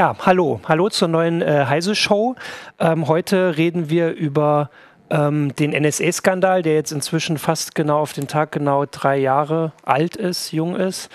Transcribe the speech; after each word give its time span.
Ja, 0.00 0.16
hallo. 0.24 0.62
Hallo 0.66 0.88
zur 0.88 1.08
neuen 1.08 1.42
äh, 1.42 1.66
Heise-Show. 1.68 2.34
Ähm, 2.78 3.06
heute 3.06 3.58
reden 3.58 3.90
wir 3.90 4.12
über 4.12 4.70
ähm, 5.10 5.54
den 5.56 5.72
NSA-Skandal, 5.72 6.62
der 6.62 6.72
jetzt 6.72 6.90
inzwischen 6.90 7.36
fast 7.36 7.74
genau 7.74 7.98
auf 7.98 8.14
den 8.14 8.26
Tag 8.26 8.50
genau 8.52 8.86
drei 8.90 9.18
Jahre 9.18 9.72
alt 9.84 10.16
ist, 10.16 10.52
jung 10.52 10.74
ist. 10.74 11.10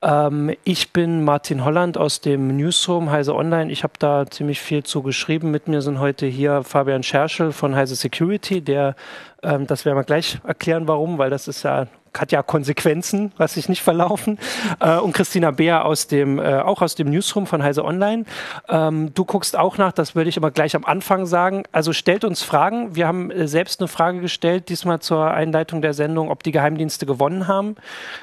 Ähm, 0.00 0.54
ich 0.64 0.94
bin 0.94 1.22
Martin 1.22 1.66
Holland 1.66 1.98
aus 1.98 2.22
dem 2.22 2.56
Newsroom 2.56 3.10
Heise 3.10 3.34
Online. 3.34 3.70
Ich 3.70 3.82
habe 3.82 3.92
da 3.98 4.24
ziemlich 4.24 4.58
viel 4.62 4.84
zu 4.84 5.02
geschrieben. 5.02 5.50
Mit 5.50 5.68
mir 5.68 5.82
sind 5.82 5.98
heute 5.98 6.24
hier 6.24 6.62
Fabian 6.62 7.02
Scherschel 7.02 7.52
von 7.52 7.76
Heise 7.76 7.94
Security, 7.94 8.62
der, 8.62 8.96
ähm, 9.42 9.66
das 9.66 9.84
werden 9.84 9.98
wir 9.98 10.04
gleich 10.04 10.38
erklären, 10.44 10.88
warum, 10.88 11.18
weil 11.18 11.28
das 11.28 11.46
ist 11.46 11.62
ja 11.62 11.88
hat 12.18 12.32
ja 12.32 12.42
Konsequenzen, 12.42 13.32
was 13.36 13.54
sich 13.54 13.68
nicht 13.68 13.82
verlaufen. 13.82 14.38
Äh, 14.80 14.98
und 14.98 15.12
Christina 15.12 15.50
Beer 15.50 15.84
aus 15.84 16.06
dem, 16.06 16.38
äh, 16.38 16.58
auch 16.58 16.82
aus 16.82 16.94
dem 16.94 17.10
Newsroom 17.10 17.46
von 17.46 17.62
Heise 17.62 17.84
Online. 17.84 18.24
Ähm, 18.68 19.14
du 19.14 19.24
guckst 19.24 19.56
auch 19.56 19.78
nach, 19.78 19.92
das 19.92 20.14
würde 20.14 20.28
ich 20.28 20.36
aber 20.36 20.50
gleich 20.50 20.74
am 20.74 20.84
Anfang 20.84 21.26
sagen. 21.26 21.64
Also 21.72 21.92
stellt 21.92 22.24
uns 22.24 22.42
Fragen. 22.42 22.94
Wir 22.94 23.06
haben 23.06 23.30
äh, 23.30 23.46
selbst 23.46 23.80
eine 23.80 23.88
Frage 23.88 24.20
gestellt, 24.20 24.68
diesmal 24.68 25.00
zur 25.00 25.30
Einleitung 25.30 25.82
der 25.82 25.94
Sendung, 25.94 26.30
ob 26.30 26.42
die 26.42 26.52
Geheimdienste 26.52 27.06
gewonnen 27.06 27.46
haben. 27.46 27.76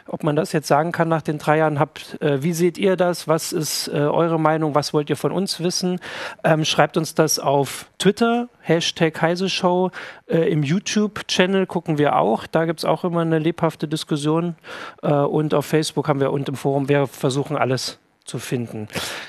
Ob 0.08 0.24
man 0.24 0.36
das 0.36 0.52
jetzt 0.52 0.68
sagen 0.68 0.92
kann 0.92 1.08
nach 1.08 1.22
den 1.22 1.38
drei 1.38 1.58
Jahren. 1.58 1.80
Habt, 1.80 2.22
äh, 2.22 2.44
wie 2.44 2.54
seht 2.54 2.78
ihr 2.78 2.96
das? 2.96 3.28
Was 3.28 3.54
ist 3.54 3.88
äh, 3.88 3.92
eure 3.92 4.40
Meinung? 4.40 4.76
Was 4.76 4.94
wollt 4.94 5.10
ihr 5.10 5.18
von 5.18 5.32
uns 5.32 5.62
wissen? 5.62 6.00
Ähm, 6.44 6.66
schreibt 6.66 6.98
uns 6.98 7.16
das 7.16 7.40
auf 7.40 7.86
Twitter, 8.00 8.50
Hashtag 8.62 9.22
Heise 9.22 9.50
Show. 9.50 9.92
Äh, 10.28 10.52
Im 10.52 10.64
YouTube-Channel 10.64 11.66
gucken 11.66 11.98
wir 11.98 12.18
auch. 12.18 12.48
Da 12.48 12.66
gibt 12.66 12.80
es 12.80 12.86
auch 12.86 13.04
immer 13.04 13.22
eine 13.22 13.40
lebhafte 13.40 13.77
Diskussion. 13.86 14.56
Äh, 15.04 15.12
und 15.14 15.54
auf 15.54 15.66
Facebook 15.66 16.08
haben 16.08 16.20
wir 16.20 16.32
und 16.32 16.50
im 16.50 16.56
Forum, 16.56 16.90
wir 16.90 17.06
versuchen 17.06 17.56
alles 17.56 18.00
zu 18.26 18.40
finden. 18.40 18.88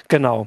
Genau. 0.09 0.47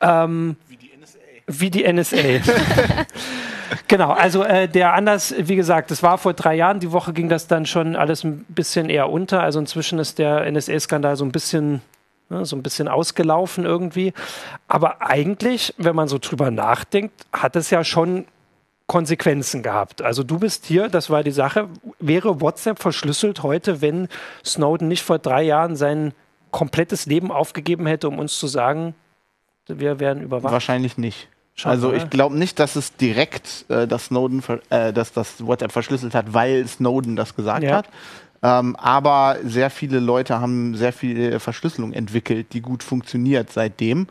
Ähm, 0.00 0.56
wie 0.68 0.76
die 0.76 0.90
NSA. 0.96 1.18
Wie 1.46 1.70
die 1.70 1.92
NSA. 1.92 2.16
genau, 3.88 4.10
also 4.12 4.44
äh, 4.44 4.68
der 4.68 4.94
Anlass, 4.94 5.34
wie 5.36 5.56
gesagt, 5.56 5.90
das 5.90 6.02
war 6.02 6.18
vor 6.18 6.34
drei 6.34 6.54
Jahren. 6.54 6.80
Die 6.80 6.92
Woche 6.92 7.12
ging 7.12 7.28
das 7.28 7.48
dann 7.48 7.66
schon 7.66 7.96
alles 7.96 8.22
ein 8.22 8.44
bisschen 8.48 8.88
eher 8.88 9.10
unter. 9.10 9.42
Also 9.42 9.58
inzwischen 9.58 9.98
ist 9.98 10.18
der 10.18 10.50
NSA-Skandal 10.50 11.16
so 11.16 11.24
ein 11.24 11.32
bisschen 11.32 11.82
ne, 12.32 12.44
so 12.44 12.56
ein 12.56 12.62
bisschen 12.62 12.88
ausgelaufen 12.88 13.64
irgendwie. 13.64 14.12
Aber 14.66 15.02
eigentlich, 15.02 15.74
wenn 15.78 15.94
man 15.94 16.08
so 16.08 16.18
drüber 16.18 16.50
nachdenkt, 16.50 17.26
hat 17.32 17.54
es 17.54 17.70
ja 17.70 17.84
schon 17.84 18.24
Konsequenzen 18.92 19.62
gehabt. 19.62 20.02
Also 20.02 20.22
du 20.22 20.38
bist 20.38 20.66
hier, 20.66 20.90
das 20.90 21.08
war 21.08 21.22
die 21.22 21.30
Sache. 21.30 21.66
Wäre 21.98 22.42
WhatsApp 22.42 22.78
verschlüsselt 22.78 23.42
heute, 23.42 23.80
wenn 23.80 24.06
Snowden 24.44 24.86
nicht 24.86 25.02
vor 25.02 25.18
drei 25.18 25.42
Jahren 25.44 25.76
sein 25.76 26.12
komplettes 26.50 27.06
Leben 27.06 27.32
aufgegeben 27.32 27.86
hätte, 27.86 28.06
um 28.06 28.18
uns 28.18 28.38
zu 28.38 28.48
sagen, 28.48 28.94
wir 29.66 29.98
werden 29.98 30.22
überwacht? 30.22 30.52
Wahrscheinlich 30.52 30.98
nicht. 30.98 31.28
Schon, 31.54 31.70
also 31.70 31.94
ich 31.94 32.10
glaube 32.10 32.36
nicht, 32.36 32.58
dass 32.58 32.76
es 32.76 32.94
direkt 32.94 33.64
äh, 33.70 33.86
das 33.88 34.06
Snowden, 34.06 34.42
äh, 34.68 34.92
dass 34.92 35.14
das 35.14 35.46
WhatsApp 35.46 35.72
verschlüsselt 35.72 36.14
hat, 36.14 36.34
weil 36.34 36.66
Snowden 36.68 37.16
das 37.16 37.34
gesagt 37.34 37.62
ja. 37.62 37.76
hat. 37.76 37.88
Ähm, 38.42 38.76
aber 38.76 39.38
sehr 39.42 39.70
viele 39.70 40.00
Leute 40.00 40.38
haben 40.38 40.74
sehr 40.74 40.92
viel 40.92 41.40
Verschlüsselung 41.40 41.94
entwickelt, 41.94 42.52
die 42.52 42.60
gut 42.60 42.82
funktioniert 42.82 43.50
seitdem. 43.50 44.06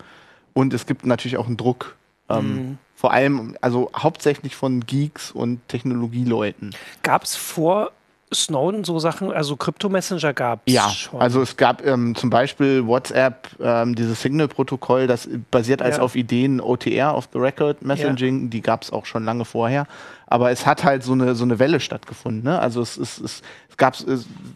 Und 0.54 0.74
es 0.74 0.88
gibt 0.88 1.06
natürlich 1.06 1.38
auch 1.38 1.46
einen 1.46 1.58
Druck. 1.58 1.96
Ähm, 2.30 2.56
mhm. 2.56 2.78
Vor 3.02 3.12
allem, 3.12 3.58
also 3.62 3.90
hauptsächlich 3.98 4.56
von 4.56 4.86
Geeks 4.86 5.32
und 5.32 5.68
Technologieleuten. 5.68 6.76
Gab 7.02 7.24
es 7.24 7.36
vor 7.36 7.94
Snowden 8.32 8.84
so 8.84 9.00
Sachen, 9.00 9.32
also 9.32 9.56
Krypto-Messenger 9.56 10.34
gab 10.34 10.62
es 10.68 10.74
ja, 10.76 10.88
schon. 10.88 11.20
Also 11.20 11.42
es 11.42 11.58
gab 11.58 11.84
ähm, 11.84 12.14
zum 12.14 12.30
Beispiel 12.30 12.86
WhatsApp, 12.86 13.48
ähm, 13.60 13.96
dieses 13.96 14.22
Signal-Protokoll, 14.22 15.08
das 15.08 15.28
basiert 15.50 15.82
als 15.82 15.98
ja. 15.98 16.04
auf 16.04 16.16
Ideen 16.16 16.62
OTR, 16.62 17.18
of 17.18 17.28
the 17.34 17.40
Record 17.40 17.82
Messaging, 17.82 18.44
ja. 18.44 18.50
die 18.50 18.62
gab 18.62 18.84
es 18.84 18.94
auch 18.94 19.08
schon 19.08 19.26
lange 19.26 19.46
vorher. 19.46 19.88
Aber 20.28 20.52
es 20.52 20.68
hat 20.68 20.84
halt 20.84 21.02
so 21.04 21.14
eine, 21.14 21.34
so 21.34 21.44
eine 21.44 21.58
Welle 21.58 21.80
stattgefunden. 21.80 22.44
Ne? 22.44 22.60
Also 22.60 22.84
es, 22.84 22.98
es, 22.98 23.18
es, 23.18 23.42
es 23.68 23.78
gab 23.78 23.96
es, 23.96 24.06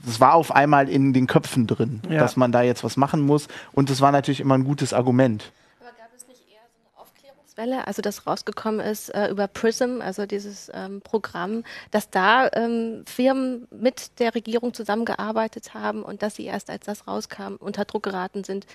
es 0.07 0.19
war 0.19 0.35
auf 0.35 0.55
einmal 0.55 0.87
in 0.87 1.13
den 1.13 1.25
Köpfen 1.25 1.65
drin, 1.65 1.99
ja. 2.11 2.19
dass 2.19 2.37
man 2.37 2.51
da 2.51 2.61
jetzt 2.61 2.83
was 2.83 2.95
machen 2.95 3.21
muss. 3.21 3.47
Und 3.71 3.89
es 3.89 4.01
war 4.01 4.11
natürlich 4.11 4.39
immer 4.39 4.53
ein 4.53 4.65
gutes 4.65 4.93
Argument. 4.93 5.51
Welle, 7.57 7.87
also 7.87 8.01
das 8.01 8.27
rausgekommen 8.27 8.79
ist 8.79 9.09
äh, 9.09 9.29
über 9.29 9.47
Prism, 9.47 10.01
also 10.01 10.25
dieses 10.25 10.71
ähm, 10.73 11.01
Programm, 11.01 11.63
dass 11.91 12.09
da 12.09 12.49
ähm, 12.53 13.03
Firmen 13.05 13.67
mit 13.71 14.19
der 14.19 14.35
Regierung 14.35 14.73
zusammengearbeitet 14.73 15.73
haben 15.73 16.03
und 16.03 16.21
dass 16.21 16.35
sie 16.35 16.45
erst 16.45 16.69
als 16.69 16.85
das 16.85 17.07
rauskam, 17.07 17.55
unter 17.59 17.85
Druck 17.85 18.03
geraten 18.03 18.43
sind, 18.43 18.65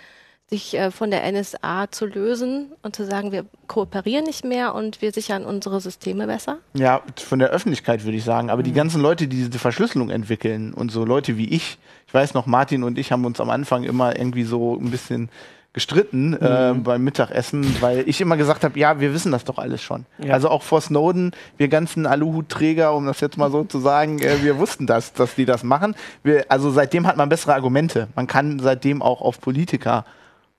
sich 0.51 0.77
äh, 0.77 0.91
von 0.91 1.11
der 1.11 1.31
NSA 1.31 1.91
zu 1.91 2.07
lösen 2.07 2.73
und 2.83 2.97
zu 2.97 3.07
sagen, 3.07 3.31
wir 3.31 3.47
kooperieren 3.69 4.25
nicht 4.25 4.45
mehr 4.45 4.75
und 4.75 5.01
wir 5.01 5.13
sichern 5.13 5.45
unsere 5.45 5.81
Systeme 5.81 6.27
besser? 6.27 6.59
Ja, 6.75 7.03
von 7.17 7.39
der 7.39 7.51
Öffentlichkeit 7.51 8.05
würde 8.05 8.17
ich 8.17 8.25
sagen. 8.25 8.51
Aber 8.51 8.61
mhm. 8.63 8.65
die 8.65 8.73
ganzen 8.73 9.01
Leute, 9.01 9.29
die 9.29 9.49
diese 9.49 9.59
Verschlüsselung 9.61 10.11
entwickeln 10.11 10.75
und 10.75 10.91
so 10.91 11.05
Leute 11.05 11.37
wie 11.37 11.49
ich, 11.49 11.79
ich 12.07 12.15
weiß 12.15 12.35
noch, 12.35 12.47
Martin 12.47 12.83
und 12.83 12.99
ich 12.99 13.13
haben 13.13 13.25
uns 13.25 13.41
am 13.41 13.49
Anfang 13.49 13.85
immer 13.85 14.17
irgendwie 14.17 14.43
so 14.43 14.75
ein 14.75 14.91
bisschen 14.91 15.31
gestritten 15.73 16.35
äh, 16.35 16.73
mhm. 16.73 16.83
beim 16.83 17.05
Mittagessen, 17.05 17.77
weil 17.81 18.09
ich 18.09 18.21
immer 18.21 18.37
gesagt 18.37 18.65
habe, 18.65 18.79
ja, 18.79 18.99
wir 18.99 19.15
wissen 19.15 19.31
das 19.31 19.45
doch 19.45 19.59
alles 19.59 19.81
schon. 19.81 20.05
Ja. 20.19 20.35
Also 20.35 20.49
auch 20.49 20.63
vor 20.63 20.81
Snowden, 20.81 21.31
wir 21.59 21.69
ganzen 21.69 22.07
Aluhutträger, 22.07 22.93
um 22.93 23.07
das 23.07 23.21
jetzt 23.21 23.39
mal 23.39 23.53
so 23.53 23.63
zu 23.63 23.79
sagen, 23.79 24.19
äh, 24.19 24.43
wir 24.43 24.59
wussten 24.59 24.87
das, 24.87 25.13
dass 25.13 25.37
die 25.37 25.45
das 25.45 25.63
machen. 25.63 25.95
Wir, 26.25 26.47
also 26.49 26.71
seitdem 26.71 27.07
hat 27.07 27.17
man 27.17 27.29
bessere 27.29 27.55
Argumente. 27.55 28.09
Man 28.17 28.27
kann 28.27 28.59
seitdem 28.59 29.01
auch 29.01 29.21
auf 29.21 29.41
Politiker 29.41 30.05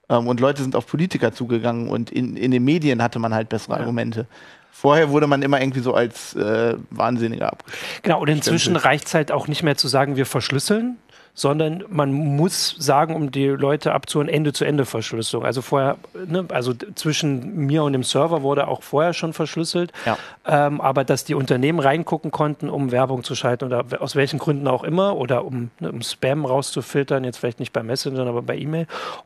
ähm, 0.08 0.28
und 0.28 0.40
Leute 0.40 0.62
sind 0.62 0.78
auf 0.78 0.88
Politiker 0.88 1.34
zugegangen 1.34 1.90
und 1.90 2.10
in, 2.10 2.38
in 2.38 2.52
den 2.52 2.64
Medien 2.64 3.04
hatte 3.04 3.20
man 3.20 3.34
halt 3.34 3.50
bessere 3.50 3.74
ja. 3.74 3.80
Argumente. 3.80 4.28
Vorher 4.72 5.10
wurde 5.10 5.28
man 5.28 5.42
immer 5.42 5.62
irgendwie 5.62 5.82
so 5.82 5.94
als 5.94 6.34
äh, 6.36 6.76
Wahnsinniger 6.90 7.52
abgeschlossen. 7.52 8.00
Genau, 8.04 8.22
und 8.22 8.30
inzwischen 8.30 8.78
reicht 8.78 9.08
es 9.08 9.14
halt 9.14 9.32
auch 9.32 9.50
nicht 9.50 9.62
mehr 9.62 9.76
zu 9.76 9.90
sagen, 9.90 10.16
wir 10.16 10.26
verschlüsseln, 10.26 10.98
sondern 11.42 11.84
man 11.90 12.14
muss 12.14 12.76
sagen, 12.78 13.16
um 13.16 13.32
die 13.32 13.48
Leute 13.48 13.94
abzuholen, 13.94 14.30
Ende-zu-Ende-Verschlüsselung. 14.30 15.44
Also 15.44 15.64
vorher, 15.64 15.98
ne, 16.28 16.46
also 16.50 16.74
zwischen 16.94 17.66
mir 17.66 17.84
und 17.84 17.94
dem 17.94 18.04
Server 18.04 18.44
wurde 18.44 18.68
auch 18.68 18.84
vorher 18.84 19.14
schon 19.14 19.34
verschlüsselt, 19.34 19.92
ja. 20.06 20.20
ähm, 20.46 20.80
aber 20.80 21.04
dass 21.04 21.26
die 21.26 21.34
Unternehmen 21.34 21.80
reingucken 21.80 22.30
konnten, 22.30 22.70
um 22.70 22.92
Werbung 22.92 23.24
zu 23.24 23.34
schalten 23.34 23.66
oder 23.66 23.86
aus 24.02 24.16
welchen 24.16 24.38
Gründen 24.38 24.68
auch 24.68 24.84
immer 24.84 25.18
oder 25.18 25.44
um, 25.44 25.72
ne, 25.80 25.92
um 25.92 26.04
Spam 26.04 26.46
rauszufiltern, 26.46 27.24
jetzt 27.24 27.38
vielleicht 27.38 27.60
nicht 27.60 27.74
bei 27.74 27.82
Messenger, 27.82 28.28
aber 28.28 28.44
bei 28.44 28.56
E-Mail. 28.56 28.86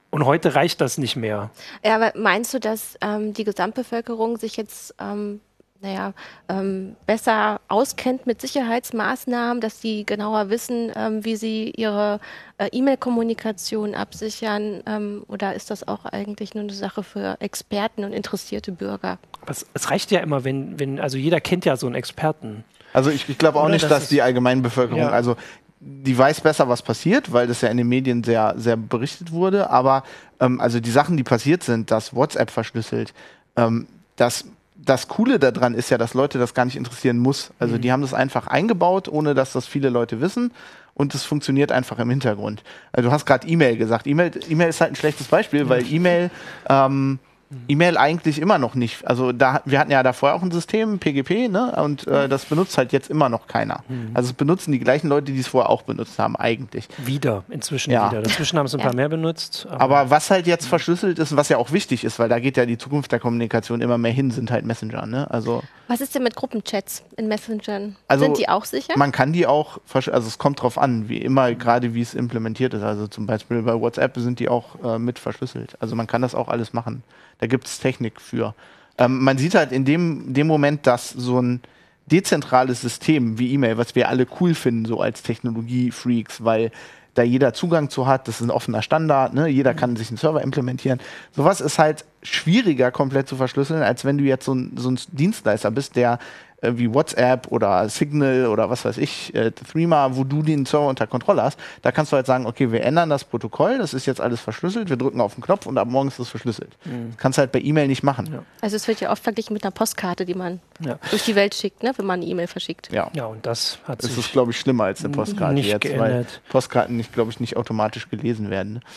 Und 0.10 0.26
heute 0.26 0.56
reicht 0.56 0.80
das 0.80 0.98
nicht 0.98 1.18
mehr. 1.18 1.50
Ja, 1.84 1.96
aber 1.96 2.14
meinst 2.16 2.54
du, 2.54 2.62
dass 2.62 2.98
ähm, 3.02 3.34
die 3.34 3.44
Gesamtbevölkerung 3.44 4.38
sich 4.38 4.56
jetzt 4.56 4.96
ähm, 5.02 5.42
naja, 5.86 6.14
ähm, 6.50 6.96
besser 7.06 7.62
auskennt 7.68 8.26
mit 8.26 8.42
Sicherheitsmaßnahmen, 8.42 9.62
dass 9.62 9.82
sie 9.82 10.06
genauer 10.06 10.50
wissen, 10.50 10.92
ähm, 10.96 11.24
wie 11.24 11.36
sie 11.36 11.72
ihre 11.76 12.20
äh, 12.58 12.70
E-Mail-Kommunikation 12.72 13.94
absichern? 13.94 14.82
Ähm, 14.86 15.24
oder 15.28 15.54
ist 15.54 15.70
das 15.70 15.88
auch 15.88 16.06
eigentlich 16.06 16.56
nur 16.56 16.64
eine 16.64 16.74
Sache 16.74 17.04
für 17.04 17.38
Experten 17.40 18.04
und 18.04 18.14
interessierte 18.14 18.72
Bürger? 18.72 19.20
es, 19.48 19.66
es, 19.74 19.92
reicht 19.92 20.12
ja 20.12 20.20
immer, 20.20 20.44
wenn, 20.44 20.80
wenn, 20.80 21.00
also 21.00 21.18
jeder 21.18 21.40
kennt 21.42 21.66
ja 21.66 21.78
so 21.78 21.86
einen 21.86 21.96
Experten. 21.96 22.64
Also 22.94 23.10
ich, 23.10 23.28
ich 23.30 23.38
glaube 23.38 23.60
auch 23.60 23.66
Oder 23.66 23.74
nicht, 23.74 23.84
das 23.84 23.92
dass 23.92 24.10
die 24.10 24.22
Allgemeinbevölkerung, 24.22 25.02
ja. 25.02 25.10
also 25.10 25.36
die 25.80 26.18
weiß 26.18 26.42
besser, 26.42 26.68
was 26.68 26.82
passiert, 26.82 27.32
weil 27.32 27.48
das 27.48 27.62
ja 27.62 27.70
in 27.70 27.78
den 27.78 27.88
Medien 27.88 28.24
sehr, 28.24 28.56
sehr 28.58 28.76
berichtet 28.76 29.32
wurde. 29.32 29.70
Aber 29.70 30.04
ähm, 30.40 30.60
also 30.60 30.80
die 30.80 30.90
Sachen, 30.90 31.18
die 31.18 31.24
passiert 31.24 31.64
sind, 31.64 31.92
dass 31.92 32.16
WhatsApp 32.16 32.50
verschlüsselt, 32.50 33.14
ähm, 33.56 33.88
das 34.16 34.46
das 34.86 35.08
Coole 35.08 35.40
daran 35.40 35.74
ist 35.74 35.90
ja, 35.90 35.98
dass 35.98 36.14
Leute 36.14 36.38
das 36.38 36.54
gar 36.54 36.66
nicht 36.66 36.76
interessieren 36.76 37.18
muss. 37.18 37.52
Also 37.60 37.76
mhm. 37.76 37.82
die 37.82 37.92
haben 37.92 38.02
das 38.02 38.14
einfach 38.14 38.48
eingebaut, 38.48 39.10
ohne 39.10 39.34
dass 39.34 39.54
das 39.54 39.66
viele 39.68 39.90
Leute 39.90 40.22
wissen. 40.22 40.52
Und 40.94 41.14
es 41.14 41.24
funktioniert 41.24 41.74
einfach 41.74 42.00
im 42.00 42.10
Hintergrund. 42.10 42.64
Also 42.94 43.10
du 43.10 43.14
hast 43.14 43.26
gerade 43.26 43.46
E-Mail 43.48 43.76
gesagt. 43.76 44.08
E-Mail 44.08 44.32
e 44.48 44.70
ist 44.70 44.80
halt 44.80 44.94
ein 44.94 44.96
schlechtes 44.96 45.28
Beispiel, 45.28 45.68
weil 45.68 45.86
E-Mail 45.92 46.32
ähm. 46.70 47.20
E-Mail 47.68 47.98
eigentlich 47.98 48.40
immer 48.40 48.58
noch 48.58 48.76
nicht. 48.76 49.08
Also 49.08 49.32
da, 49.32 49.62
wir 49.66 49.80
hatten 49.80 49.92
ja 49.92 50.04
da 50.04 50.14
vorher 50.14 50.36
auch 50.36 50.42
ein 50.42 50.52
System, 50.52 51.00
PGP, 51.00 51.50
ne? 51.50 51.76
Und 51.84 52.08
äh, 52.08 52.28
das 52.28 52.46
benutzt 52.46 52.78
halt 52.78 52.92
jetzt 52.92 53.10
immer 53.10 53.30
noch 53.30 53.48
keiner. 53.48 53.84
Mhm. 53.88 54.12
Also 54.14 54.30
es 54.30 54.34
benutzen 54.34 54.72
die 54.72 54.80
gleichen 54.80 55.08
Leute, 55.08 55.32
die 55.32 55.40
es 55.40 55.48
vorher 55.48 55.70
auch 55.70 55.84
benutzt 55.84 56.20
haben, 56.20 56.36
eigentlich. 56.36 56.88
Wieder, 56.98 57.44
inzwischen 57.50 57.92
ja. 57.92 58.10
wieder. 58.10 58.24
Inzwischen 58.24 58.60
haben 58.60 58.66
es 58.66 58.76
ein 58.76 58.82
paar 58.82 58.96
mehr 58.96 59.10
benutzt. 59.10 59.68
Aber, 59.70 59.98
aber, 59.98 60.10
was 60.10 60.32
halt 60.32 60.48
jetzt 60.48 60.68
verschlüsselt 60.68 61.20
ist 61.20 61.32
und 61.32 61.38
was 61.38 61.50
ja 61.50 61.58
auch 61.58 61.72
wichtig 61.72 62.04
ist, 62.04 62.20
weil 62.20 62.30
da 62.30 62.40
geht 62.40 62.58
ja 62.58 62.66
die 62.66 62.78
Zukunft 62.78 63.12
der 63.12 63.20
Kommunikation 63.20 63.82
immer 63.82 63.98
mehr 63.98 64.12
hin, 64.12 64.32
sind 64.32 64.52
halt 64.52 64.66
Messenger, 64.66 65.06
ne? 65.06 65.30
Also. 65.32 65.64
Was 65.88 66.02
ist 66.02 66.16
denn 66.16 66.24
mit 66.24 66.36
Gruppenchats 66.36 67.04
in 67.16 67.28
Messengern? 67.28 67.96
Also 68.08 68.26
sind 68.26 68.38
die 68.38 68.50
auch 68.50 68.66
sicher? 68.66 68.94
Man 68.98 69.12
kann 69.12 69.34
die 69.34 69.46
auch, 69.46 69.80
also 69.94 70.28
es 70.28 70.38
kommt 70.38 70.62
drauf 70.62 70.78
an, 70.78 71.10
wie 71.10 71.18
immer, 71.18 71.54
gerade 71.54 71.94
wie 71.94 72.02
es 72.02 72.14
implementiert 72.16 72.74
ist. 72.74 72.82
Also 72.82 73.08
zum 73.08 73.28
Beispiel 73.28 73.62
bei 73.62 73.80
WhatsApp 73.80 74.18
sind 74.18 74.40
die 74.40 74.50
auch 74.50 74.84
äh, 74.84 75.00
mit 75.00 75.20
verschlüsselt. 75.20 75.76
Also 75.80 75.96
man 75.96 76.08
kann 76.08 76.22
das 76.22 76.34
auch 76.34 76.48
alles 76.48 76.74
machen. 76.74 77.04
Da 77.40 77.45
gibt 77.48 77.68
es 77.68 77.80
Technik 77.80 78.22
für. 78.22 78.56
Ähm, 78.98 79.24
man 79.24 79.38
sieht 79.38 79.56
halt 79.56 79.72
in 79.72 79.86
dem, 79.86 80.34
dem 80.34 80.48
Moment, 80.48 80.88
dass 80.88 81.10
so 81.10 81.42
ein 81.42 81.62
dezentrales 82.06 82.82
System 82.82 83.40
wie 83.40 83.54
E-Mail, 83.54 83.78
was 83.78 83.96
wir 83.96 84.10
alle 84.10 84.28
cool 84.40 84.54
finden, 84.54 84.86
so 84.86 85.02
als 85.02 85.24
Technologie-Freaks, 85.24 86.44
weil 86.44 86.72
da 87.16 87.24
jeder 87.24 87.54
Zugang 87.54 87.90
zu 87.90 88.08
hat, 88.08 88.28
das 88.28 88.42
ist 88.42 88.48
ein 88.48 88.52
offener 88.52 88.82
Standard, 88.82 89.34
ne? 89.34 89.48
jeder 89.48 89.74
kann 89.74 89.96
sich 89.96 90.10
einen 90.10 90.18
Server 90.18 90.42
implementieren. 90.42 91.00
Sowas 91.32 91.62
ist 91.62 91.80
halt 91.80 92.06
schwieriger 92.22 92.92
komplett 92.92 93.28
zu 93.28 93.38
verschlüsseln, 93.38 93.82
als 93.82 94.06
wenn 94.06 94.18
du 94.18 94.26
jetzt 94.26 94.46
so 94.46 94.54
ein, 94.54 94.74
so 94.76 94.90
ein 94.90 95.00
Dienstleister 95.12 95.72
bist, 95.72 95.96
der 95.96 96.20
äh, 96.62 96.72
wie 96.76 96.94
WhatsApp 96.94 97.48
oder 97.52 97.88
Signal 97.90 98.48
oder 98.48 98.70
was 98.70 98.86
weiß 98.86 98.98
ich, 98.98 99.34
äh, 99.36 99.52
Threema, 99.52 100.16
wo 100.16 100.24
du 100.24 100.42
den 100.42 100.66
Server 100.66 100.88
unter 100.88 101.08
Kontrolle 101.08 101.44
hast, 101.44 101.60
da 101.82 101.92
kannst 101.92 102.12
du 102.12 102.16
halt 102.16 102.26
sagen, 102.26 102.46
okay, 102.46 102.72
wir 102.72 102.84
ändern 102.84 103.10
das 103.10 103.24
Protokoll, 103.24 103.78
das 103.78 103.94
ist 103.94 104.06
jetzt 104.06 104.22
alles 104.22 104.40
verschlüsselt, 104.40 104.90
wir 104.90 104.98
drücken 104.98 105.22
auf 105.22 105.36
den 105.36 105.44
Knopf 105.44 105.66
und 105.66 105.78
ab 105.78 105.88
morgen 105.88 106.08
ist 106.08 106.20
das 106.20 106.30
verschlüsselt. 106.30 106.76
Mhm. 106.86 107.12
Das 107.12 107.18
kannst 107.18 107.38
du 107.38 107.42
halt 107.42 107.52
bei 107.52 107.60
E-Mail 107.60 107.88
nicht 107.88 108.04
machen. 108.04 108.30
Ja. 108.32 108.44
Also 108.62 108.76
es 108.76 108.88
wird 108.88 109.02
ja 109.02 109.12
oft 109.12 109.24
verglichen 109.24 109.54
mit 109.54 109.64
einer 109.64 109.72
Postkarte, 109.72 110.26
die 110.26 110.34
man 110.34 110.60
ja. 110.84 110.98
durch 111.10 111.24
die 111.24 111.36
Welt 111.36 111.56
schickt, 111.56 111.84
ne, 111.84 111.94
wenn 111.98 112.06
man 112.06 112.22
eine 112.22 112.30
E-Mail 112.30 112.48
verschickt. 112.48 112.92
Ja. 112.92 113.10
ja, 113.14 113.26
und 113.26 113.46
das 113.46 113.80
hat 113.88 114.04
das 114.04 114.18
ist, 114.18 114.32
glaube 114.32 114.52
ich, 114.52 114.60
schlimmer 114.60 114.86
als 114.86 115.04
eine 115.04 115.14
Postkarte 115.14 115.54
nicht 115.54 115.68
jetzt, 115.68 115.82
geändert. 115.82 116.10
weil 116.10 116.26
Postkarten 116.50 116.98
nicht, 116.98 117.14
glaube 117.14 117.32
ich, 117.32 117.40
nicht 117.40 117.58
automatisch 117.58 118.10
gelesen 118.10 118.50
werden. 118.50 118.74
Ne? 118.74 118.80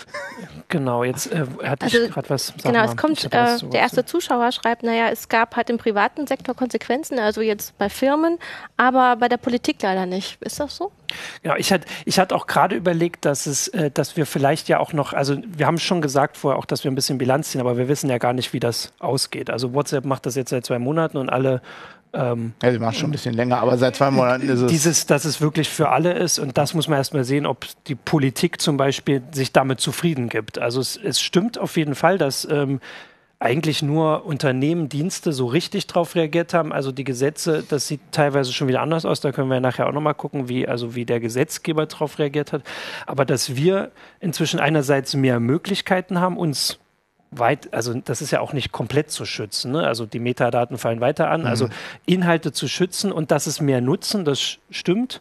Genau, 0.70 1.02
jetzt 1.02 1.32
äh, 1.32 1.46
hatte 1.64 1.86
also, 1.86 1.98
ich 1.98 2.10
gerade 2.10 2.28
was. 2.28 2.52
Genau, 2.62 2.80
mal, 2.80 2.84
es 2.84 2.96
kommt, 2.96 3.24
äh, 3.24 3.28
der 3.30 3.80
erste 3.80 4.04
Zuschauer 4.04 4.52
schreibt, 4.52 4.82
naja, 4.82 5.08
es 5.10 5.30
gab 5.30 5.56
halt 5.56 5.70
im 5.70 5.78
privaten 5.78 6.26
Sektor 6.26 6.54
Konsequenzen, 6.54 7.18
also 7.18 7.40
jetzt 7.48 7.76
bei 7.78 7.88
Firmen, 7.88 8.38
aber 8.76 9.16
bei 9.16 9.28
der 9.28 9.36
Politik 9.36 9.82
leider 9.82 10.06
nicht. 10.06 10.40
Ist 10.42 10.60
das 10.60 10.76
so? 10.76 10.92
Ja, 11.42 11.56
ich 11.56 11.72
hatte 11.72 11.86
ich 12.04 12.18
hatte 12.18 12.34
auch 12.34 12.46
gerade 12.46 12.76
überlegt, 12.76 13.24
dass 13.24 13.46
es, 13.46 13.68
äh, 13.68 13.90
dass 13.90 14.16
wir 14.16 14.26
vielleicht 14.26 14.68
ja 14.68 14.78
auch 14.78 14.92
noch, 14.92 15.12
also 15.12 15.36
wir 15.44 15.66
haben 15.66 15.78
schon 15.78 16.00
gesagt 16.00 16.36
vorher 16.36 16.58
auch, 16.58 16.66
dass 16.66 16.84
wir 16.84 16.90
ein 16.90 16.94
bisschen 16.94 17.18
Bilanz 17.18 17.50
ziehen, 17.50 17.60
aber 17.60 17.76
wir 17.76 17.88
wissen 17.88 18.08
ja 18.08 18.18
gar 18.18 18.32
nicht, 18.32 18.52
wie 18.52 18.60
das 18.60 18.92
ausgeht. 19.00 19.50
Also 19.50 19.74
WhatsApp 19.74 20.04
macht 20.04 20.26
das 20.26 20.36
jetzt 20.36 20.50
seit 20.50 20.64
zwei 20.64 20.78
Monaten 20.78 21.16
und 21.16 21.30
alle 21.30 21.60
ähm, 22.12 22.54
ja, 22.62 22.72
sie 22.72 22.78
macht 22.78 22.96
schon 22.96 23.10
ein 23.10 23.12
bisschen 23.12 23.34
länger, 23.34 23.58
aber 23.58 23.76
seit 23.76 23.96
zwei 23.96 24.10
Monaten 24.10 24.48
ist 24.48 24.60
es. 24.60 24.70
Dieses, 24.70 25.06
dass 25.06 25.24
es 25.26 25.40
wirklich 25.40 25.68
für 25.68 25.90
alle 25.90 26.12
ist 26.14 26.38
und 26.38 26.56
das 26.56 26.72
muss 26.72 26.88
man 26.88 26.96
erstmal 26.96 27.24
sehen, 27.24 27.44
ob 27.44 27.66
die 27.86 27.94
Politik 27.94 28.60
zum 28.62 28.76
Beispiel 28.78 29.22
sich 29.30 29.52
damit 29.52 29.80
zufrieden 29.80 30.28
gibt. 30.28 30.58
Also 30.58 30.80
es, 30.80 30.96
es 30.96 31.20
stimmt 31.20 31.58
auf 31.58 31.76
jeden 31.76 31.94
Fall, 31.94 32.16
dass 32.16 32.48
ähm, 32.50 32.80
eigentlich 33.40 33.82
nur 33.82 34.26
Unternehmen, 34.26 34.88
Dienste 34.88 35.32
so 35.32 35.46
richtig 35.46 35.86
drauf 35.86 36.16
reagiert 36.16 36.54
haben. 36.54 36.72
Also 36.72 36.90
die 36.90 37.04
Gesetze, 37.04 37.62
das 37.68 37.86
sieht 37.86 38.00
teilweise 38.10 38.52
schon 38.52 38.66
wieder 38.66 38.80
anders 38.80 39.04
aus. 39.04 39.20
Da 39.20 39.30
können 39.30 39.48
wir 39.48 39.60
nachher 39.60 39.86
auch 39.86 39.92
nochmal 39.92 40.14
gucken, 40.14 40.48
wie, 40.48 40.66
also 40.66 40.96
wie 40.96 41.04
der 41.04 41.20
Gesetzgeber 41.20 41.86
darauf 41.86 42.18
reagiert 42.18 42.52
hat. 42.52 42.62
Aber 43.06 43.24
dass 43.24 43.54
wir 43.54 43.92
inzwischen 44.18 44.58
einerseits 44.58 45.14
mehr 45.14 45.38
Möglichkeiten 45.38 46.18
haben, 46.20 46.36
uns 46.36 46.80
weit, 47.30 47.72
also 47.72 47.94
das 47.94 48.22
ist 48.22 48.32
ja 48.32 48.40
auch 48.40 48.52
nicht 48.52 48.72
komplett 48.72 49.12
zu 49.12 49.24
schützen. 49.24 49.70
Ne? 49.70 49.86
Also 49.86 50.04
die 50.04 50.18
Metadaten 50.18 50.76
fallen 50.76 51.00
weiter 51.00 51.30
an. 51.30 51.46
Also 51.46 51.66
mhm. 51.66 51.70
Also 51.70 51.82
Inhalte 52.06 52.52
zu 52.52 52.66
schützen 52.66 53.12
und 53.12 53.30
dass 53.30 53.46
es 53.46 53.60
mehr 53.60 53.80
nutzen, 53.80 54.24
das 54.24 54.58
stimmt. 54.70 55.20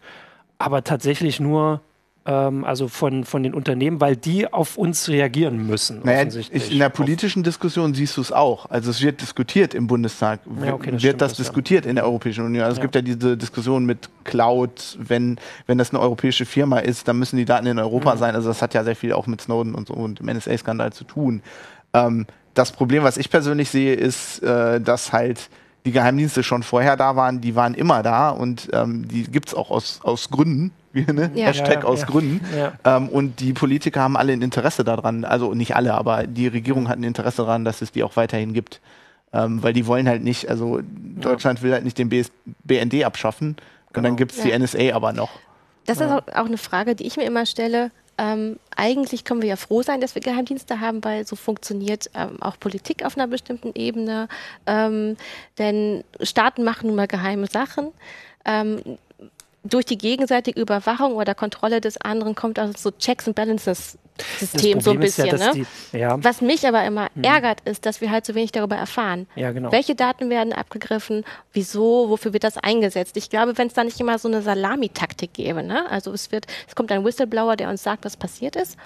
Aber 0.57 0.83
tatsächlich 0.83 1.39
nur 1.39 1.81
ähm, 2.27 2.65
also 2.65 2.87
von, 2.89 3.23
von 3.23 3.41
den 3.41 3.53
Unternehmen, 3.53 4.01
weil 4.01 4.15
die 4.17 4.51
auf 4.51 4.77
uns 4.77 5.07
reagieren 5.07 5.65
müssen. 5.65 6.01
Naja, 6.03 6.27
ich, 6.27 6.71
in 6.71 6.79
der 6.79 6.89
politischen 6.89 7.41
Diskussion 7.41 7.93
siehst 7.93 8.17
du 8.17 8.21
es 8.21 8.31
auch. 8.31 8.69
Also 8.69 8.91
es 8.91 9.01
wird 9.01 9.21
diskutiert 9.21 9.73
im 9.73 9.87
Bundestag, 9.87 10.41
ja, 10.63 10.73
okay, 10.73 10.91
das 10.91 11.03
wird 11.03 11.21
das 11.21 11.31
das, 11.31 11.37
diskutiert 11.37 11.85
ja. 11.85 11.89
in 11.89 11.95
der 11.95 12.05
Europäischen 12.05 12.45
Union. 12.45 12.65
Also 12.65 12.75
ja. 12.75 12.79
es 12.79 12.81
gibt 12.81 12.95
ja 12.95 13.01
diese 13.01 13.37
Diskussion 13.37 13.85
mit 13.85 14.09
Cloud, 14.25 14.97
wenn, 14.99 15.39
wenn 15.65 15.77
das 15.77 15.91
eine 15.91 16.01
europäische 16.01 16.45
Firma 16.45 16.79
ist, 16.79 17.07
dann 17.07 17.17
müssen 17.17 17.37
die 17.37 17.45
Daten 17.45 17.65
in 17.65 17.79
Europa 17.79 18.15
mhm. 18.15 18.19
sein. 18.19 18.35
Also 18.35 18.49
das 18.49 18.61
hat 18.61 18.73
ja 18.73 18.83
sehr 18.83 18.97
viel 18.97 19.13
auch 19.13 19.25
mit 19.25 19.39
Snowden 19.41 19.73
und 19.73 19.87
so 19.87 19.93
und 19.93 20.19
dem 20.19 20.27
NSA-Skandal 20.27 20.91
zu 20.91 21.05
tun. 21.05 21.41
Ähm, 21.93 22.25
das 22.53 22.73
Problem, 22.73 23.03
was 23.03 23.17
ich 23.17 23.29
persönlich 23.29 23.69
sehe, 23.69 23.93
ist, 23.93 24.43
äh, 24.43 24.81
dass 24.81 25.13
halt 25.13 25.49
die 25.85 25.91
Geheimdienste 25.93 26.43
schon 26.43 26.63
vorher 26.63 26.97
da 26.97 27.15
waren, 27.15 27.39
die 27.39 27.55
waren 27.55 27.73
immer 27.73 28.03
da 28.03 28.29
und 28.29 28.69
ähm, 28.73 29.07
die 29.07 29.23
gibt 29.23 29.47
es 29.47 29.53
auch 29.53 29.71
aus, 29.71 30.01
aus 30.03 30.29
Gründen. 30.29 30.71
Ne? 31.05 31.31
Ja. 31.35 31.47
Hashtag 31.47 31.83
ja, 31.83 31.83
aus 31.83 32.01
ja. 32.01 32.05
Gründen. 32.07 32.41
Ähm, 32.83 33.09
und 33.09 33.39
die 33.39 33.53
Politiker 33.53 34.01
haben 34.01 34.17
alle 34.17 34.33
ein 34.33 34.41
Interesse 34.41 34.83
daran, 34.83 35.25
also 35.25 35.53
nicht 35.53 35.75
alle, 35.75 35.93
aber 35.93 36.27
die 36.27 36.47
Regierung 36.47 36.89
hat 36.89 36.97
ein 36.97 37.03
Interesse 37.03 37.43
daran, 37.43 37.65
dass 37.65 37.81
es 37.81 37.91
die 37.91 38.03
auch 38.03 38.15
weiterhin 38.15 38.53
gibt. 38.53 38.81
Ähm, 39.33 39.61
weil 39.61 39.73
die 39.73 39.85
wollen 39.87 40.07
halt 40.07 40.23
nicht, 40.23 40.49
also 40.49 40.79
Deutschland 40.81 41.61
will 41.61 41.73
halt 41.73 41.83
nicht 41.83 41.97
den 41.97 42.09
BS 42.09 42.31
BND 42.63 43.03
abschaffen 43.03 43.57
genau. 43.57 43.59
und 43.59 43.93
dann 43.93 44.03
genau. 44.03 44.15
gibt 44.15 44.31
es 44.31 44.41
die 44.41 44.57
NSA 44.57 44.95
aber 44.95 45.11
noch. 45.11 45.31
Das 45.85 46.01
ist 46.01 46.09
auch 46.09 46.45
eine 46.45 46.57
Frage, 46.57 46.95
die 46.95 47.05
ich 47.05 47.17
mir 47.17 47.23
immer 47.23 47.45
stelle. 47.45 47.91
Ähm, 48.17 48.57
eigentlich 48.75 49.23
können 49.23 49.41
wir 49.41 49.49
ja 49.49 49.55
froh 49.55 49.83
sein, 49.83 50.01
dass 50.01 50.15
wir 50.15 50.21
Geheimdienste 50.21 50.79
haben, 50.79 51.03
weil 51.03 51.25
so 51.25 51.35
funktioniert 51.35 52.09
ähm, 52.15 52.41
auch 52.41 52.59
Politik 52.59 53.05
auf 53.05 53.15
einer 53.15 53.27
bestimmten 53.27 53.71
Ebene. 53.75 54.27
Ähm, 54.65 55.17
denn 55.59 56.03
Staaten 56.21 56.63
machen 56.63 56.87
nun 56.87 56.95
mal 56.95 57.07
geheime 57.07 57.47
Sachen. 57.47 57.89
Durch 59.67 59.85
die 59.85 59.97
gegenseitige 59.97 60.59
Überwachung 60.59 61.13
oder 61.13 61.35
Kontrolle 61.35 61.81
des 61.81 61.99
anderen 62.01 62.35
kommt 62.35 62.59
also 62.59 62.73
so 62.77 62.91
Checks 62.91 63.27
and 63.27 63.35
Balances 63.35 63.97
System 64.39 64.81
so 64.81 64.91
ein 64.91 64.99
bisschen. 64.99 65.27
Ja, 65.27 65.37
ne? 65.37 65.51
die, 65.53 65.97
ja. 65.97 66.23
Was 66.23 66.41
mich 66.41 66.67
aber 66.67 66.83
immer 66.85 67.09
hm. 67.13 67.23
ärgert, 67.23 67.61
ist, 67.61 67.85
dass 67.85 68.01
wir 68.01 68.11
halt 68.11 68.25
so 68.25 68.35
wenig 68.35 68.51
darüber 68.51 68.75
erfahren. 68.75 69.27
Ja, 69.35 69.51
genau. 69.51 69.71
Welche 69.71 69.95
Daten 69.95 70.29
werden 70.29 70.53
abgegriffen? 70.53 71.23
Wieso? 71.53 72.09
Wofür 72.09 72.33
wird 72.33 72.43
das 72.43 72.57
eingesetzt? 72.57 73.17
Ich 73.17 73.29
glaube, 73.29 73.57
wenn 73.57 73.67
es 73.67 73.73
da 73.73 73.83
nicht 73.83 73.99
immer 73.99 74.17
so 74.19 74.27
eine 74.27 74.41
Salamitaktik 74.41 75.33
gäbe, 75.33 75.63
ne? 75.63 75.89
also 75.89 76.11
es 76.11 76.31
wird, 76.31 76.47
es 76.67 76.75
kommt 76.75 76.91
ein 76.91 77.03
Whistleblower, 77.03 77.55
der 77.55 77.69
uns 77.69 77.83
sagt, 77.83 78.05
was 78.05 78.17
passiert 78.17 78.55
ist. 78.55 78.77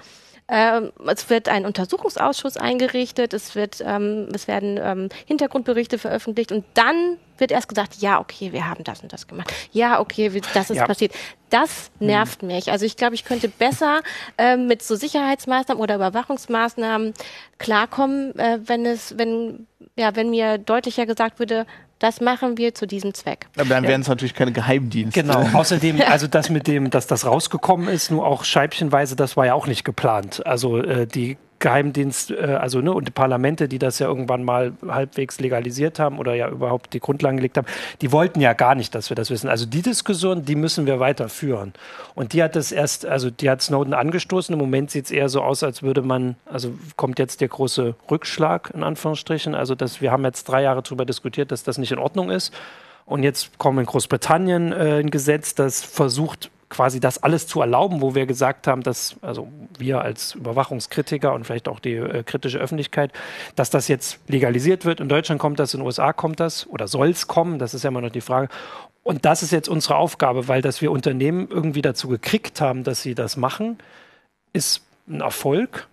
Ähm, 0.48 0.92
es 1.06 1.30
wird 1.30 1.48
ein 1.48 1.64
Untersuchungsausschuss 1.64 2.56
eingerichtet, 2.56 3.32
es, 3.32 3.54
wird, 3.54 3.82
ähm, 3.84 4.28
es 4.34 4.48
werden 4.48 4.78
ähm, 4.82 5.08
Hintergrundberichte 5.26 5.98
veröffentlicht 5.98 6.52
und 6.52 6.64
dann 6.74 7.18
wird 7.38 7.52
erst 7.52 7.68
gesagt, 7.68 7.96
ja, 7.98 8.20
okay, 8.20 8.52
wir 8.52 8.68
haben 8.68 8.84
das 8.84 9.02
und 9.02 9.12
das 9.12 9.26
gemacht. 9.26 9.52
Ja, 9.72 10.00
okay, 10.00 10.30
das 10.54 10.70
ist 10.70 10.76
ja. 10.76 10.86
passiert. 10.86 11.12
Das 11.50 11.90
hm. 11.98 12.06
nervt 12.06 12.42
hm. 12.42 12.48
mich. 12.48 12.70
Also 12.70 12.84
ich 12.84 12.96
glaube, 12.96 13.14
ich 13.14 13.24
könnte 13.24 13.48
besser 13.48 14.00
äh, 14.36 14.56
mit 14.56 14.82
so 14.82 14.94
Sicherheitsmaßnahmen 14.96 15.82
oder 15.82 15.96
Überwachungsmaßnahmen 15.96 17.14
klarkommen, 17.58 18.38
äh, 18.38 18.58
wenn 18.64 18.84
es, 18.84 19.16
wenn, 19.18 19.66
ja, 19.96 20.14
wenn 20.16 20.30
mir 20.30 20.58
deutlicher 20.58 21.06
gesagt 21.06 21.38
würde, 21.38 21.66
das 22.02 22.20
machen 22.20 22.58
wir 22.58 22.74
zu 22.74 22.86
diesem 22.86 23.14
Zweck. 23.14 23.46
Aber 23.56 23.68
dann 23.68 23.84
wären 23.84 24.00
es 24.00 24.08
natürlich 24.08 24.34
keine 24.34 24.52
Geheimdienste. 24.52 25.22
Genau. 25.22 25.48
Außerdem, 25.52 26.00
also 26.00 26.26
das 26.26 26.50
mit 26.50 26.66
dem, 26.66 26.90
dass 26.90 27.06
das 27.06 27.24
rausgekommen 27.24 27.88
ist, 27.88 28.10
nur 28.10 28.26
auch 28.26 28.44
scheibchenweise, 28.44 29.14
das 29.14 29.36
war 29.36 29.46
ja 29.46 29.54
auch 29.54 29.66
nicht 29.66 29.84
geplant. 29.84 30.44
Also 30.44 30.78
äh, 30.78 31.06
die 31.06 31.36
Geheimdienst, 31.62 32.32
äh, 32.32 32.58
also 32.60 32.80
ne, 32.80 32.92
und 32.92 33.08
die 33.08 33.12
Parlamente, 33.12 33.68
die 33.68 33.78
das 33.78 33.98
ja 33.98 34.08
irgendwann 34.08 34.44
mal 34.44 34.72
halbwegs 34.86 35.40
legalisiert 35.40 35.98
haben 35.98 36.18
oder 36.18 36.34
ja 36.34 36.48
überhaupt 36.48 36.92
die 36.92 37.00
Grundlagen 37.00 37.38
gelegt 37.38 37.56
haben, 37.56 37.66
die 38.02 38.12
wollten 38.12 38.40
ja 38.40 38.52
gar 38.52 38.74
nicht, 38.74 38.94
dass 38.94 39.10
wir 39.10 39.14
das 39.14 39.30
wissen. 39.30 39.48
Also 39.48 39.64
die 39.64 39.80
Diskussion, 39.80 40.44
die 40.44 40.56
müssen 40.56 40.86
wir 40.86 41.00
weiterführen. 41.00 41.72
Und 42.14 42.34
die 42.34 42.42
hat 42.42 42.56
das 42.56 42.72
erst, 42.72 43.06
also 43.06 43.30
die 43.30 43.48
hat 43.48 43.62
Snowden 43.62 43.94
angestoßen. 43.94 44.52
Im 44.52 44.58
Moment 44.58 44.90
sieht 44.90 45.06
es 45.06 45.10
eher 45.10 45.28
so 45.28 45.40
aus, 45.40 45.62
als 45.62 45.82
würde 45.82 46.02
man, 46.02 46.36
also 46.44 46.74
kommt 46.96 47.18
jetzt 47.18 47.40
der 47.40 47.48
große 47.48 47.94
Rückschlag 48.10 48.70
in 48.74 48.82
Anführungsstrichen. 48.82 49.54
Also 49.54 49.74
dass 49.74 50.00
wir 50.00 50.10
haben 50.10 50.24
jetzt 50.24 50.44
drei 50.44 50.62
Jahre 50.62 50.82
darüber 50.82 51.06
diskutiert, 51.06 51.52
dass 51.52 51.62
das 51.62 51.78
nicht 51.78 51.92
in 51.92 51.98
Ordnung 51.98 52.30
ist. 52.30 52.52
Und 53.06 53.22
jetzt 53.22 53.58
kommt 53.58 53.78
in 53.78 53.86
Großbritannien 53.86 54.72
äh, 54.72 55.00
ein 55.00 55.10
Gesetz, 55.10 55.54
das 55.54 55.82
versucht, 55.82 56.50
quasi 56.72 57.00
das 57.00 57.22
alles 57.22 57.46
zu 57.46 57.60
erlauben, 57.60 58.00
wo 58.00 58.14
wir 58.14 58.24
gesagt 58.24 58.66
haben, 58.66 58.82
dass, 58.82 59.16
also 59.20 59.48
wir 59.78 60.00
als 60.00 60.34
Überwachungskritiker 60.34 61.34
und 61.34 61.44
vielleicht 61.44 61.68
auch 61.68 61.80
die 61.80 61.96
äh, 61.96 62.22
kritische 62.22 62.58
Öffentlichkeit, 62.58 63.12
dass 63.56 63.68
das 63.68 63.88
jetzt 63.88 64.18
legalisiert 64.26 64.86
wird. 64.86 64.98
In 64.98 65.10
Deutschland 65.10 65.38
kommt 65.38 65.58
das, 65.58 65.74
in 65.74 65.80
den 65.80 65.86
USA 65.86 66.14
kommt 66.14 66.40
das 66.40 66.66
oder 66.66 66.88
soll 66.88 67.10
es 67.10 67.28
kommen, 67.28 67.58
das 67.58 67.74
ist 67.74 67.84
ja 67.84 67.88
immer 67.88 68.00
noch 68.00 68.10
die 68.10 68.22
Frage. 68.22 68.48
Und 69.02 69.26
das 69.26 69.42
ist 69.42 69.52
jetzt 69.52 69.68
unsere 69.68 69.96
Aufgabe, 69.96 70.48
weil 70.48 70.62
dass 70.62 70.80
wir 70.80 70.90
Unternehmen 70.90 71.48
irgendwie 71.50 71.82
dazu 71.82 72.08
gekriegt 72.08 72.62
haben, 72.62 72.84
dass 72.84 73.02
sie 73.02 73.14
das 73.14 73.36
machen, 73.36 73.76
ist 74.54 74.82
ein 75.08 75.20
Erfolg, 75.20 75.88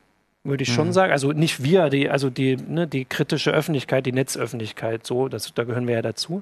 würde 0.45 0.63
ich 0.63 0.69
mhm. 0.69 0.75
schon 0.75 0.93
sagen. 0.93 1.12
Also 1.12 1.33
nicht 1.33 1.62
wir, 1.62 1.89
die, 1.89 2.09
also 2.09 2.29
die, 2.29 2.55
ne, 2.55 2.88
die 2.88 3.03
kritische 3.03 3.51
Öffentlichkeit, 3.51 4.05
die 4.05 4.13
Netzöffentlichkeit, 4.13 5.05
so, 5.05 5.27
das, 5.27 5.53
da 5.53 5.65
gehören 5.65 5.88
wir 5.88 5.95
ja 5.95 6.01
dazu. 6.01 6.41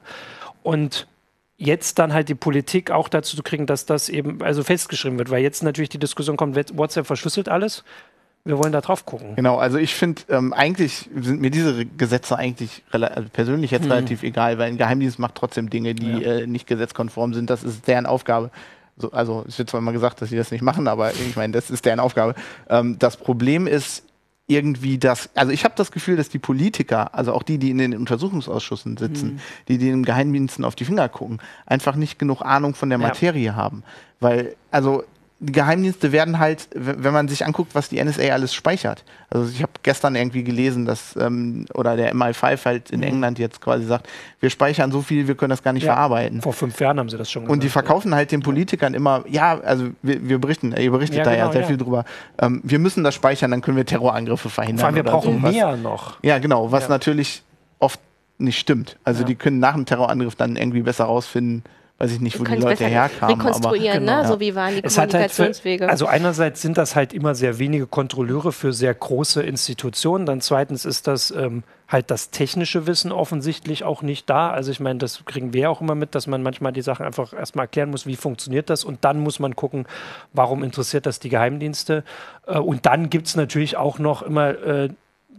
Und 0.62 1.08
jetzt 1.58 2.00
dann 2.00 2.14
halt 2.14 2.30
die 2.30 2.36
Politik 2.36 2.92
auch 2.92 3.10
dazu 3.10 3.36
zu 3.36 3.44
kriegen, 3.44 3.66
dass 3.66 3.86
das 3.86 4.10
eben 4.10 4.42
also 4.42 4.64
festgeschrieben 4.64 5.18
wird, 5.18 5.30
weil 5.30 5.42
jetzt 5.42 5.64
natürlich 5.64 5.90
die 5.90 5.98
Diskussion 5.98 6.38
kommt, 6.38 6.56
WhatsApp 6.78 7.08
verschlüsselt 7.08 7.50
alles. 7.50 7.84
Wir 8.46 8.58
wollen 8.58 8.72
da 8.72 8.80
drauf 8.80 9.06
gucken. 9.06 9.36
Genau, 9.36 9.58
also 9.58 9.78
ich 9.78 9.94
finde, 9.94 10.22
ähm, 10.30 10.54
eigentlich 10.54 11.10
sind 11.20 11.42
mir 11.42 11.52
diese 11.52 11.86
Gesetze 11.86 12.38
eigentlich 12.38 12.82
also 12.92 13.28
persönlich 13.34 13.72
jetzt 13.72 13.84
hm. 13.84 13.92
relativ 13.92 14.24
egal, 14.24 14.58
weil 14.58 14.70
ein 14.70 14.78
Geheimdienst 14.78 15.20
macht 15.20 15.36
trotzdem 15.36 15.70
Dinge, 15.70 15.96
die 15.96 16.12
ja. 16.12 16.38
äh, 16.38 16.48
nicht 16.48 16.66
gesetzkonform 16.66 17.34
sind. 17.34 17.50
Das 17.50 17.64
ist 17.64 17.88
deren 17.88 18.06
Aufgabe. 18.06 18.52
So, 18.96 19.12
also 19.12 19.44
es 19.48 19.60
wird 19.60 19.70
zwar 19.70 19.80
immer 19.80 19.92
gesagt, 19.92 20.22
dass 20.22 20.30
sie 20.30 20.38
das 20.38 20.52
nicht 20.52 20.62
machen, 20.62 20.88
aber 20.88 21.12
ich 21.12 21.36
meine, 21.36 21.54
das 21.54 21.70
ist 21.70 21.86
deren 21.86 22.00
Aufgabe. 22.00 22.36
Ähm, 22.70 22.98
das 23.00 23.18
Problem 23.18 23.68
ist, 23.68 24.04
irgendwie 24.48 24.98
das, 24.98 25.30
also 25.36 25.52
ich 25.52 25.66
habe 25.66 25.76
das 25.76 25.92
Gefühl, 25.92 26.16
dass 26.16 26.30
die 26.30 26.40
Politiker, 26.40 27.14
also 27.14 27.34
auch 27.34 27.44
die, 27.44 27.58
die 27.58 27.70
in 27.70 27.78
den 27.78 27.98
Untersuchungsausschüssen 27.98 28.96
sitzen, 28.96 29.34
mhm. 29.34 29.40
die, 29.68 29.78
die 29.78 29.90
den 29.90 30.06
Geheimdiensten 30.06 30.64
auf 30.64 30.76
die 30.76 30.86
Finger 30.86 31.10
gucken, 31.10 31.40
einfach 31.66 31.96
nicht 31.96 32.18
genug 32.18 32.42
Ahnung 32.42 32.74
von 32.74 32.90
der 32.90 32.98
Materie 32.98 33.48
ja. 33.48 33.56
haben. 33.56 33.84
Weil, 34.22 34.56
also 34.72 35.04
Geheimdienste 35.40 36.12
werden 36.12 36.40
halt, 36.40 36.68
wenn 36.74 37.14
man 37.14 37.28
sich 37.28 37.46
anguckt, 37.46 37.76
was 37.76 37.90
die 37.90 38.04
NSA 38.04 38.34
alles 38.34 38.56
speichert. 38.56 39.04
Also 39.30 39.48
ich 39.52 39.62
habe 39.62 39.74
gestern 39.84 40.16
irgendwie 40.16 40.44
gelesen, 40.44 40.86
dass 40.86 41.16
ähm, 41.16 41.66
oder 41.76 41.96
der 41.96 42.16
MI5 42.16 42.66
halt 42.66 42.90
in 42.90 43.02
mhm. 43.02 43.08
England 43.08 43.38
jetzt 43.38 43.62
quasi 43.62 43.86
sagt, 43.86 44.08
wir 44.40 44.50
speichern 44.50 44.92
so 44.92 45.04
viel, 45.04 45.28
wir 45.28 45.36
können 45.36 45.52
das 45.52 45.62
gar 45.62 45.74
nicht 45.74 45.84
ja, 45.84 45.94
verarbeiten. 45.94 46.42
Vor 46.42 46.54
fünf 46.54 46.80
Jahren 46.80 46.98
haben 46.98 47.10
sie 47.10 47.18
das 47.18 47.30
schon 47.30 47.44
gesagt. 47.44 47.54
Und 47.54 47.62
die 47.62 47.70
verkaufen 47.70 48.16
halt 48.16 48.32
den 48.32 48.42
Politikern 48.42 48.96
immer, 48.96 49.26
ja, 49.28 49.60
also 49.60 49.90
wir, 50.02 50.28
wir 50.28 50.40
berichten, 50.40 50.76
ihr 50.76 50.90
berichtet 50.90 51.20
ja, 51.20 51.24
da 51.24 51.32
genau, 51.32 51.46
ja 51.46 51.52
sehr 51.52 51.62
ja. 51.62 51.68
viel 51.68 51.78
drüber. 51.78 52.06
Ähm, 52.40 52.62
wir 52.64 52.80
müssen 52.80 53.04
das 53.04 53.14
speichern, 53.14 53.52
dann 53.52 53.62
können 53.62 53.78
wir 53.78 53.86
Terrorangriffe 53.86 54.50
verhindern. 54.50 54.80
Vor 54.80 54.88
allem, 54.88 54.96
wir 54.96 55.04
brauchen 55.04 55.42
so. 55.42 55.52
mehr 55.52 55.78
noch. 55.78 56.18
Ja, 56.24 56.40
genau, 56.40 56.72
was 56.72 56.90
natürlich 56.90 57.44
oft 57.78 58.00
nicht 58.40 58.58
stimmt. 58.58 58.98
Also 59.04 59.24
die 59.24 59.36
können 59.36 59.60
nach 59.60 59.74
dem 59.74 59.86
Terrorangriff 59.86 60.36
dann 60.36 60.56
irgendwie 60.56 60.82
besser 60.82 61.06
rausfinden, 61.06 61.64
weiß 62.00 62.12
ich 62.12 62.20
nicht, 62.20 62.40
wo 62.40 62.44
die 62.44 62.56
Leute 62.56 62.86
herkamen. 62.86 63.40
Rekonstruieren, 63.40 64.08
aber, 64.08 64.22
genau. 64.22 64.22
ne? 64.22 64.28
so 64.28 64.40
wie 64.40 64.54
waren 64.54 64.76
die 64.76 64.84
es 64.84 64.96
Kommunikationswege. 64.96 65.88
Halt 65.88 65.90
für, 65.90 65.92
also 65.92 66.06
einerseits 66.06 66.62
sind 66.62 66.78
das 66.78 66.96
halt 66.96 67.12
immer 67.14 67.34
sehr 67.34 67.58
wenige 67.58 67.88
Kontrolleure 67.88 68.52
für 68.52 68.72
sehr 68.72 68.94
große 68.94 69.42
Institutionen. 69.42 70.26
Dann 70.26 70.42
zweitens 70.42 70.86
ist 70.86 71.08
das 71.08 71.32
ähm, 71.32 71.64
halt 71.88 72.12
das 72.12 72.30
technische 72.30 72.86
Wissen 72.86 73.12
offensichtlich 73.12 73.84
auch 73.84 74.04
nicht 74.04 74.30
da. 74.30 74.52
Also 74.52 74.72
ich 74.72 74.80
meine, 74.80 75.00
das 75.00 75.24
kriegen 75.26 75.54
wir 75.54 75.72
auch 75.72 75.82
immer 75.82 75.96
mit, 75.96 76.14
dass 76.14 76.28
man 76.28 76.44
manchmal 76.44 76.72
die 76.72 76.82
Sachen 76.82 77.06
einfach 77.06 77.34
erstmal 77.34 77.64
erklären 77.64 77.90
muss, 77.90 78.06
wie 78.06 78.16
funktioniert 78.16 78.70
das 78.70 78.84
und 78.84 79.04
dann 79.04 79.20
muss 79.20 79.40
man 79.40 79.56
gucken, 79.56 79.88
warum 80.34 80.64
interessiert 80.64 81.08
das 81.08 81.20
die 81.20 81.30
Geheimdienste. 81.30 82.04
Äh, 82.46 82.60
und 82.60 82.86
dann 82.86 83.10
gibt 83.10 83.28
es 83.28 83.36
natürlich 83.36 83.76
auch 83.76 83.98
noch 83.98 84.22
immer 84.22 84.50
äh, 84.50 84.90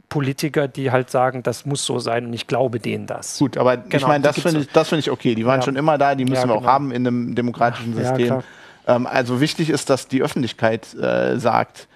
Politiker, 0.08 0.68
die 0.68 0.90
halt 0.90 1.10
sagen, 1.10 1.42
das 1.42 1.66
muss 1.66 1.84
so 1.84 1.98
sein 1.98 2.26
und 2.26 2.32
ich 2.32 2.46
glaube 2.46 2.80
denen 2.80 3.06
das. 3.06 3.38
Gut, 3.38 3.58
aber 3.58 3.76
genau, 3.76 3.96
ich 3.96 4.06
meine, 4.06 4.24
das 4.24 4.40
finde 4.40 4.60
ich, 4.60 4.68
find 4.70 5.00
ich 5.00 5.10
okay. 5.10 5.34
Die 5.34 5.44
waren 5.44 5.60
ja. 5.60 5.64
schon 5.64 5.76
immer 5.76 5.98
da, 5.98 6.14
die 6.14 6.24
müssen 6.24 6.34
ja, 6.34 6.42
genau. 6.42 6.54
wir 6.54 6.56
auch 6.56 6.60
genau. 6.62 6.72
haben 6.72 6.90
in 6.92 7.06
einem 7.06 7.34
demokratischen 7.34 7.94
System. 7.94 8.42
Ähm, 8.86 9.06
also 9.06 9.40
wichtig 9.40 9.68
ist, 9.70 9.90
dass 9.90 10.08
die 10.08 10.22
Öffentlichkeit 10.22 10.94
äh, 10.94 11.38
sagt, 11.38 11.88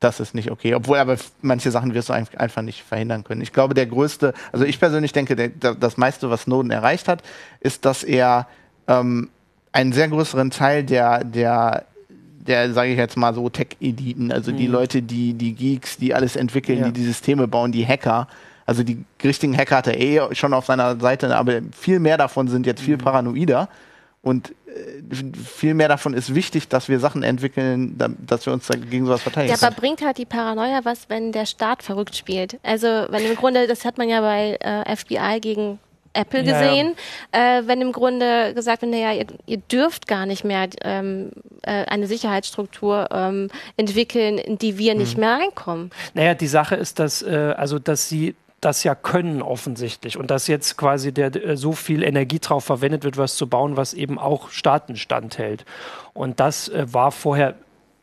das 0.00 0.20
ist 0.20 0.34
nicht 0.34 0.50
okay. 0.50 0.74
Obwohl 0.74 0.98
aber 0.98 1.16
manche 1.42 1.70
Sachen 1.70 1.92
wirst 1.92 2.08
du 2.08 2.12
einfach 2.12 2.62
nicht 2.62 2.82
verhindern 2.82 3.24
können. 3.24 3.40
Ich 3.40 3.52
glaube, 3.52 3.74
der 3.74 3.86
größte, 3.86 4.32
also 4.52 4.64
ich 4.64 4.78
persönlich 4.78 5.12
denke, 5.12 5.36
der, 5.36 5.74
das 5.74 5.96
meiste, 5.96 6.30
was 6.30 6.42
Snowden 6.42 6.70
erreicht 6.70 7.08
hat, 7.08 7.22
ist, 7.60 7.84
dass 7.84 8.04
er 8.04 8.46
ähm, 8.86 9.28
einen 9.72 9.92
sehr 9.92 10.08
größeren 10.08 10.50
Teil 10.50 10.84
der, 10.84 11.24
der 11.24 11.84
der, 12.48 12.72
sage 12.72 12.90
ich 12.90 12.98
jetzt 12.98 13.16
mal 13.16 13.34
so, 13.34 13.48
Tech-Editen, 13.48 14.32
also 14.32 14.50
mhm. 14.50 14.56
die 14.56 14.66
Leute, 14.66 15.02
die, 15.02 15.34
die 15.34 15.54
Geeks, 15.54 15.98
die 15.98 16.14
alles 16.14 16.36
entwickeln, 16.36 16.78
ja. 16.78 16.84
die 16.86 16.92
die 16.92 17.04
Systeme 17.04 17.46
bauen, 17.46 17.72
die 17.72 17.86
Hacker. 17.86 18.26
Also 18.66 18.82
die 18.82 19.04
richtigen 19.22 19.56
Hacker 19.56 19.76
hat 19.76 19.86
er 19.86 19.98
eh 19.98 20.34
schon 20.34 20.52
auf 20.52 20.66
seiner 20.66 20.98
Seite, 21.00 21.34
aber 21.36 21.60
viel 21.72 22.00
mehr 22.00 22.18
davon 22.18 22.48
sind 22.48 22.66
jetzt 22.66 22.82
viel 22.82 22.96
mhm. 22.96 23.02
paranoider. 23.02 23.68
Und 24.20 24.50
äh, 24.66 25.14
viel 25.44 25.74
mehr 25.74 25.88
davon 25.88 26.12
ist 26.12 26.34
wichtig, 26.34 26.68
dass 26.68 26.88
wir 26.88 26.98
Sachen 26.98 27.22
entwickeln, 27.22 27.96
dass 28.26 28.44
wir 28.46 28.52
uns 28.52 28.68
gegen 28.90 29.06
sowas 29.06 29.22
verteidigen. 29.22 29.56
Ja, 29.58 29.66
aber 29.66 29.74
bringt 29.74 30.02
halt 30.02 30.18
die 30.18 30.26
Paranoia 30.26 30.80
was, 30.84 31.08
wenn 31.08 31.32
der 31.32 31.46
Staat 31.46 31.82
verrückt 31.82 32.16
spielt? 32.16 32.58
Also, 32.62 32.86
wenn 32.86 33.24
im 33.24 33.36
Grunde, 33.36 33.66
das 33.66 33.84
hat 33.84 33.96
man 33.96 34.08
ja 34.08 34.20
bei 34.20 34.58
äh, 34.60 34.96
FBI 34.96 35.40
gegen 35.40 35.78
Apple 36.18 36.42
gesehen, 36.42 36.94
ja. 37.34 37.58
äh, 37.58 37.66
wenn 37.66 37.80
im 37.80 37.92
Grunde 37.92 38.52
gesagt 38.54 38.82
wird, 38.82 38.90
naja, 38.90 39.12
ihr, 39.12 39.26
ihr 39.46 39.58
dürft 39.58 40.06
gar 40.08 40.26
nicht 40.26 40.44
mehr 40.44 40.68
ähm, 40.82 41.30
äh, 41.62 41.84
eine 41.84 42.06
Sicherheitsstruktur 42.06 43.08
ähm, 43.10 43.48
entwickeln, 43.76 44.38
in 44.38 44.58
die 44.58 44.78
wir 44.78 44.94
nicht 44.94 45.16
mhm. 45.16 45.20
mehr 45.20 45.32
reinkommen. 45.34 45.90
Naja, 46.14 46.34
die 46.34 46.46
Sache 46.46 46.74
ist, 46.74 46.98
dass, 46.98 47.22
äh, 47.22 47.54
also, 47.56 47.78
dass 47.78 48.08
sie 48.08 48.34
das 48.60 48.82
ja 48.82 48.94
können 48.94 49.40
offensichtlich 49.40 50.16
und 50.16 50.30
dass 50.30 50.48
jetzt 50.48 50.76
quasi 50.76 51.12
der, 51.12 51.34
äh, 51.36 51.56
so 51.56 51.72
viel 51.72 52.02
Energie 52.02 52.40
drauf 52.40 52.64
verwendet 52.64 53.04
wird, 53.04 53.16
was 53.16 53.36
zu 53.36 53.46
bauen, 53.46 53.76
was 53.76 53.94
eben 53.94 54.18
auch 54.18 54.50
Staaten 54.50 54.96
standhält. 54.96 55.64
Und 56.12 56.40
das 56.40 56.68
äh, 56.68 56.92
war 56.92 57.12
vorher 57.12 57.54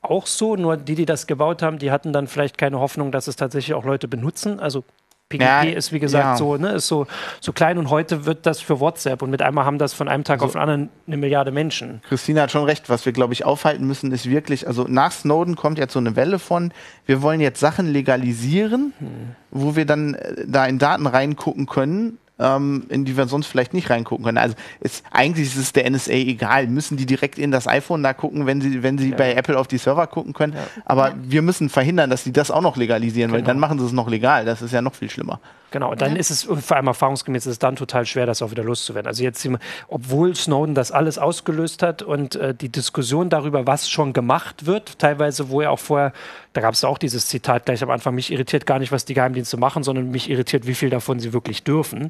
auch 0.01 0.27
so, 0.27 0.55
nur 0.55 0.77
die, 0.77 0.95
die 0.95 1.05
das 1.05 1.27
gebaut 1.27 1.61
haben, 1.61 1.79
die 1.79 1.91
hatten 1.91 2.13
dann 2.13 2.27
vielleicht 2.27 2.57
keine 2.57 2.79
Hoffnung, 2.79 3.11
dass 3.11 3.27
es 3.27 3.35
tatsächlich 3.35 3.73
auch 3.73 3.85
Leute 3.85 4.07
benutzen. 4.07 4.59
Also 4.59 4.83
PGP 5.29 5.41
ja, 5.41 5.61
ist, 5.63 5.91
wie 5.91 5.99
gesagt, 5.99 6.23
ja. 6.23 6.37
so, 6.37 6.55
ne, 6.57 6.73
ist 6.73 6.87
so, 6.87 7.07
so 7.41 7.51
klein 7.51 7.79
und 7.79 7.89
heute 7.89 8.25
wird 8.25 8.45
das 8.45 8.61
für 8.61 8.79
WhatsApp 8.79 9.23
und 9.23 9.31
mit 9.31 9.41
einmal 9.41 9.65
haben 9.65 9.79
das 9.79 9.93
von 9.93 10.07
einem 10.07 10.23
Tag 10.23 10.35
also, 10.35 10.45
auf 10.45 10.51
den 10.51 10.61
anderen 10.61 10.89
eine 11.07 11.17
Milliarde 11.17 11.51
Menschen. 11.51 12.01
Christina 12.07 12.43
hat 12.43 12.51
schon 12.51 12.63
recht, 12.63 12.89
was 12.89 13.05
wir, 13.07 13.11
glaube 13.11 13.33
ich, 13.33 13.43
aufhalten 13.43 13.87
müssen, 13.87 14.11
ist 14.11 14.29
wirklich, 14.29 14.67
also 14.67 14.85
nach 14.87 15.11
Snowden 15.11 15.55
kommt 15.55 15.79
jetzt 15.79 15.93
so 15.93 15.99
eine 15.99 16.15
Welle 16.15 16.37
von, 16.37 16.71
wir 17.07 17.23
wollen 17.23 17.41
jetzt 17.41 17.59
Sachen 17.59 17.87
legalisieren, 17.87 18.93
hm. 18.99 19.35
wo 19.49 19.75
wir 19.75 19.85
dann 19.85 20.13
äh, 20.13 20.45
da 20.45 20.65
in 20.67 20.77
Daten 20.77 21.07
reingucken 21.07 21.65
können, 21.65 22.19
ähm, 22.39 22.83
in 22.89 23.05
die 23.05 23.15
wir 23.15 23.27
sonst 23.27 23.47
vielleicht 23.47 23.73
nicht 23.73 23.89
reingucken 23.89 24.25
können. 24.25 24.37
Also 24.37 24.55
ist, 24.81 25.03
eigentlich 25.11 25.47
ist 25.47 25.57
es 25.57 25.73
der 25.73 25.89
NSA 25.89 26.13
egal. 26.13 26.67
Müssen 26.67 26.97
die 26.97 27.05
direkt 27.05 27.37
in 27.37 27.51
das 27.51 27.67
iPhone 27.67 28.03
da 28.03 28.13
gucken, 28.13 28.45
wenn 28.45 28.61
sie, 28.61 28.83
wenn 28.83 28.97
sie 28.97 29.11
ja. 29.11 29.15
bei 29.15 29.33
Apple 29.33 29.57
auf 29.57 29.67
die 29.67 29.77
Server 29.77 30.07
gucken 30.07 30.33
können. 30.33 30.53
Ja. 30.53 30.67
Aber 30.85 31.13
wir 31.21 31.41
müssen 31.41 31.69
verhindern, 31.69 32.09
dass 32.09 32.23
sie 32.23 32.33
das 32.33 32.51
auch 32.51 32.61
noch 32.61 32.77
legalisieren, 32.77 33.31
genau. 33.31 33.39
weil 33.39 33.47
dann 33.47 33.59
machen 33.59 33.79
sie 33.79 33.85
es 33.85 33.93
noch 33.93 34.09
legal. 34.09 34.45
Das 34.45 34.61
ist 34.61 34.71
ja 34.71 34.81
noch 34.81 34.95
viel 34.95 35.09
schlimmer. 35.09 35.39
Genau, 35.75 35.91
und 35.91 35.99
dann 35.99 36.13
ja. 36.13 36.19
ist 36.19 36.29
es 36.29 36.43
vor 36.43 36.77
allem 36.77 36.87
erfahrungsgemäß 36.87 37.45
ist 37.45 37.51
es 37.51 37.59
dann 37.59 37.75
total 37.75 38.05
schwer, 38.05 38.25
das 38.25 38.41
auch 38.41 38.49
wieder 38.49 38.63
loszuwerden. 38.63 39.09
Also 39.09 39.23
jetzt, 39.23 39.45
obwohl 39.89 40.33
Snowden 40.33 40.73
das 40.73 40.93
alles 40.93 41.17
ausgelöst 41.17 41.83
hat 41.83 42.01
und 42.01 42.37
äh, 42.37 42.55
die 42.55 42.69
Diskussion 42.69 43.29
darüber, 43.29 43.67
was 43.67 43.89
schon 43.89 44.13
gemacht 44.13 44.65
wird, 44.65 44.99
teilweise, 44.99 45.49
wo 45.49 45.59
er 45.59 45.71
auch 45.71 45.79
vorher, 45.79 46.13
da 46.53 46.61
gab 46.61 46.75
es 46.75 46.85
auch 46.85 46.97
dieses 46.97 47.27
Zitat 47.27 47.65
gleich 47.65 47.83
am 47.83 47.89
Anfang, 47.89 48.15
mich 48.15 48.31
irritiert 48.31 48.65
gar 48.65 48.79
nicht, 48.79 48.93
was 48.93 49.03
die 49.03 49.15
Geheimdienste 49.15 49.57
machen, 49.57 49.83
sondern 49.83 50.11
mich 50.11 50.29
irritiert, 50.29 50.65
wie 50.65 50.75
viel 50.75 50.89
davon 50.89 51.19
sie 51.19 51.33
wirklich 51.33 51.65
dürfen. 51.65 52.03
Mhm. 52.03 52.09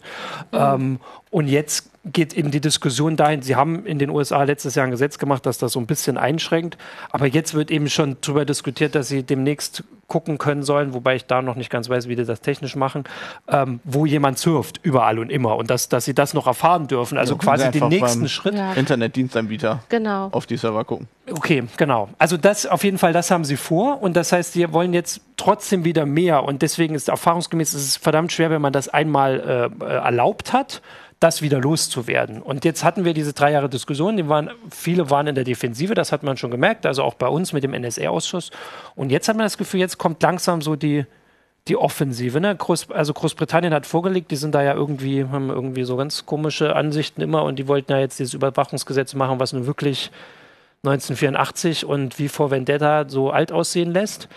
Ähm, 0.53 0.99
und 1.31 1.47
jetzt 1.47 1.89
geht 2.11 2.33
eben 2.33 2.51
die 2.51 2.61
Diskussion 2.61 3.15
dahin, 3.15 3.41
sie 3.41 3.55
haben 3.55 3.85
in 3.85 3.99
den 3.99 4.09
USA 4.09 4.43
letztes 4.43 4.75
Jahr 4.75 4.85
ein 4.85 4.91
Gesetz 4.91 5.17
gemacht, 5.17 5.45
das 5.45 5.57
das 5.57 5.73
so 5.73 5.79
ein 5.79 5.87
bisschen 5.87 6.17
einschränkt, 6.17 6.77
aber 7.09 7.25
jetzt 7.25 7.53
wird 7.53 7.71
eben 7.71 7.89
schon 7.89 8.17
darüber 8.21 8.45
diskutiert, 8.45 8.95
dass 8.95 9.07
sie 9.07 9.23
demnächst 9.23 9.83
gucken 10.07 10.37
können 10.37 10.61
sollen, 10.61 10.93
wobei 10.93 11.15
ich 11.15 11.25
da 11.25 11.41
noch 11.41 11.55
nicht 11.55 11.71
ganz 11.71 11.89
weiß, 11.89 12.07
wie 12.07 12.15
die 12.15 12.25
das 12.25 12.41
technisch 12.41 12.75
machen, 12.75 13.05
ähm, 13.47 13.79
wo 13.83 14.05
jemand 14.05 14.37
surft, 14.37 14.79
überall 14.83 15.17
und 15.17 15.31
immer 15.31 15.55
und 15.55 15.71
dass, 15.71 15.89
dass 15.89 16.05
sie 16.05 16.13
das 16.13 16.35
noch 16.35 16.45
erfahren 16.45 16.87
dürfen, 16.87 17.17
also 17.17 17.33
ja, 17.33 17.39
quasi 17.39 17.71
den 17.71 17.87
nächsten 17.87 18.29
Schritt. 18.29 18.53
Ja. 18.53 18.73
Internetdienstanbieter 18.73 19.83
genau. 19.89 20.29
auf 20.31 20.45
die 20.45 20.57
Server 20.57 20.83
gucken. 20.85 21.07
Okay, 21.31 21.63
genau. 21.77 22.09
Also 22.19 22.37
das 22.37 22.67
auf 22.67 22.83
jeden 22.83 22.99
Fall, 22.99 23.13
das 23.13 23.31
haben 23.31 23.45
sie 23.45 23.57
vor 23.57 24.03
und 24.03 24.15
das 24.15 24.31
heißt, 24.31 24.53
sie 24.53 24.71
wollen 24.71 24.93
jetzt 24.93 25.21
trotzdem 25.37 25.83
wieder 25.83 26.05
mehr 26.05 26.43
und 26.43 26.61
deswegen 26.61 26.93
ist 26.93 27.09
erfahrungsgemäß 27.09 27.73
ist 27.73 27.83
es 27.83 27.97
verdammt 27.97 28.31
schwer, 28.31 28.51
wenn 28.51 28.61
man 28.61 28.73
das 28.73 28.89
einmal 28.89 29.71
äh, 29.81 29.85
erlaubt 29.85 30.53
hat 30.53 30.81
das 31.19 31.41
wieder 31.41 31.59
loszuwerden. 31.59 32.41
Und 32.41 32.65
jetzt 32.65 32.83
hatten 32.83 33.05
wir 33.05 33.13
diese 33.13 33.33
drei 33.33 33.51
Jahre 33.51 33.69
Diskussion, 33.69 34.17
die 34.17 34.27
waren, 34.27 34.51
viele 34.69 35.09
waren 35.09 35.27
in 35.27 35.35
der 35.35 35.43
Defensive, 35.43 35.93
das 35.93 36.11
hat 36.11 36.23
man 36.23 36.37
schon 36.37 36.51
gemerkt, 36.51 36.85
also 36.85 37.03
auch 37.03 37.13
bei 37.13 37.27
uns 37.27 37.53
mit 37.53 37.63
dem 37.63 37.71
NSA-Ausschuss. 37.71 38.51
Und 38.95 39.11
jetzt 39.11 39.27
hat 39.29 39.37
man 39.37 39.45
das 39.45 39.57
Gefühl, 39.57 39.79
jetzt 39.79 39.97
kommt 39.97 40.21
langsam 40.21 40.61
so 40.61 40.75
die, 40.75 41.05
die 41.67 41.77
Offensive. 41.77 42.39
Ne? 42.39 42.55
Groß, 42.55 42.91
also 42.91 43.13
Großbritannien 43.13 43.73
hat 43.73 43.85
vorgelegt, 43.85 44.29
die 44.31 44.35
sind 44.35 44.53
da 44.53 44.61
ja 44.61 44.73
irgendwie, 44.73 45.25
haben 45.25 45.49
irgendwie 45.49 45.83
so 45.83 45.95
ganz 45.95 46.25
komische 46.25 46.75
Ansichten 46.75 47.21
immer 47.21 47.43
und 47.43 47.57
die 47.57 47.67
wollten 47.67 47.91
ja 47.91 47.99
jetzt 47.99 48.19
dieses 48.19 48.33
Überwachungsgesetz 48.33 49.13
machen, 49.15 49.39
was 49.39 49.53
nun 49.53 49.65
wirklich 49.65 50.11
1984 50.83 51.85
und 51.85 52.19
wie 52.19 52.27
vor 52.27 52.51
Vendetta 52.51 53.05
so 53.07 53.31
alt 53.31 53.51
aussehen 53.51 53.91
lässt. 53.91 54.27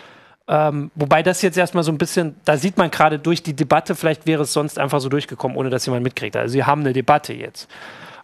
Ähm, 0.51 0.89
wobei 0.95 1.21
das 1.21 1.43
jetzt 1.43 1.59
erstmal 1.59 1.83
so 1.83 1.91
ein 1.91 1.99
bisschen, 1.99 2.35
da 2.43 2.57
sieht 2.57 2.75
man 2.75 2.89
gerade 2.89 3.19
durch 3.19 3.43
die 3.43 3.53
Debatte, 3.53 3.93
vielleicht 3.93 4.25
wäre 4.25 4.41
es 4.41 4.51
sonst 4.51 4.79
einfach 4.79 4.99
so 4.99 5.07
durchgekommen, 5.07 5.55
ohne 5.55 5.69
dass 5.69 5.85
jemand 5.85 6.03
mitkriegt. 6.03 6.35
Also 6.35 6.51
sie 6.51 6.63
haben 6.63 6.81
eine 6.81 6.91
Debatte 6.91 7.33
jetzt. 7.33 7.69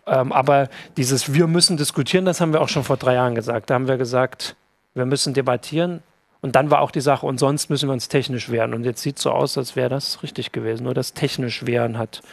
Ähm, 0.07 0.31
aber 0.31 0.69
dieses 0.97 1.33
Wir 1.35 1.45
müssen 1.45 1.77
diskutieren, 1.77 2.25
das 2.25 2.41
haben 2.41 2.51
wir 2.51 2.61
auch 2.61 2.69
schon 2.69 2.83
vor 2.83 2.97
drei 2.97 3.13
Jahren 3.13 3.35
gesagt. 3.35 3.69
Da 3.69 3.75
haben 3.75 3.87
wir 3.87 3.97
gesagt, 3.97 4.55
wir 4.95 5.05
müssen 5.05 5.35
debattieren. 5.35 6.01
Und 6.41 6.55
dann 6.55 6.71
war 6.71 6.81
auch 6.81 6.91
die 6.91 7.01
Sache, 7.01 7.25
und 7.27 7.39
sonst 7.39 7.69
müssen 7.69 7.89
wir 7.89 7.93
uns 7.93 8.07
technisch 8.07 8.49
wehren. 8.49 8.73
Und 8.73 8.85
jetzt 8.85 9.01
sieht 9.01 9.17
es 9.17 9.23
so 9.23 9.31
aus, 9.31 9.55
als 9.57 9.75
wäre 9.75 9.89
das 9.89 10.23
richtig 10.23 10.51
gewesen. 10.51 10.83
Nur 10.83 10.95
das 10.95 11.13
technisch 11.13 11.65
wehren 11.65 11.99
hat 11.99 12.23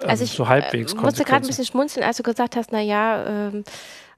ähm, 0.00 0.10
also 0.10 0.24
ich, 0.24 0.32
so 0.32 0.48
halbwegs 0.48 0.92
äh, 0.92 0.96
musste 0.96 1.24
gerade 1.24 1.44
ein 1.44 1.46
bisschen 1.46 1.64
schmunzeln, 1.64 2.04
als 2.04 2.18
du 2.18 2.22
gesagt 2.22 2.56
hast, 2.56 2.72
na 2.72 2.80
ja, 2.80 3.24
ähm, 3.26 3.64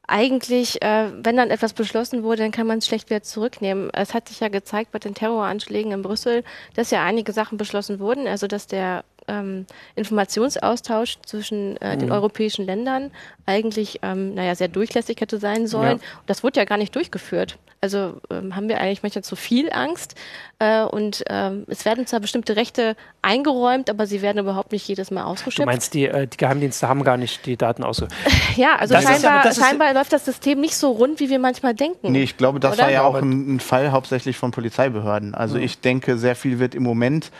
eigentlich, 0.08 0.82
äh, 0.82 1.10
wenn 1.22 1.36
dann 1.36 1.50
etwas 1.50 1.74
beschlossen 1.74 2.22
wurde, 2.22 2.42
dann 2.42 2.50
kann 2.50 2.66
man 2.66 2.78
es 2.78 2.86
schlecht 2.86 3.10
wieder 3.10 3.22
zurücknehmen. 3.22 3.90
Es 3.92 4.14
hat 4.14 4.28
sich 4.28 4.40
ja 4.40 4.48
gezeigt 4.48 4.90
bei 4.90 4.98
den 4.98 5.14
Terroranschlägen 5.14 5.92
in 5.92 6.02
Brüssel, 6.02 6.44
dass 6.74 6.90
ja 6.90 7.04
einige 7.04 7.32
Sachen 7.32 7.58
beschlossen 7.58 8.00
wurden, 8.00 8.26
also 8.26 8.46
dass 8.46 8.66
der 8.66 9.04
ähm, 9.28 9.66
Informationsaustausch 9.94 11.18
zwischen 11.24 11.76
äh, 11.76 11.94
mhm. 11.94 12.00
den 12.00 12.12
europäischen 12.12 12.66
Ländern 12.66 13.10
eigentlich, 13.46 14.00
ähm, 14.02 14.34
naja, 14.34 14.54
sehr 14.54 14.68
durchlässig 14.68 15.20
hätte 15.20 15.38
sein 15.38 15.66
sollen. 15.66 15.98
Ja. 15.98 16.04
das 16.26 16.42
wurde 16.42 16.60
ja 16.60 16.64
gar 16.64 16.78
nicht 16.78 16.94
durchgeführt. 16.94 17.58
Also 17.80 18.20
ähm, 18.30 18.56
haben 18.56 18.68
wir 18.68 18.80
eigentlich 18.80 19.04
manchmal 19.04 19.22
zu 19.22 19.36
viel 19.36 19.70
Angst 19.72 20.16
äh, 20.58 20.82
und 20.82 21.22
ähm, 21.30 21.64
es 21.68 21.84
werden 21.84 22.06
zwar 22.08 22.18
bestimmte 22.18 22.56
Rechte 22.56 22.96
eingeräumt, 23.22 23.88
aber 23.88 24.06
sie 24.06 24.20
werden 24.20 24.38
überhaupt 24.38 24.72
nicht 24.72 24.88
jedes 24.88 25.12
Mal 25.12 25.22
ausgeschöpft. 25.22 25.60
Du 25.60 25.70
meinst, 25.70 25.94
die, 25.94 26.06
äh, 26.06 26.26
die 26.26 26.36
Geheimdienste 26.36 26.88
haben 26.88 27.04
gar 27.04 27.16
nicht 27.16 27.46
die 27.46 27.56
Daten 27.56 27.84
ausgeschöpft? 27.84 28.16
ja, 28.56 28.74
also 28.76 28.94
das 28.94 29.04
scheinbar, 29.04 29.46
ist, 29.46 29.60
scheinbar 29.60 29.94
läuft 29.94 30.12
das 30.12 30.24
System 30.24 30.60
nicht 30.60 30.74
so 30.74 30.90
rund, 30.90 31.20
wie 31.20 31.30
wir 31.30 31.38
manchmal 31.38 31.72
denken. 31.74 32.10
Nee, 32.10 32.24
ich 32.24 32.36
glaube, 32.36 32.58
das 32.58 32.74
oder? 32.74 32.84
war 32.84 32.90
ja 32.90 33.02
auch 33.04 33.14
ein, 33.14 33.54
ein, 33.54 33.60
Fall 33.60 33.92
hauptsächlich 33.92 34.36
von 34.36 34.50
Polizeibehörden. 34.50 35.36
Also 35.36 35.56
mhm. 35.56 35.62
ich 35.62 35.80
denke, 35.80 36.18
sehr 36.18 36.34
viel 36.34 36.58
wird 36.58 36.74
im 36.74 36.82
Moment 36.82 37.30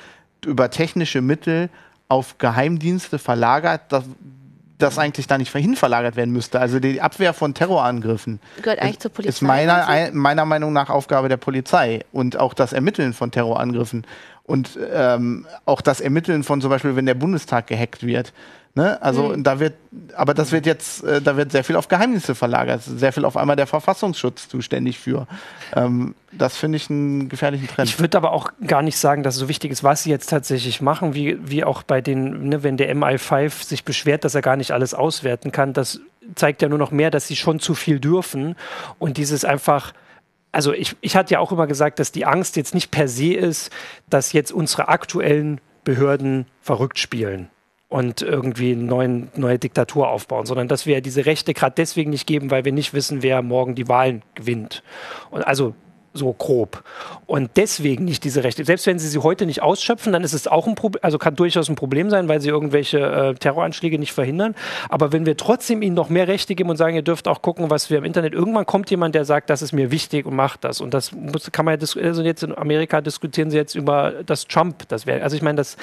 über 0.45 0.71
technische 0.71 1.21
Mittel 1.21 1.71
auf 2.09 2.39
Geheimdienste 2.39 3.19
verlagert. 3.19 3.83
Das, 3.89 4.05
das 4.79 4.99
eigentlich 4.99 5.27
da 5.27 5.39
nicht 5.39 5.53
hin 5.53 5.75
verlagert 5.75 6.17
werden 6.17 6.33
müsste. 6.33 6.61
Also 6.61 6.79
die 6.79 7.01
Abwehr 7.01 7.35
von 7.35 7.53
Terrorangriffen 7.53 8.41
gehört 8.63 8.81
eigentlich 8.81 9.01
zur 9.01 9.11
Polizei. 9.11 9.31
Ist 9.31 9.43
meiner, 9.43 9.89
ein, 9.89 10.17
meiner 10.17 10.45
Meinung 10.45 10.73
nach 10.73 10.89
Aufgabe 10.89 11.29
der 11.29 11.37
Polizei 11.37 12.05
und 12.13 12.39
auch 12.39 12.55
das 12.55 12.73
Ermitteln 12.73 13.13
von 13.13 13.31
Terrorangriffen 13.31 14.07
und 14.49 14.79
ähm, 14.93 15.47
auch 15.67 15.83
das 15.83 16.01
Ermitteln 16.01 16.43
von 16.43 16.63
zum 16.63 16.71
Beispiel, 16.71 16.97
wenn 16.97 17.05
der 17.05 17.15
Bundestag 17.15 17.67
gehackt 17.67 18.05
wird. 18.05 18.33
Ne? 18.75 19.01
Also 19.03 19.29
mhm. 19.29 19.45
da 19.45 19.61
wird, 19.61 19.75
aber 20.17 20.33
das 20.33 20.53
wird 20.53 20.65
jetzt, 20.65 21.05
äh, 21.05 21.21
da 21.21 21.37
wird 21.37 21.53
sehr 21.53 21.65
viel 21.65 21.77
auf 21.77 21.89
Geheimnisse 21.89 22.35
verlagert, 22.35 22.81
sehr 22.83 23.13
viel 23.13 23.27
auf 23.27 23.37
einmal 23.37 23.57
der 23.57 23.67
Verfassungsschutz 23.67 24.49
zuständig 24.49 24.99
für. 24.99 25.27
Ähm, 25.77 26.15
das 26.33 26.57
finde 26.57 26.77
ich 26.77 26.89
einen 26.89 27.29
gefährlichen 27.29 27.69
Trend. 27.69 27.91
Ich 27.91 28.01
würde 28.01 28.17
aber 28.17 28.33
auch 28.33 28.51
gar 28.67 28.81
nicht 28.81 28.97
sagen, 28.97 29.23
dass 29.23 29.35
es 29.35 29.41
so 29.41 29.49
wichtig 29.51 29.71
ist, 29.71 29.85
was 29.85 30.05
sie 30.05 30.11
jetzt 30.11 30.31
tatsächlich 30.31 30.81
machen, 30.81 31.15
wie, 31.15 31.39
wie 31.43 31.63
auch 31.63 31.83
bei 31.83 32.01
den, 32.01 32.49
ne, 32.49 32.63
wenn 32.63 32.79
der 32.79 32.95
MI5 32.97 33.65
sich 33.67 33.85
beschwert, 33.85 34.25
dass 34.25 34.35
er 34.35 34.43
gar 34.43 34.57
nicht 34.57 34.71
alles 34.71 34.95
auswerten 34.95 35.53
kann. 35.53 35.75
Das 35.75 36.01
zeigt 36.37 36.63
ja 36.63 36.71
nur 36.71 36.79
noch 36.79 36.91
mehr, 36.91 37.11
dass 37.11 37.27
sie 37.27 37.37
schon 37.37 37.61
zu 37.61 37.75
viel 37.75 38.01
dürfen 38.01 38.57
und 38.99 39.19
dieses 39.19 39.45
einfach 39.45 39.93
also 40.53 40.73
ich, 40.73 40.97
ich 41.01 41.17
hatte 41.17 41.35
ja 41.35 41.41
auch 41.41 41.53
immer 41.53 41.67
gesagt, 41.67 41.99
dass 41.99 42.13
die 42.13 42.25
Angst 42.25 42.57
jetzt 42.57 42.75
nicht 42.75 42.91
per 42.91 43.09
se 43.09 43.35
ist, 43.35 43.71
dass 44.09 44.33
jetzt 44.33 44.53
unsere 44.53 44.89
aktuellen 44.89 45.61
Behörden 45.85 46.47
verrückt 46.61 46.99
spielen 46.99 47.51
und 47.89 48.23
irgendwie 48.23 48.73
eine 48.73 48.83
neuen, 48.85 49.29
neue 49.37 49.59
Diktatur 49.59 50.09
aufbauen, 50.09 50.47
sondern 50.47 50.69
dass 50.69 50.87
wir 50.87 51.01
diese 51.01 51.27
Rechte 51.27 51.55
gerade 51.55 51.75
deswegen 51.77 52.11
nicht 52.11 52.27
geben, 52.27 52.51
weil 52.51 52.65
wir 52.65 52.73
nicht 52.73 52.93
wissen, 52.93 53.23
wer 53.23 53.43
morgen 53.43 53.75
die 53.75 53.89
Wahlen 53.89 54.23
gewinnt. 54.35 54.83
Und 55.31 55.47
also 55.47 55.75
so 56.15 56.33
grob. 56.33 56.83
Und 57.27 57.51
deswegen 57.57 58.05
nicht 58.05 58.25
diese 58.25 58.45
Rechte. 58.45 58.65
Selbst 58.65 58.87
wenn 58.87 58.99
sie 58.99 59.09
sie 59.09 59.19
heute 59.19 59.47
nicht 59.47 59.63
ausschöpfen, 59.63 60.13
dann 60.13 60.25
ist 60.25 60.33
es 60.33 60.47
auch 60.47 60.67
ein 60.67 60.75
Problem, 60.75 61.01
also 61.03 61.19
kann 61.19 61.37
durchaus 61.37 61.69
ein 61.69 61.77
Problem 61.77 62.11
sein, 62.11 62.29
weil 62.29 62.41
sie 62.41 62.49
irgendwelche 62.49 62.99
äh, 62.99 63.35
Terroranschläge 63.35 63.99
nicht 63.99 64.13
verhindern. 64.13 64.55
Aber 64.89 65.13
wenn 65.13 65.27
wir 65.27 65.37
trotzdem 65.37 65.83
ihnen 65.83 65.95
noch 65.95 66.09
mehr 66.09 66.29
Rechte 66.29 66.55
geben 66.55 66.71
und 66.71 66.77
sagen, 66.77 66.97
ihr 66.97 67.03
dürft 67.03 67.29
auch 67.29 67.43
gucken, 67.43 67.71
was 67.71 67.91
wir 67.91 67.99
im 67.99 68.05
Internet, 68.05 68.33
irgendwann 68.33 68.67
kommt 68.67 68.91
jemand, 68.91 69.15
der 69.15 69.25
sagt, 69.25 69.51
das 69.51 69.63
ist 69.63 69.73
mir 69.73 69.91
wichtig 69.91 70.27
und 70.27 70.35
macht 70.35 70.65
das. 70.65 70.81
Und 70.81 70.95
das 70.95 71.13
muss, 71.13 71.51
kann 71.53 71.65
man 71.65 71.79
ja, 71.79 72.03
also 72.03 72.23
jetzt 72.23 72.43
in 72.43 72.57
Amerika 72.57 73.01
diskutieren 73.01 73.51
sie 73.51 73.57
jetzt 73.57 73.75
über 73.75 74.15
das 74.25 74.47
Trump, 74.47 74.89
das 74.89 75.07
wäre, 75.07 75.23
also 75.23 75.37
ich 75.37 75.43
meine, 75.43 75.57
das, 75.57 75.77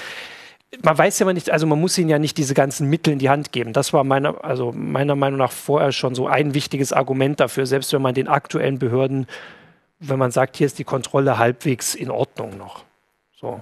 man 0.83 0.97
weiß 0.97 1.19
ja 1.19 1.31
nicht, 1.31 1.51
also 1.51 1.67
man 1.67 1.79
muss 1.79 1.97
ihnen 1.97 2.09
ja 2.09 2.19
nicht 2.19 2.37
diese 2.37 2.53
ganzen 2.53 2.89
Mittel 2.89 3.13
in 3.13 3.19
die 3.19 3.29
Hand 3.29 3.51
geben. 3.51 3.73
Das 3.73 3.93
war 3.93 4.03
meiner, 4.03 4.43
also 4.43 4.71
meiner 4.75 5.15
Meinung 5.15 5.39
nach 5.39 5.51
vorher 5.51 5.91
schon 5.91 6.15
so 6.15 6.27
ein 6.27 6.53
wichtiges 6.53 6.91
Argument 6.93 7.39
dafür, 7.39 7.65
selbst 7.65 7.93
wenn 7.93 8.01
man 8.01 8.13
den 8.13 8.27
aktuellen 8.27 8.79
Behörden, 8.79 9.27
wenn 9.99 10.19
man 10.19 10.31
sagt, 10.31 10.57
hier 10.57 10.67
ist 10.67 10.79
die 10.79 10.83
Kontrolle 10.83 11.37
halbwegs 11.37 11.95
in 11.95 12.11
Ordnung 12.11 12.57
noch. 12.57 12.83
So. 13.39 13.61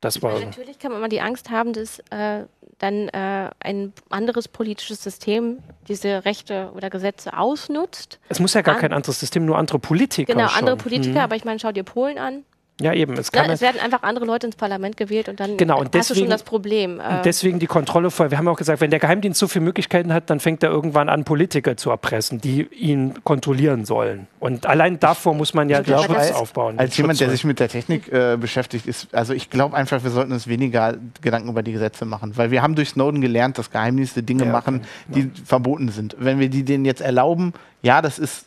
Das 0.00 0.20
war 0.20 0.36
ja, 0.36 0.46
natürlich 0.46 0.80
kann 0.80 0.90
man 0.90 0.98
immer 0.98 1.08
die 1.08 1.20
Angst 1.20 1.50
haben, 1.50 1.72
dass 1.72 2.00
äh, 2.10 2.44
dann 2.78 3.08
äh, 3.10 3.50
ein 3.60 3.92
anderes 4.10 4.48
politisches 4.48 5.00
System 5.00 5.60
diese 5.86 6.24
Rechte 6.24 6.72
oder 6.74 6.90
Gesetze 6.90 7.38
ausnutzt. 7.38 8.18
Es 8.28 8.40
muss 8.40 8.52
ja 8.54 8.62
gar 8.62 8.74
An 8.74 8.80
kein 8.80 8.92
anderes 8.92 9.20
System, 9.20 9.44
nur 9.44 9.56
andere 9.56 9.78
Politiker. 9.78 10.32
Genau, 10.32 10.48
schon. 10.48 10.58
andere 10.58 10.76
Politiker, 10.76 11.20
mhm. 11.20 11.24
aber 11.24 11.36
ich 11.36 11.44
meine, 11.44 11.60
schau 11.60 11.70
dir 11.70 11.84
Polen 11.84 12.18
an. 12.18 12.44
Ja, 12.80 12.94
eben. 12.94 13.12
Es, 13.14 13.30
Na, 13.32 13.46
es 13.46 13.60
werden 13.60 13.80
einfach 13.80 14.02
andere 14.02 14.24
Leute 14.24 14.46
ins 14.46 14.56
Parlament 14.56 14.96
gewählt 14.96 15.28
und 15.28 15.38
dann 15.38 15.56
genau, 15.56 15.78
und 15.78 15.94
deswegen, 15.94 16.00
hast 16.00 16.10
du 16.10 16.14
schon 16.16 16.30
das 16.30 16.42
Problem. 16.42 16.94
Und 16.94 17.00
äh. 17.00 17.22
deswegen 17.22 17.58
die 17.58 17.66
Kontrolle 17.66 18.10
vor. 18.10 18.30
Wir 18.30 18.38
haben 18.38 18.48
auch 18.48 18.56
gesagt, 18.56 18.80
wenn 18.80 18.90
der 18.90 18.98
Geheimdienst 18.98 19.38
so 19.38 19.46
viele 19.46 19.64
Möglichkeiten 19.64 20.12
hat, 20.12 20.30
dann 20.30 20.40
fängt 20.40 20.62
er 20.62 20.70
irgendwann 20.70 21.08
an, 21.08 21.24
Politiker 21.24 21.76
zu 21.76 21.90
erpressen, 21.90 22.40
die 22.40 22.62
ihn 22.62 23.22
kontrollieren 23.24 23.84
sollen. 23.84 24.26
Und 24.40 24.66
allein 24.66 24.98
davor 24.98 25.34
muss 25.34 25.54
man 25.54 25.68
ja 25.68 25.80
ich 25.80 25.86
den 25.86 25.94
glaube, 25.94 26.14
Schutz 26.14 26.16
als, 26.16 26.32
aufbauen. 26.34 26.78
Als 26.78 26.96
jemand, 26.96 27.20
der 27.20 27.30
sich 27.30 27.44
mit 27.44 27.60
der 27.60 27.68
Technik 27.68 28.10
äh, 28.10 28.36
beschäftigt, 28.40 28.86
ist, 28.86 29.14
also 29.14 29.34
ich 29.34 29.50
glaube 29.50 29.76
einfach, 29.76 30.02
wir 30.02 30.10
sollten 30.10 30.32
uns 30.32 30.48
weniger 30.48 30.96
Gedanken 31.20 31.50
über 31.50 31.62
die 31.62 31.72
Gesetze 31.72 32.04
machen, 32.04 32.36
weil 32.36 32.50
wir 32.50 32.62
haben 32.62 32.74
durch 32.74 32.90
Snowden 32.90 33.20
gelernt, 33.20 33.58
dass 33.58 33.70
Geheimdienste 33.70 34.22
Dinge 34.22 34.46
ja, 34.46 34.50
machen, 34.50 34.82
die 35.08 35.20
ja. 35.20 35.26
verboten 35.44 35.90
sind. 35.90 36.16
Wenn 36.18 36.40
wir 36.40 36.48
die 36.48 36.64
denen 36.64 36.84
jetzt 36.84 37.02
erlauben, 37.02 37.52
ja, 37.82 38.00
das 38.00 38.18
ist, 38.18 38.46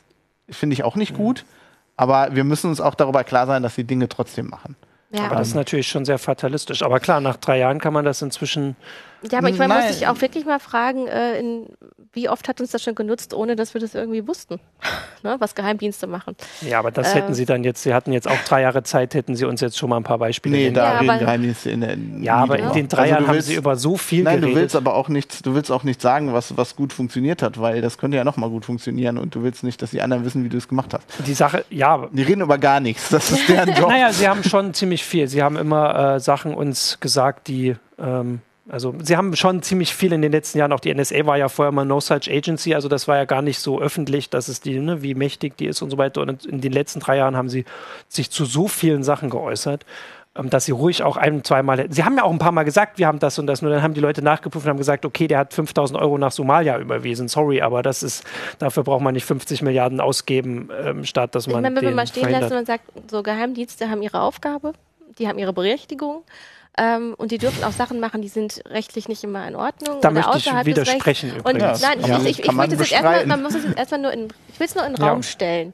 finde 0.50 0.74
ich 0.74 0.84
auch 0.84 0.96
nicht 0.96 1.14
mhm. 1.14 1.18
gut. 1.18 1.46
Aber 1.98 2.36
wir 2.36 2.44
müssen 2.44 2.70
uns 2.70 2.82
auch 2.82 2.96
darüber 2.96 3.24
klar 3.24 3.48
sein, 3.48 3.64
dass 3.64 3.76
sie 3.76 3.84
Dinge 3.84 4.10
trotzdem 4.10 4.48
machen. 4.48 4.76
Ja. 5.12 5.26
Aber 5.26 5.36
das 5.36 5.50
ist 5.50 5.56
natürlich 5.56 5.88
schon 5.88 6.04
sehr 6.04 6.18
fatalistisch. 6.18 6.84
Aber 6.84 7.00
klar, 7.00 7.22
nach 7.22 7.38
drei 7.38 7.60
Jahren 7.60 7.80
kann 7.80 7.94
man 7.94 8.04
das 8.04 8.22
inzwischen. 8.22 8.76
Ja, 9.32 9.40
aber 9.40 9.50
ich 9.50 9.58
meine, 9.58 9.74
muss 9.74 9.98
ich 9.98 10.08
auch 10.08 10.20
wirklich 10.20 10.46
mal 10.46 10.60
fragen, 10.60 11.08
äh, 11.08 11.40
in, 11.40 11.68
wie 12.16 12.30
oft 12.30 12.48
hat 12.48 12.62
uns 12.62 12.72
das 12.72 12.82
schon 12.82 12.96
genutzt, 12.96 13.34
ohne 13.34 13.56
dass 13.56 13.74
wir 13.74 13.82
das 13.82 13.94
irgendwie 13.94 14.28
wussten, 14.28 14.60
ne, 15.24 15.36
was 15.40 15.54
Geheimdienste 15.54 16.08
machen. 16.08 16.36
Ja, 16.62 16.80
aber 16.80 16.92
das 16.92 17.12
äh, 17.12 17.16
hätten 17.18 17.34
sie 17.34 17.46
dann 17.46 17.64
jetzt, 17.64 17.84
sie 17.84 17.94
hatten 17.94 18.12
jetzt 18.14 18.28
auch 18.28 18.38
drei 18.48 18.62
Jahre 18.62 18.84
Zeit, 18.84 19.14
hätten 19.14 19.36
sie 19.36 19.46
uns 19.46 19.62
jetzt 19.62 19.78
schon 19.78 19.90
mal 19.90 19.98
ein 19.98 20.04
paar 20.04 20.18
Beispiele 20.18 20.56
Nee, 20.56 20.72
da 20.72 20.94
ja, 20.94 21.00
reden 21.00 21.20
Geheimdienste 21.20 21.70
in 21.70 21.82
der 21.82 21.98
Ja, 22.22 22.38
aber 22.38 22.58
in 22.58 22.72
den 22.72 22.88
drei 22.88 23.04
also 23.04 23.14
Jahren 23.14 23.28
willst, 23.28 23.48
haben 23.48 23.54
sie 23.54 23.56
über 23.56 23.76
so 23.76 23.98
viel 23.98 24.24
nein, 24.24 24.40
geredet. 24.40 24.56
du 24.56 24.62
willst 24.62 24.76
aber 24.76 24.96
auch 24.96 25.10
nichts, 25.10 25.42
du 25.42 25.54
willst 25.54 25.72
auch 25.72 25.84
nicht 25.84 26.02
sagen, 26.02 26.34
was, 26.34 26.58
was 26.58 26.76
gut 26.76 26.94
funktioniert 26.94 27.42
hat, 27.42 27.60
weil 27.60 27.82
das 27.82 27.98
könnte 27.98 28.18
ja 28.18 28.24
nochmal 28.24 28.50
gut 28.50 28.66
funktionieren 28.66 29.18
und 29.18 29.36
du 29.36 29.44
willst 29.44 29.64
nicht, 29.64 29.82
dass 29.82 29.92
die 29.92 30.02
anderen 30.02 30.26
wissen, 30.26 30.44
wie 30.44 30.50
du 30.50 30.58
es 30.58 30.68
gemacht 30.68 30.94
hast. 30.94 31.06
Die 31.28 31.34
Sache, 31.34 31.66
ja. 31.70 32.08
Die 32.12 32.24
reden 32.24 32.42
über 32.42 32.58
gar 32.58 32.80
nichts, 32.80 33.10
das 33.10 33.32
ist 33.32 33.50
deren 33.50 33.70
Job. 33.76 33.90
naja, 33.90 34.12
sie 34.14 34.28
haben 34.28 34.44
schon 34.44 34.74
ziemlich 34.74 35.04
viel. 35.04 35.28
Sie 35.28 35.44
haben 35.44 35.58
immer 35.58 36.16
äh, 36.16 36.20
Sachen 36.20 36.54
uns 36.54 37.00
gesagt, 37.00 37.48
die 37.48 37.76
ähm, 38.00 38.40
also 38.68 38.96
sie 39.02 39.16
haben 39.16 39.36
schon 39.36 39.62
ziemlich 39.62 39.94
viel 39.94 40.12
in 40.12 40.22
den 40.24 40.32
letzten 40.32 40.58
Jahren, 40.58 40.72
auch 40.74 40.80
die 40.80 40.94
NSA 40.94 41.26
war 41.26 41.38
ja 41.38 41.50
vorher 41.50 41.72
mal 41.72 41.86
No 41.86 42.00
Such 42.00 42.28
Agency, 42.30 42.74
also 42.74 42.88
das 42.88 43.08
war 43.08 43.18
ja 43.18 43.26
gar 43.26 43.44
nicht 43.44 43.60
so 43.60 43.80
öffentlich, 43.80 44.30
dass 44.30 44.48
es 44.48 44.60
die, 44.60 44.80
ne, 44.80 45.04
wie 45.04 45.14
mächtig 45.14 45.56
die 45.58 45.68
ist 45.68 45.84
und 45.84 45.92
so 45.92 45.98
weiter. 45.98 46.22
Und 46.22 46.46
in 46.46 46.62
den 46.62 46.72
letzten 46.72 47.00
drei 47.00 47.18
Jahren 47.18 47.36
haben 47.36 47.50
sie 47.50 47.66
sich 48.08 48.32
zu 48.32 48.46
so 48.46 48.68
vielen 48.68 49.04
Sachen 49.04 49.30
geäußert, 49.30 49.86
ähm, 50.36 50.50
dass 50.50 50.66
sie 50.66 50.72
ruhig 50.72 51.04
auch 51.04 51.16
ein, 51.16 51.44
zweimal 51.44 51.78
hätten. 51.78 51.94
Sie 51.94 52.04
haben 52.04 52.18
ja 52.18 52.24
auch 52.24 52.32
ein 52.32 52.40
paar 52.40 52.52
Mal 52.52 52.64
gesagt, 52.64 52.98
wir 52.98 53.06
haben 53.06 53.20
das 53.20 53.38
und 53.38 53.46
das, 53.46 53.62
nur 53.62 53.70
dann 53.70 53.84
haben 53.84 53.94
die 53.94 54.02
Leute 54.02 54.24
nachgeprüft 54.24 54.66
und 54.66 54.72
haben 54.72 54.78
gesagt, 54.78 55.06
okay, 55.06 55.28
der 55.28 55.38
hat 55.38 55.54
5000 55.54 56.00
Euro 56.00 56.18
nach 56.18 56.32
Somalia 56.32 56.80
überwiesen, 56.80 57.28
sorry, 57.28 57.62
aber 57.62 57.84
das 57.84 58.02
ist, 58.02 58.24
dafür 58.58 58.84
braucht 58.84 59.02
man 59.02 59.14
nicht 59.14 59.26
50 59.26 59.62
Milliarden 59.62 60.02
ausgeben, 60.02 60.70
ähm, 60.84 61.06
statt 61.06 61.36
dass 61.36 61.46
man. 61.46 61.58
Ich 61.58 61.62
meine, 61.62 61.76
wenn 61.76 61.86
man 61.86 61.96
mal 61.96 62.08
stehen 62.08 62.30
lässt 62.30 62.52
und 62.52 62.66
sagt, 62.66 62.86
so 63.12 63.22
Geheimdienste 63.22 63.92
haben 63.92 64.02
ihre 64.02 64.22
Aufgabe, 64.22 64.74
die 65.20 65.28
haben 65.28 65.38
ihre 65.38 65.54
Berechtigung 65.54 66.24
ähm, 66.78 67.16
und 67.18 67.32
die 67.32 67.38
dürfen 67.38 67.64
auch 67.64 67.72
Sachen 67.72 68.00
machen, 68.00 68.22
die 68.22 68.28
sind 68.28 68.62
rechtlich 68.68 69.08
nicht 69.08 69.24
immer 69.24 69.48
in 69.48 69.56
Ordnung. 69.56 70.02
Da 70.02 70.12
möchte 70.12 70.38
ich 70.38 70.46
widersprechen 70.66 71.40
Und 71.42 71.58
nein, 71.58 71.76
ich, 71.76 72.08
ja. 72.08 72.18
ich, 72.20 72.26
ich, 72.26 72.40
ich 72.44 72.58
will 72.58 72.68
das 72.68 72.80
jetzt 72.80 72.92
erstmal, 72.92 73.26
man 73.26 73.42
muss 73.42 73.56
es 73.56 73.64
jetzt 73.64 73.78
erstmal 73.78 74.02
nur 74.02 74.12
in, 74.12 74.28
ich 74.50 74.60
will 74.60 74.68
es 74.68 74.76
nur 74.76 74.86
in 74.86 74.94
den 74.94 75.02
ja. 75.04 75.10
Raum 75.10 75.24
stellen. 75.24 75.74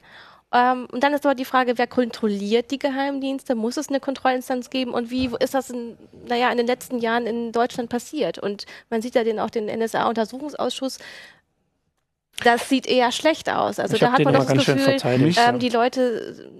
Ähm, 0.52 0.86
und 0.92 1.02
dann 1.02 1.14
ist 1.14 1.24
aber 1.24 1.34
die 1.34 1.44
Frage, 1.44 1.78
wer 1.78 1.86
kontrolliert 1.86 2.70
die 2.70 2.78
Geheimdienste? 2.78 3.54
Muss 3.54 3.78
es 3.78 3.88
eine 3.88 4.00
Kontrollinstanz 4.00 4.70
geben? 4.70 4.92
Und 4.92 5.10
wie 5.10 5.30
ist 5.40 5.54
das 5.54 5.70
in, 5.70 5.96
naja, 6.26 6.50
in 6.50 6.58
den 6.58 6.66
letzten 6.66 6.98
Jahren 6.98 7.26
in 7.26 7.52
Deutschland 7.52 7.88
passiert? 7.88 8.38
Und 8.38 8.66
man 8.90 9.00
sieht 9.02 9.14
ja 9.14 9.24
den, 9.24 9.40
auch 9.40 9.50
den 9.50 9.66
NSA-Untersuchungsausschuss, 9.66 10.98
das 12.44 12.68
sieht 12.68 12.86
eher 12.86 13.12
schlecht 13.12 13.48
aus. 13.48 13.78
Also 13.78 13.94
ich 13.94 14.00
da 14.00 14.12
hat 14.12 14.24
man 14.24 14.34
doch 14.34 14.44
das 14.44 14.66
Gefühl, 14.66 14.96
ähm, 15.04 15.58
die 15.58 15.68
Leute 15.68 16.50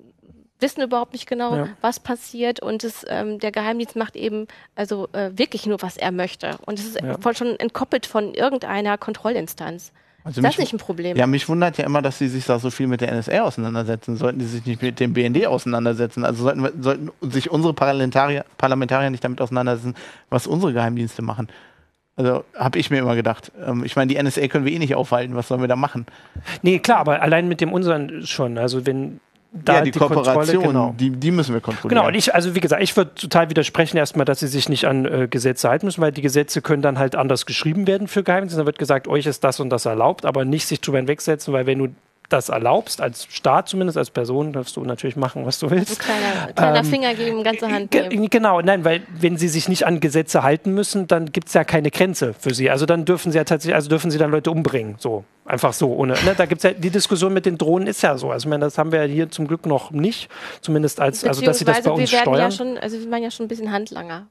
wissen 0.62 0.83
überhaupt 0.83 1.12
nicht 1.12 1.27
genau, 1.27 1.57
ja. 1.57 1.68
was 1.81 2.01
passiert 2.01 2.61
und 2.61 2.85
es, 2.85 3.05
ähm, 3.09 3.38
der 3.38 3.53
Geheimdienst 3.53 3.96
macht 3.96 4.16
eben 4.16 4.46
also 4.75 5.09
äh, 5.12 5.31
wirklich 5.35 5.66
nur, 5.66 5.83
was 5.83 5.96
er 5.96 6.12
möchte. 6.12 6.57
Und 6.64 6.79
es 6.79 6.87
ist 6.87 7.01
ja. 7.01 7.35
schon 7.35 7.59
entkoppelt 7.59 8.07
von 8.07 8.35
irgendeiner 8.35 8.96
Kontrollinstanz. 8.96 9.92
Also 10.25 10.40
ist 10.40 10.44
das 10.44 10.59
nicht 10.59 10.72
ein 10.72 10.79
Problem? 10.79 11.16
Ja, 11.16 11.27
mich 11.27 11.48
wundert 11.48 11.79
ja 11.79 11.85
immer, 11.85 12.01
dass 12.01 12.18
sie 12.18 12.29
sich 12.29 12.46
da 12.46 12.59
so 12.59 12.70
viel 12.70 12.87
mit 12.87 13.01
der 13.01 13.12
NSA 13.12 13.42
auseinandersetzen. 13.42 14.16
Sollten 14.16 14.38
die 14.38 14.44
sich 14.44 14.64
nicht 14.64 14.81
mit 14.81 15.01
dem 15.01 15.12
BND 15.14 15.46
auseinandersetzen? 15.46 16.25
Also 16.25 16.44
sollten, 16.44 16.83
sollten 16.83 17.11
sich 17.22 17.51
unsere 17.51 17.75
Parlamentarier, 17.75 18.44
Parlamentarier 18.57 19.11
nicht 19.11 19.25
damit 19.25 19.40
auseinandersetzen, 19.40 19.94
was 20.31 20.46
unsere 20.46 20.72
Geheimdienste 20.72 21.22
machen. 21.22 21.48
Also 22.14 22.44
habe 22.55 22.79
ich 22.79 22.90
mir 22.90 22.98
immer 22.98 23.16
gedacht. 23.16 23.51
Ähm, 23.66 23.85
ich 23.85 23.96
meine, 23.96 24.14
die 24.14 24.22
NSA 24.22 24.46
können 24.46 24.64
wir 24.64 24.72
eh 24.72 24.79
nicht 24.79 24.94
aufhalten. 24.94 25.35
Was 25.35 25.48
sollen 25.48 25.61
wir 25.61 25.68
da 25.68 25.77
machen? 25.77 26.07
Nee, 26.62 26.79
klar, 26.79 26.98
aber 26.98 27.20
allein 27.20 27.48
mit 27.48 27.61
dem 27.61 27.72
unseren 27.72 28.25
schon. 28.25 28.59
Also 28.59 28.87
wenn 28.87 29.18
da 29.52 29.76
ja, 29.76 29.80
die, 29.82 29.90
die 29.90 29.98
Kooperation, 29.98 30.62
genau. 30.62 30.94
die, 30.98 31.10
die 31.10 31.30
müssen 31.30 31.52
wir 31.52 31.60
kontrollieren. 31.60 31.98
Genau, 31.98 32.08
und 32.08 32.14
ich, 32.14 32.34
also 32.34 32.54
wie 32.54 32.60
gesagt, 32.60 32.82
ich 32.82 32.96
würde 32.96 33.14
total 33.14 33.50
widersprechen 33.50 33.98
erstmal, 33.98 34.24
dass 34.24 34.40
sie 34.40 34.46
sich 34.46 34.70
nicht 34.70 34.86
an 34.86 35.04
äh, 35.04 35.28
Gesetze 35.28 35.68
halten 35.68 35.84
müssen, 35.84 36.00
weil 36.00 36.10
die 36.10 36.22
Gesetze 36.22 36.62
können 36.62 36.80
dann 36.80 36.98
halt 36.98 37.16
anders 37.16 37.44
geschrieben 37.44 37.86
werden 37.86 38.08
für 38.08 38.22
Geheimdienste. 38.22 38.56
Dann 38.56 38.66
wird 38.66 38.78
gesagt, 38.78 39.08
euch 39.08 39.26
ist 39.26 39.44
das 39.44 39.60
und 39.60 39.68
das 39.68 39.84
erlaubt, 39.84 40.24
aber 40.24 40.46
nicht 40.46 40.66
sich 40.66 40.80
drüber 40.80 40.98
hinwegsetzen, 40.98 41.52
weil 41.52 41.66
wenn 41.66 41.78
du 41.78 41.88
das 42.32 42.48
erlaubst, 42.48 43.00
als 43.00 43.26
Staat 43.30 43.68
zumindest, 43.68 43.98
als 43.98 44.10
Person, 44.10 44.52
darfst 44.52 44.76
du 44.76 44.84
natürlich 44.84 45.16
machen, 45.16 45.46
was 45.46 45.58
du 45.58 45.70
willst. 45.70 46.00
Kleiner, 46.00 46.52
kleiner 46.54 46.78
ähm, 46.78 46.84
Finger 46.84 47.14
geben, 47.14 47.44
ganze 47.44 47.70
Hand 47.70 47.90
geben. 47.90 48.30
Genau, 48.30 48.60
nein, 48.60 48.84
weil 48.84 49.02
wenn 49.18 49.36
sie 49.36 49.48
sich 49.48 49.68
nicht 49.68 49.86
an 49.86 50.00
Gesetze 50.00 50.42
halten 50.42 50.72
müssen, 50.72 51.06
dann 51.06 51.32
gibt 51.32 51.48
es 51.48 51.54
ja 51.54 51.64
keine 51.64 51.90
Grenze 51.90 52.34
für 52.34 52.54
sie. 52.54 52.70
Also 52.70 52.86
dann 52.86 53.04
dürfen 53.04 53.32
sie 53.32 53.38
ja 53.38 53.44
tatsächlich, 53.44 53.74
also 53.74 53.88
dürfen 53.88 54.10
sie 54.10 54.18
dann 54.18 54.30
Leute 54.30 54.50
umbringen, 54.50 54.96
so. 54.98 55.24
Einfach 55.44 55.72
so, 55.72 55.92
ohne. 55.92 56.12
Ne? 56.24 56.34
Da 56.36 56.46
gibt 56.46 56.60
es 56.60 56.70
ja, 56.70 56.72
die 56.72 56.90
Diskussion 56.90 57.34
mit 57.34 57.46
den 57.46 57.58
Drohnen 57.58 57.88
ist 57.88 58.02
ja 58.02 58.16
so. 58.16 58.30
Also 58.30 58.46
ich 58.46 58.50
meine, 58.50 58.64
das 58.64 58.78
haben 58.78 58.92
wir 58.92 59.02
hier 59.02 59.28
zum 59.28 59.48
Glück 59.48 59.66
noch 59.66 59.90
nicht, 59.90 60.30
zumindest 60.60 61.00
als, 61.00 61.24
also 61.24 61.42
dass 61.42 61.58
sie 61.58 61.64
das 61.64 61.82
bei 61.82 61.90
uns 61.90 62.12
wir 62.12 62.18
steuern. 62.18 62.38
Ja 62.38 62.50
schon, 62.50 62.78
also 62.78 62.98
wir 62.98 63.10
waren 63.10 63.22
ja 63.22 63.30
schon 63.30 63.46
ein 63.46 63.48
bisschen 63.48 63.72
Handlanger 63.72 64.28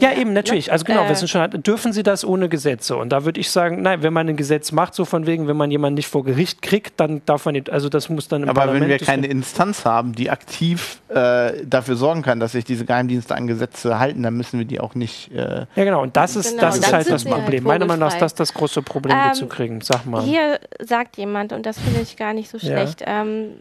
ja, 0.00 0.12
eben, 0.12 0.32
natürlich. 0.32 0.66
Ne? 0.68 0.72
Also 0.72 0.84
genau, 0.84 1.04
äh, 1.04 1.08
wir 1.08 1.16
sind 1.16 1.28
schon, 1.28 1.50
dürfen 1.62 1.92
sie 1.92 2.02
das 2.02 2.24
ohne 2.24 2.48
Gesetze? 2.48 2.96
Und 2.96 3.10
da 3.10 3.24
würde 3.24 3.40
ich 3.40 3.50
sagen, 3.50 3.82
nein, 3.82 4.02
wenn 4.02 4.12
man 4.12 4.28
ein 4.28 4.36
Gesetz 4.36 4.72
macht, 4.72 4.94
so 4.94 5.04
von 5.04 5.26
wegen, 5.26 5.48
wenn 5.48 5.56
man 5.56 5.70
jemanden 5.70 5.94
nicht 5.94 6.08
vor 6.08 6.24
Gericht 6.24 6.62
kriegt, 6.62 7.00
dann 7.00 7.22
darf 7.26 7.44
man 7.44 7.54
nicht, 7.54 7.70
also 7.70 7.88
das 7.88 8.08
muss 8.08 8.28
dann 8.28 8.44
im 8.44 8.48
Aber 8.48 8.60
Parlament 8.60 8.82
wenn 8.82 8.90
wir 8.90 8.98
keine 8.98 9.26
Instanz 9.26 9.84
haben, 9.84 10.14
die 10.14 10.30
aktiv 10.30 11.00
äh, 11.08 11.64
dafür 11.64 11.96
sorgen 11.96 12.22
kann, 12.22 12.40
dass 12.40 12.52
sich 12.52 12.64
diese 12.64 12.84
Geheimdienste 12.84 13.34
an 13.34 13.46
Gesetze 13.46 13.98
halten, 13.98 14.22
dann 14.22 14.34
müssen 14.34 14.58
wir 14.58 14.66
die 14.66 14.80
auch 14.80 14.94
nicht. 14.94 15.32
Äh 15.32 15.66
ja, 15.74 15.84
genau, 15.84 16.02
und 16.02 16.16
das 16.16 16.36
ist, 16.36 16.50
genau, 16.50 16.62
das 16.62 16.78
ist 16.78 16.92
halt 16.92 17.10
das 17.10 17.24
Problem. 17.24 17.64
Halt 17.64 17.64
Meiner 17.64 17.86
Meinung 17.86 18.06
nach 18.06 18.14
ist 18.14 18.22
das 18.22 18.34
das 18.34 18.54
große 18.54 18.82
Problem, 18.82 19.16
ähm, 19.16 19.30
die 19.32 19.38
zu 19.38 19.46
kriegen. 19.46 19.80
Sag 19.80 20.06
mal. 20.06 20.22
Hier 20.22 20.60
sagt 20.80 21.16
jemand, 21.16 21.52
und 21.52 21.66
das 21.66 21.78
finde 21.78 22.00
ich 22.00 22.16
gar 22.16 22.32
nicht 22.32 22.50
so 22.50 22.58
schlecht, 22.58 23.00
ja. 23.00 23.22
ähm, 23.22 23.56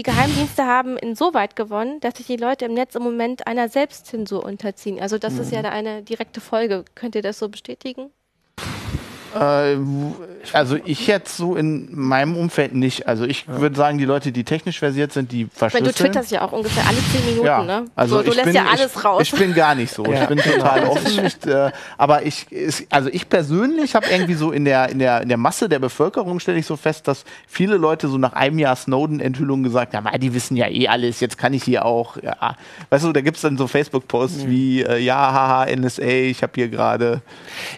die 0.00 0.04
Geheimdienste 0.04 0.64
haben 0.64 0.96
insoweit 0.96 1.56
gewonnen, 1.56 2.00
dass 2.00 2.16
sich 2.16 2.26
die 2.26 2.38
Leute 2.38 2.64
im 2.64 2.72
Netz 2.72 2.94
im 2.94 3.02
Moment 3.02 3.46
einer 3.46 3.68
Selbstzensur 3.68 4.42
unterziehen. 4.42 4.98
Also 4.98 5.18
das 5.18 5.34
mhm. 5.34 5.40
ist 5.42 5.52
ja 5.52 5.60
eine 5.60 6.02
direkte 6.02 6.40
Folge. 6.40 6.86
Könnt 6.94 7.16
ihr 7.16 7.20
das 7.20 7.38
so 7.38 7.50
bestätigen? 7.50 8.10
Äh, 9.34 9.76
also 10.52 10.76
ich 10.84 11.06
jetzt 11.06 11.36
so 11.36 11.56
in 11.56 11.88
meinem 11.92 12.36
Umfeld 12.36 12.74
nicht. 12.74 13.06
Also 13.06 13.24
ich 13.24 13.46
ja. 13.46 13.60
würde 13.60 13.76
sagen, 13.76 13.98
die 13.98 14.04
Leute, 14.04 14.32
die 14.32 14.44
technisch 14.44 14.78
versiert 14.78 15.12
sind, 15.12 15.32
die 15.32 15.46
verschlüsseln. 15.52 15.86
Weil 15.86 15.92
du 15.92 15.98
twitterst 15.98 16.30
ja 16.30 16.42
auch 16.42 16.52
ungefähr 16.52 16.86
alle 16.86 16.98
zehn 17.12 17.24
Minuten, 17.26 17.46
ja. 17.46 17.62
ne? 17.62 17.84
Also 17.94 18.16
so, 18.16 18.22
du 18.22 18.30
lässt 18.32 18.44
bin, 18.44 18.54
ja 18.54 18.64
alles 18.70 18.92
ich, 18.96 19.04
raus. 19.04 19.22
Ich 19.22 19.32
bin 19.32 19.54
gar 19.54 19.74
nicht 19.74 19.92
so. 19.92 20.04
Ja. 20.04 20.22
Ich 20.22 20.28
bin 20.28 20.38
total 20.38 20.84
offen. 20.88 21.26
Ich, 21.26 21.46
äh, 21.46 21.70
aber 21.98 22.24
ich, 22.24 22.50
ist, 22.50 22.86
also 22.90 23.08
ich 23.10 23.28
persönlich 23.28 23.94
habe 23.94 24.06
irgendwie 24.10 24.34
so 24.34 24.50
in 24.50 24.64
der, 24.64 24.88
in, 24.88 24.98
der, 24.98 25.20
in 25.20 25.28
der 25.28 25.38
Masse 25.38 25.68
der 25.68 25.78
Bevölkerung 25.78 26.40
stelle 26.40 26.58
ich 26.58 26.66
so 26.66 26.76
fest, 26.76 27.06
dass 27.06 27.24
viele 27.46 27.76
Leute 27.76 28.08
so 28.08 28.18
nach 28.18 28.32
einem 28.32 28.58
Jahr 28.58 28.76
Snowden-Enthüllung 28.76 29.62
gesagt 29.62 29.94
haben, 29.94 30.06
ah, 30.06 30.18
die 30.18 30.34
wissen 30.34 30.56
ja 30.56 30.68
eh 30.68 30.88
alles, 30.88 31.20
jetzt 31.20 31.38
kann 31.38 31.52
ich 31.52 31.62
hier 31.62 31.84
auch, 31.84 32.16
ja. 32.22 32.56
Weißt 32.88 33.04
du, 33.04 33.12
da 33.12 33.20
gibt 33.20 33.36
es 33.36 33.42
dann 33.42 33.56
so 33.56 33.66
Facebook-Posts 33.66 34.44
mhm. 34.44 34.50
wie, 34.50 34.82
äh, 34.82 34.98
ja, 34.98 35.16
haha, 35.16 35.66
NSA, 35.76 36.02
ich 36.02 36.42
habe 36.42 36.52
hier 36.54 36.68
gerade. 36.68 37.22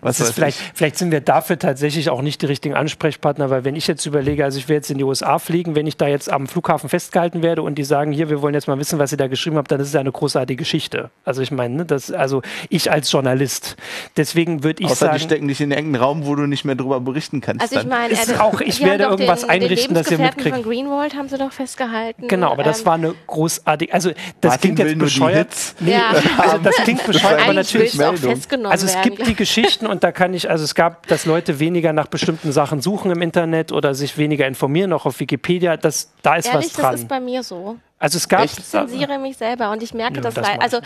Was 0.01 0.21
ist 0.21 0.33
vielleicht, 0.33 0.59
vielleicht 0.75 0.97
sind 0.99 1.11
wir 1.11 1.21
dafür 1.43 1.59
tatsächlich 1.59 2.09
auch 2.09 2.23
nicht 2.23 2.41
die 2.41 2.47
richtigen 2.47 2.77
Ansprechpartner, 2.77 3.51
weil 3.51 3.65
wenn 3.65 3.75
ich 3.75 3.89
jetzt 3.89 4.07
überlege, 4.07 4.45
also 4.45 4.59
ich 4.59 4.69
werde 4.69 4.77
jetzt 4.77 4.91
in 4.91 4.99
die 4.99 5.05
USA 5.05 5.41
fliegen, 5.41 5.75
wenn 5.75 5.89
ich 5.89 5.97
da 5.97 6.07
jetzt 6.07 6.31
am 6.31 6.47
Flughafen 6.47 6.89
festgehalten 6.89 7.43
werde 7.43 7.63
und 7.63 7.77
die 7.77 7.85
sagen, 7.85 8.13
hier, 8.13 8.31
wir 8.31 8.43
wollen 8.43 8.55
jetzt 8.55 8.69
mal 8.69 8.79
wissen, 8.79 9.01
was 9.01 9.11
ihr 9.11 9.19
da 9.19 9.27
geschrieben 9.27 9.57
habt, 9.57 9.73
dann 9.73 9.81
ist 9.81 9.89
es 9.89 9.93
ja 9.93 10.01
eine 10.01 10.13
großartige 10.13 10.59
Geschichte. 10.59 11.11
Also 11.25 11.43
ich 11.43 11.51
meine, 11.51 11.75
ne, 11.75 11.85
das, 11.85 12.13
also 12.13 12.43
ich 12.69 12.93
als 12.93 13.11
Journalist. 13.11 13.77
Deswegen 14.17 14.63
würde 14.63 14.85
ich 14.85 14.91
Außer 14.91 15.07
sagen. 15.07 15.19
die 15.19 15.25
stecken 15.25 15.49
dich 15.49 15.61
in 15.61 15.73
irgendeinen 15.73 16.03
Raum, 16.03 16.27
wo 16.27 16.37
du 16.37 16.47
nicht 16.47 16.65
mehr 16.65 16.77
drüber 16.77 17.01
berichten 17.01 17.41
kannst. 17.41 17.63
Also 17.63 17.81
ich 17.81 17.87
meine, 17.87 18.15
äh, 18.15 18.39
auch 18.39 18.61
ich 18.61 18.81
werde 18.85 19.05
irgendwas 19.05 19.41
den, 19.41 19.51
einrichten, 19.51 19.95
dass 19.95 20.11
ihr 20.13 20.19
mitkriegt. 20.19 20.55
von 20.55 20.63
Greenwald 20.63 21.17
haben 21.17 21.29
sie 21.29 21.39
doch 21.39 21.51
festgehalten. 21.51 22.29
Genau, 22.29 22.53
aber 22.53 22.63
das 22.63 22.81
ähm, 22.81 22.87
war 22.87 22.95
eine 22.95 23.15
großartige, 23.27 23.93
also 23.93 24.13
das 24.41 24.53
Martin 24.53 24.77
klingt 24.77 24.91
jetzt 24.91 24.99
bescheuert. 24.99 25.49
Nee, 25.81 25.93
ja. 25.93 26.13
also 26.39 26.59
das 26.59 26.77
klingt 26.77 27.05
bescheuert, 27.05 27.43
aber 27.43 27.53
natürlich. 27.53 28.01
Also 28.01 28.87
es 28.87 29.01
gibt 29.03 29.27
die 29.27 29.35
Geschichten 29.35 29.87
und 29.87 30.05
da 30.05 30.13
kann 30.13 30.35
ich, 30.35 30.49
also 30.49 30.63
es 30.63 30.75
gab, 30.77 31.07
dass 31.09 31.27
Leute 31.33 31.59
weniger 31.59 31.93
nach 31.93 32.09
bestimmten 32.09 32.53
Sachen 32.53 32.81
suchen 32.81 33.11
im 33.11 33.23
Internet 33.23 33.73
oder 33.73 33.95
sich 33.95 34.19
weniger 34.19 34.47
informieren, 34.47 34.93
auch 34.93 35.07
auf 35.07 35.19
Wikipedia. 35.19 35.77
Das, 35.77 36.13
da 36.23 36.37
ist 36.37 36.47
Ehrlich, 36.47 36.67
was 36.67 36.73
dran. 36.75 36.93
Das 36.93 37.01
ist 37.01 37.09
bei 37.09 37.21
mir 37.21 37.43
so. 37.43 37.77
Also 37.99 38.19
es 38.19 38.29
gab. 38.29 38.45
Ich 38.45 38.53
zensiere 38.53 39.19
mich 39.19 39.37
selber 39.37 39.71
und 39.71 39.83
ich 39.83 39.95
merke 39.95 40.17
ja, 40.17 40.21
das, 40.21 40.35
das 40.35 40.47
also 40.59 40.79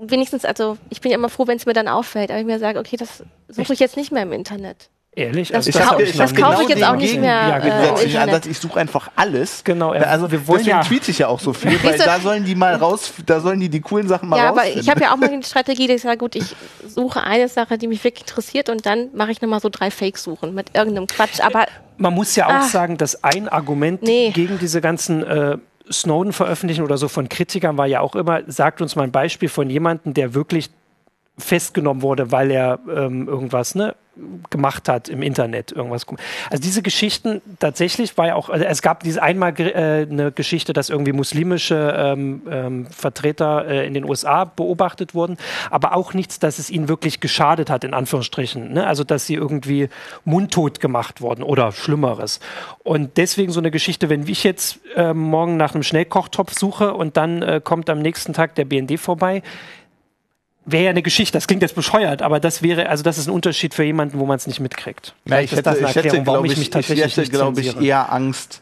wenigstens, 0.00 0.44
also 0.44 0.76
ich 0.90 1.00
bin 1.00 1.10
ja 1.10 1.18
immer 1.18 1.28
froh, 1.28 1.46
wenn 1.46 1.56
es 1.56 1.66
mir 1.66 1.72
dann 1.72 1.88
auffällt, 1.88 2.30
aber 2.30 2.40
ich 2.40 2.46
mir 2.46 2.58
sage, 2.58 2.78
okay, 2.78 2.96
das 2.96 3.22
suche 3.48 3.72
ich 3.72 3.78
jetzt 3.78 3.96
nicht 3.96 4.12
mehr 4.12 4.22
im 4.22 4.32
Internet. 4.32 4.90
Ehrlich? 5.18 5.48
Das, 5.48 5.66
also 5.66 5.78
das, 5.78 5.88
das, 5.88 6.12
das 6.12 6.34
kaufe 6.34 6.56
genau 6.56 6.60
ich 6.60 6.68
jetzt 6.68 6.84
auch 6.84 6.94
nicht 6.94 7.18
mehr. 7.18 7.48
Ja, 7.48 7.58
genau. 7.58 7.98
äh, 7.98 8.16
Ansatz, 8.18 8.44
ich 8.44 8.58
suche 8.58 8.78
einfach 8.78 9.10
alles. 9.16 9.64
Genau. 9.64 9.92
Also 9.92 10.30
wir 10.30 10.46
wollen 10.46 10.58
deswegen 10.58 10.76
ja. 10.76 10.84
tweete 10.84 11.10
ich 11.10 11.18
ja 11.20 11.28
auch 11.28 11.40
so 11.40 11.54
viel, 11.54 11.82
weil 11.82 11.96
da 11.96 12.20
sollen 12.20 12.44
die 12.44 12.54
mal 12.54 12.74
raus, 12.74 13.14
da 13.24 13.40
sollen 13.40 13.58
die 13.58 13.70
die 13.70 13.80
coolen 13.80 14.06
Sachen 14.08 14.28
mal 14.28 14.36
Ja, 14.36 14.50
aber 14.50 14.66
ich 14.66 14.90
habe 14.90 15.00
ja 15.00 15.14
auch 15.14 15.16
mal 15.16 15.30
die 15.30 15.42
Strategie, 15.46 15.86
dass 15.86 15.96
ich 15.96 16.02
sage, 16.02 16.18
gut, 16.18 16.36
ich 16.36 16.54
suche 16.86 17.22
eine 17.22 17.48
Sache, 17.48 17.78
die 17.78 17.88
mich 17.88 18.04
wirklich 18.04 18.28
interessiert 18.28 18.68
und 18.68 18.84
dann 18.84 19.08
mache 19.14 19.32
ich 19.32 19.40
nochmal 19.40 19.60
so 19.60 19.70
drei 19.70 19.90
Fake-Suchen 19.90 20.54
mit 20.54 20.76
irgendeinem 20.76 21.06
Quatsch. 21.06 21.40
Aber 21.40 21.64
man 21.96 22.12
muss 22.12 22.36
ja 22.36 22.48
auch 22.48 22.64
ah, 22.64 22.68
sagen, 22.68 22.98
dass 22.98 23.24
ein 23.24 23.48
Argument 23.48 24.02
nee. 24.02 24.32
gegen 24.34 24.58
diese 24.58 24.82
ganzen 24.82 25.22
äh, 25.26 25.56
Snowden 25.90 26.34
veröffentlichen 26.34 26.84
oder 26.84 26.98
so 26.98 27.08
von 27.08 27.30
Kritikern 27.30 27.78
war 27.78 27.86
ja 27.86 28.00
auch 28.00 28.16
immer, 28.16 28.42
sagt 28.48 28.82
uns 28.82 28.96
mal 28.96 29.04
ein 29.04 29.12
Beispiel 29.12 29.48
von 29.48 29.70
jemandem, 29.70 30.12
der 30.12 30.34
wirklich 30.34 30.68
festgenommen 31.38 32.02
wurde, 32.02 32.32
weil 32.32 32.50
er 32.50 32.78
ähm, 32.88 33.28
irgendwas 33.28 33.74
ne, 33.74 33.94
gemacht 34.50 34.88
hat 34.88 35.08
im 35.08 35.22
Internet, 35.22 35.72
irgendwas. 35.72 36.06
Also 36.50 36.62
diese 36.62 36.82
Geschichten 36.82 37.42
tatsächlich 37.58 38.16
war 38.16 38.28
ja 38.28 38.34
auch, 38.34 38.48
also 38.48 38.64
es 38.64 38.80
gab 38.80 39.02
diese 39.02 39.22
einmal 39.22 39.52
äh, 39.60 40.06
eine 40.10 40.32
Geschichte, 40.32 40.72
dass 40.72 40.88
irgendwie 40.88 41.12
muslimische 41.12 41.94
ähm, 41.96 42.42
ähm, 42.50 42.86
Vertreter 42.86 43.66
äh, 43.66 43.86
in 43.86 43.94
den 43.94 44.04
USA 44.04 44.44
beobachtet 44.44 45.14
wurden, 45.14 45.36
aber 45.70 45.94
auch 45.94 46.14
nichts, 46.14 46.38
dass 46.38 46.58
es 46.58 46.70
ihnen 46.70 46.88
wirklich 46.88 47.20
geschadet 47.20 47.68
hat, 47.68 47.84
in 47.84 47.92
Anführungsstrichen. 47.92 48.72
Ne? 48.72 48.86
Also 48.86 49.04
dass 49.04 49.26
sie 49.26 49.34
irgendwie 49.34 49.88
mundtot 50.24 50.80
gemacht 50.80 51.20
wurden 51.20 51.42
oder 51.42 51.72
Schlimmeres. 51.72 52.40
Und 52.82 53.18
deswegen 53.18 53.52
so 53.52 53.60
eine 53.60 53.70
Geschichte, 53.70 54.08
wenn 54.08 54.26
ich 54.26 54.44
jetzt 54.44 54.80
äh, 54.94 55.12
morgen 55.12 55.56
nach 55.58 55.74
einem 55.74 55.82
Schnellkochtopf 55.82 56.54
suche 56.58 56.94
und 56.94 57.16
dann 57.18 57.42
äh, 57.42 57.60
kommt 57.62 57.90
am 57.90 57.98
nächsten 57.98 58.32
Tag 58.32 58.54
der 58.54 58.64
BND 58.64 58.98
vorbei, 58.98 59.42
wäre 60.66 60.84
ja 60.84 60.90
eine 60.90 61.02
Geschichte, 61.02 61.32
das 61.32 61.46
klingt 61.46 61.62
jetzt 61.62 61.74
bescheuert, 61.74 62.20
aber 62.22 62.40
das 62.40 62.62
wäre, 62.62 62.88
also 62.88 63.02
das 63.02 63.18
ist 63.18 63.28
ein 63.28 63.30
Unterschied 63.30 63.72
für 63.72 63.84
jemanden, 63.84 64.18
wo 64.18 64.26
man 64.26 64.36
es 64.36 64.46
nicht 64.46 64.60
mitkriegt. 64.60 65.14
Ja, 65.24 65.40
ich, 65.40 65.52
hätte, 65.52 65.78
ich 65.78 65.94
hätte, 65.94 66.22
glaube 66.22 66.46
ich, 66.48 66.60
ich, 66.60 66.74
ich 66.74 66.88
hätte, 66.88 67.22
glaube 67.30 67.60
ich, 67.60 67.80
eher 67.80 68.12
Angst 68.12 68.60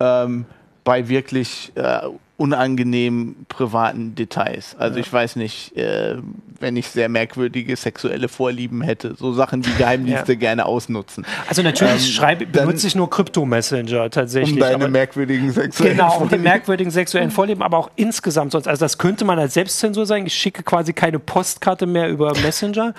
ähm, 0.00 0.46
bei 0.82 1.08
wirklich 1.08 1.72
äh, 1.76 2.00
unangenehmen 2.36 3.46
privaten 3.48 4.16
Details. 4.16 4.74
Also 4.76 4.96
ja. 4.96 5.04
ich 5.04 5.12
weiß 5.12 5.36
nicht, 5.36 5.76
äh, 5.76 6.16
wenn 6.58 6.76
ich 6.76 6.88
sehr 6.88 7.08
merkwürdige 7.08 7.76
sexuelle 7.76 8.28
Vorlieben 8.28 8.82
hätte, 8.82 9.14
so 9.16 9.32
Sachen, 9.32 9.62
die 9.62 9.72
Geheimdienste 9.78 10.32
ja. 10.32 10.38
gerne 10.38 10.66
ausnutzen. 10.66 11.24
Also 11.48 11.62
natürlich 11.62 11.92
ähm, 11.92 12.12
schreibe, 12.12 12.46
benutze 12.46 12.88
ich 12.88 12.96
nur 12.96 13.08
Krypto-Messenger 13.08 14.10
tatsächlich. 14.10 14.54
Um 14.54 14.58
deine 14.60 14.88
merkwürdigen 14.88 15.52
sexuellen 15.52 15.96
Genau, 15.96 16.18
um 16.18 16.28
die 16.28 16.38
merkwürdigen 16.38 16.90
sexuellen 16.90 17.30
Vorlieben, 17.30 17.62
aber 17.62 17.78
auch 17.78 17.90
insgesamt 17.94 18.50
sonst. 18.50 18.66
Also 18.66 18.84
das 18.84 18.98
könnte 18.98 19.24
man 19.24 19.38
als 19.38 19.54
Selbstzensur 19.54 20.04
sagen. 20.04 20.26
Ich 20.26 20.34
schicke 20.34 20.64
quasi 20.64 20.92
keine 20.92 21.20
Postkarte 21.20 21.86
mehr 21.86 22.08
über 22.08 22.32
Messenger, 22.40 22.94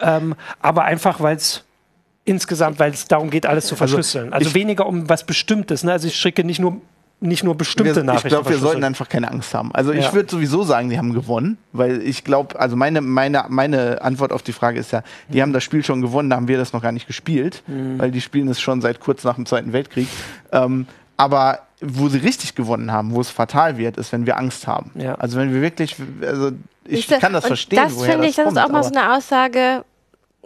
ähm, 0.00 0.34
aber 0.60 0.84
einfach, 0.84 1.20
weil 1.20 1.36
es 1.36 1.62
insgesamt, 2.24 2.78
weil 2.78 2.92
es 2.92 3.06
darum 3.06 3.28
geht, 3.28 3.44
alles 3.44 3.66
zu 3.66 3.74
also 3.74 3.86
verschlüsseln. 3.86 4.32
Also, 4.32 4.46
also 4.46 4.54
weniger 4.54 4.86
um 4.86 5.08
was 5.10 5.26
Bestimmtes. 5.26 5.84
Ne? 5.84 5.92
Also 5.92 6.08
ich 6.08 6.14
schicke 6.14 6.44
nicht 6.44 6.58
nur 6.58 6.80
nicht 7.20 7.42
nur 7.42 7.56
bestimmte 7.56 7.96
wir, 7.96 8.04
Nachrichten. 8.04 8.28
Ich 8.28 8.32
glaube, 8.32 8.50
wir 8.50 8.58
sollten 8.58 8.84
einfach 8.84 9.08
keine 9.08 9.30
Angst 9.30 9.52
haben. 9.52 9.74
Also 9.74 9.92
ja. 9.92 10.00
ich 10.00 10.12
würde 10.12 10.30
sowieso 10.30 10.62
sagen, 10.62 10.88
die 10.88 10.98
haben 10.98 11.12
gewonnen, 11.14 11.58
weil 11.72 12.00
ich 12.02 12.22
glaube, 12.22 12.58
also 12.58 12.76
meine, 12.76 13.00
meine, 13.00 13.46
meine 13.48 14.02
Antwort 14.02 14.32
auf 14.32 14.42
die 14.42 14.52
Frage 14.52 14.78
ist 14.78 14.92
ja, 14.92 15.02
die 15.28 15.38
mhm. 15.38 15.42
haben 15.42 15.52
das 15.52 15.64
Spiel 15.64 15.84
schon 15.84 16.00
gewonnen, 16.00 16.30
da 16.30 16.36
haben 16.36 16.48
wir 16.48 16.58
das 16.58 16.72
noch 16.72 16.82
gar 16.82 16.92
nicht 16.92 17.06
gespielt, 17.06 17.62
mhm. 17.66 17.98
weil 17.98 18.10
die 18.10 18.20
spielen 18.20 18.48
es 18.48 18.60
schon 18.60 18.80
seit 18.80 19.00
kurz 19.00 19.24
nach 19.24 19.34
dem 19.34 19.46
Zweiten 19.46 19.72
Weltkrieg. 19.72 20.06
Ähm, 20.52 20.86
aber 21.16 21.60
wo 21.80 22.08
sie 22.08 22.18
richtig 22.18 22.54
gewonnen 22.54 22.92
haben, 22.92 23.12
wo 23.12 23.20
es 23.20 23.30
fatal 23.30 23.76
wird, 23.78 23.96
ist, 23.98 24.12
wenn 24.12 24.26
wir 24.26 24.36
Angst 24.36 24.66
haben. 24.66 24.92
Ja. 24.94 25.14
Also 25.16 25.38
wenn 25.38 25.52
wir 25.52 25.60
wirklich, 25.60 25.96
also 26.22 26.52
ich 26.84 27.06
kann 27.08 27.32
das 27.32 27.46
verstehen. 27.46 27.80
Das 27.82 28.02
finde 28.02 28.26
ich, 28.26 28.36
das 28.36 28.44
kommt, 28.46 28.56
ist 28.56 28.64
auch 28.64 28.68
mal 28.70 28.82
so 28.82 28.90
eine 28.90 29.14
Aussage, 29.14 29.84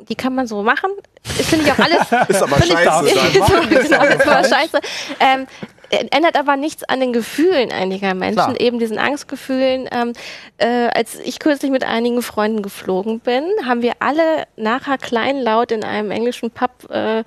die 0.08 0.14
kann 0.14 0.35
man 0.35 0.46
so 0.46 0.62
machen. 0.62 0.90
Das 1.22 1.46
finde 1.46 1.66
ich 1.66 1.72
auch 1.72 1.78
alles. 1.78 2.28
ist 2.28 2.42
aber 2.42 2.56
scheiße. 2.56 3.06
Ich, 3.06 3.35
so, 3.35 3.44
genau, 3.68 4.04
ist 4.04 4.26
aber 4.26 4.44
scheiße. 4.44 4.80
Ähm, 5.20 5.46
ändert 5.92 6.37
aber 6.37 6.57
nichts 6.57 6.85
an 6.85 7.00
den 7.00 7.12
Gefühlen 7.12 7.70
einiger 7.70 8.14
Menschen, 8.14 8.55
Klar. 8.55 8.61
eben 8.61 8.78
diesen 8.78 8.98
Angstgefühlen. 8.98 9.88
Ähm, 9.92 10.12
äh, 10.57 10.88
als 10.94 11.20
ich 11.20 11.38
kürzlich 11.38 11.70
mit 11.70 11.85
einigen 11.85 12.22
Freunden 12.22 12.62
geflogen 12.62 13.20
bin, 13.20 13.44
haben 13.64 13.83
wir 13.83 13.94
alle 14.00 14.44
nachher 14.57 14.98
kleinlaut 14.98 15.70
in 15.70 15.85
einem 15.85 16.11
englischen 16.11 16.50
Pub 16.50 16.70
äh, 16.90 17.24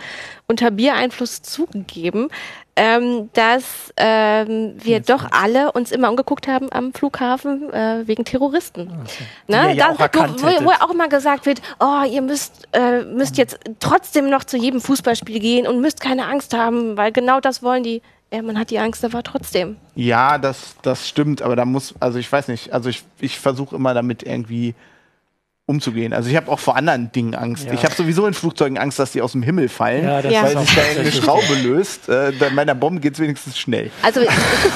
unter 0.48 0.72
Biereinfluss 0.72 1.42
zugegeben, 1.42 2.30
ähm, 2.76 3.30
dass 3.34 3.94
ähm, 3.98 4.74
wir 4.78 4.98
Jetzt 4.98 5.10
doch 5.10 5.32
alle 5.32 5.72
uns 5.72 5.92
immer 5.92 6.10
umgeguckt 6.10 6.48
haben 6.48 6.72
am 6.72 6.94
Flughafen 6.94 7.72
äh, 7.74 8.06
wegen 8.06 8.26
Terroristen. 8.26 8.92
Okay. 9.02 9.24
Ne? 9.48 9.76
Ja 9.76 9.94
da, 9.94 10.10
wo, 10.14 10.44
wo, 10.44 10.66
wo, 10.66 10.70
auch 10.72 10.92
immer 10.92 11.08
gesagt 11.08 11.46
wird, 11.46 11.62
oh, 11.80 12.04
ihr 12.10 12.22
müsst, 12.22 12.68
äh, 12.74 13.04
müsst 13.04 13.38
jetzt 13.38 13.60
trotzdem 13.80 14.30
noch 14.30 14.44
zu 14.44 14.58
jedem 14.58 14.82
Fußballspiel 14.82 15.40
gehen 15.40 15.68
und 15.68 15.80
müsst 15.80 16.02
keine 16.02 16.26
Angst 16.26 16.54
haben, 16.54 16.98
weil 16.98 17.12
genau 17.12 17.40
das 17.40 17.64
wollen 17.64 17.84
die 17.84 18.02
ja, 18.32 18.42
man 18.42 18.58
hat 18.58 18.70
die 18.70 18.80
Angst 18.80 19.06
aber 19.06 19.24
trotzdem. 19.24 19.78
Ja, 19.96 20.38
das, 20.38 20.76
das 20.82 21.08
stimmt, 21.08 21.42
aber 21.42 21.56
da 21.56 21.66
muss, 21.66 21.94
also 22.00 22.20
ich 22.20 22.32
weiß 22.32 22.48
nicht, 22.48 22.74
also 22.74 22.90
ich, 22.90 23.04
ich 23.20 23.40
versuche 23.40 23.76
immer 23.76 23.94
damit 23.94 24.24
irgendwie 24.24 24.76
umzugehen. 25.68 26.14
Also 26.14 26.30
ich 26.30 26.36
habe 26.36 26.52
auch 26.52 26.60
vor 26.60 26.76
anderen 26.76 27.12
Dingen 27.12 27.34
Angst. 27.34 27.66
Ja. 27.66 27.74
Ich 27.74 27.84
habe 27.84 27.96
sowieso 27.96 28.28
in 28.28 28.36
Flugzeugen 28.36 28.78
Angst, 28.78 29.00
dass 29.00 29.14
die 29.14 29.22
aus 29.24 29.32
dem 29.32 29.42
Himmel 29.42 29.68
fallen, 29.68 30.04
ja, 30.04 30.44
weil 30.44 30.58
sich 30.60 30.76
da 30.76 31.00
eine 31.00 31.12
Schraube 31.12 31.56
löst. 31.56 32.08
Äh, 32.08 32.34
bei 32.40 32.52
meiner 32.52 32.76
Bombe 32.76 33.02
geht 33.02 33.16
es 33.16 33.20
wenigstens 33.20 33.58
schnell. 33.58 33.90
Also 34.04 34.22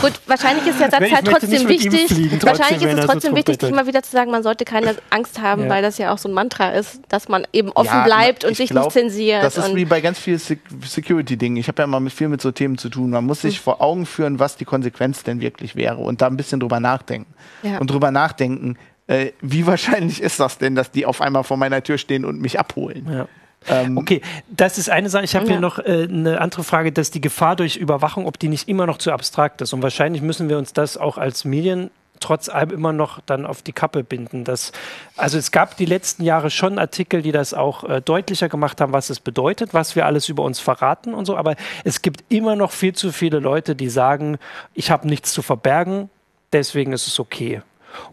gut, 0.01 0.13
wahrscheinlich 0.25 0.65
ist 0.65 0.79
der 0.79 0.89
Satz 0.89 1.11
halt 1.11 1.25
trotzdem 1.25 1.67
wichtig. 1.67 2.07
Trotzdem, 2.07 2.41
wahrscheinlich 2.41 2.81
ist 2.81 2.97
es 2.97 3.05
trotzdem 3.05 3.31
so 3.31 3.37
wichtig, 3.37 3.61
sich 3.61 3.69
immer 3.69 3.85
wieder 3.85 4.01
zu 4.01 4.11
sagen, 4.11 4.31
man 4.31 4.41
sollte 4.41 4.65
keine 4.65 4.95
Angst 5.11 5.39
haben, 5.39 5.63
ja. 5.63 5.69
weil 5.69 5.83
das 5.83 5.99
ja 5.99 6.11
auch 6.11 6.17
so 6.17 6.27
ein 6.27 6.33
Mantra 6.33 6.71
ist, 6.71 7.01
dass 7.09 7.29
man 7.29 7.45
eben 7.53 7.69
offen 7.73 8.03
bleibt 8.03 8.43
und 8.43 8.57
sich 8.57 8.71
glaub, 8.71 8.85
nicht 8.85 8.93
zensiert. 8.93 9.43
Das 9.43 9.57
ist 9.57 9.75
wie 9.75 9.85
bei 9.85 10.01
ganz 10.01 10.17
vielen 10.17 10.39
Security-Dingen. 10.39 11.57
Ich 11.57 11.67
habe 11.67 11.83
ja 11.83 11.87
mal 11.87 11.99
mit 11.99 12.13
viel 12.13 12.29
mit 12.29 12.41
so 12.41 12.51
Themen 12.51 12.79
zu 12.79 12.89
tun. 12.89 13.11
Man 13.11 13.25
muss 13.25 13.41
sich 13.41 13.57
hm. 13.57 13.63
vor 13.63 13.81
Augen 13.81 14.07
führen, 14.07 14.39
was 14.39 14.57
die 14.57 14.65
Konsequenz 14.65 15.21
denn 15.21 15.39
wirklich 15.39 15.75
wäre 15.75 15.97
und 15.97 16.23
da 16.23 16.27
ein 16.27 16.37
bisschen 16.37 16.59
drüber 16.59 16.79
nachdenken. 16.79 17.31
Und 17.79 17.91
drüber 17.91 18.09
nachdenken, 18.09 18.77
äh, 19.09 19.31
wie 19.41 19.65
wahrscheinlich 19.65 20.21
ist 20.21 20.39
das 20.39 20.59
denn, 20.59 20.75
dass 20.75 20.91
die 20.91 21.07
auf 21.07 21.19
einmal 21.19 21.43
vor 21.43 21.57
meiner 21.57 21.83
Tür 21.83 21.97
stehen 21.97 22.25
und 22.25 22.39
mich 22.39 22.59
abholen? 22.59 23.07
Ja. 23.11 23.27
Ähm, 23.67 23.97
okay, 23.97 24.21
das 24.47 24.77
ist 24.77 24.89
eine 24.89 25.09
Sache. 25.09 25.25
Ich 25.25 25.35
habe 25.35 25.45
ja. 25.45 25.53
hier 25.53 25.59
noch 25.59 25.79
äh, 25.79 26.07
eine 26.09 26.39
andere 26.39 26.63
Frage, 26.63 26.91
dass 26.91 27.09
die 27.09 27.19
Gefahr 27.19 27.55
durch 27.55 27.75
Überwachung, 27.75 28.27
ob 28.27 28.37
die 28.37 28.47
nicht 28.47 28.69
immer 28.69 28.85
noch 28.85 28.99
zu 28.99 29.11
abstrakt 29.11 29.61
ist. 29.61 29.73
Und 29.73 29.81
wahrscheinlich 29.81 30.21
müssen 30.21 30.47
wir 30.47 30.59
uns 30.59 30.73
das 30.73 30.95
auch 30.95 31.17
als 31.17 31.43
Medien 31.43 31.89
trotz 32.19 32.49
allem 32.49 32.69
immer 32.69 32.93
noch 32.93 33.19
dann 33.25 33.45
auf 33.45 33.63
die 33.63 33.71
Kappe 33.71 34.03
binden. 34.03 34.43
Das, 34.43 34.73
also 35.17 35.37
es 35.37 35.51
gab 35.51 35.75
die 35.77 35.85
letzten 35.85 36.23
Jahre 36.23 36.51
schon 36.51 36.77
Artikel, 36.77 37.21
die 37.23 37.31
das 37.31 37.55
auch 37.55 37.83
äh, 37.85 38.01
deutlicher 38.01 38.47
gemacht 38.47 38.79
haben, 38.79 38.93
was 38.93 39.09
es 39.09 39.19
bedeutet, 39.19 39.73
was 39.73 39.95
wir 39.95 40.05
alles 40.05 40.29
über 40.29 40.43
uns 40.43 40.59
verraten 40.59 41.15
und 41.15 41.25
so. 41.25 41.35
Aber 41.35 41.55
es 41.83 42.03
gibt 42.03 42.23
immer 42.29 42.55
noch 42.55 42.71
viel 42.71 42.93
zu 42.93 43.11
viele 43.11 43.39
Leute, 43.39 43.75
die 43.75 43.89
sagen, 43.89 44.37
ich 44.75 44.91
habe 44.91 45.07
nichts 45.07 45.33
zu 45.33 45.41
verbergen, 45.41 46.09
deswegen 46.53 46.93
ist 46.93 47.07
es 47.07 47.19
okay. 47.19 47.61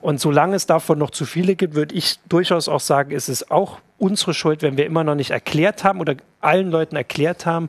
Und 0.00 0.20
solange 0.20 0.56
es 0.56 0.66
davon 0.66 0.98
noch 0.98 1.10
zu 1.10 1.24
viele 1.24 1.56
gibt, 1.56 1.74
würde 1.74 1.94
ich 1.94 2.18
durchaus 2.28 2.68
auch 2.68 2.80
sagen, 2.80 3.10
ist 3.10 3.28
es 3.28 3.50
auch 3.50 3.78
unsere 3.98 4.34
Schuld, 4.34 4.62
wenn 4.62 4.76
wir 4.76 4.86
immer 4.86 5.04
noch 5.04 5.14
nicht 5.14 5.30
erklärt 5.30 5.84
haben 5.84 6.00
oder 6.00 6.16
allen 6.40 6.70
Leuten 6.70 6.96
erklärt 6.96 7.46
haben, 7.46 7.68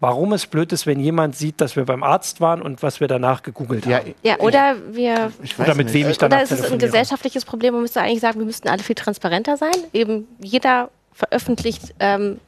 warum 0.00 0.32
es 0.32 0.46
blöd 0.46 0.72
ist, 0.72 0.86
wenn 0.86 1.00
jemand 1.00 1.36
sieht, 1.36 1.60
dass 1.60 1.76
wir 1.76 1.84
beim 1.84 2.02
Arzt 2.02 2.40
waren 2.40 2.62
und 2.62 2.82
was 2.82 3.00
wir 3.00 3.08
danach 3.08 3.42
gegoogelt 3.42 3.86
ja, 3.86 3.98
haben. 3.98 4.14
Ja, 4.22 4.38
oder 4.40 4.76
wir. 4.90 5.32
oder 5.58 5.74
mit 5.74 5.92
wem 5.92 6.08
ich 6.08 6.18
danach 6.18 6.38
Oder 6.38 6.44
ist 6.44 6.52
es 6.52 6.72
ein 6.72 6.78
gesellschaftliches 6.78 7.44
Problem, 7.44 7.74
man 7.74 7.82
müsste 7.82 8.00
eigentlich 8.00 8.20
sagen, 8.20 8.38
wir 8.38 8.46
müssten 8.46 8.68
alle 8.68 8.82
viel 8.82 8.94
transparenter 8.94 9.56
sein. 9.56 9.74
Eben 9.92 10.26
jeder 10.38 10.90
veröffentlicht, 11.12 11.94
ähm, 11.98 12.40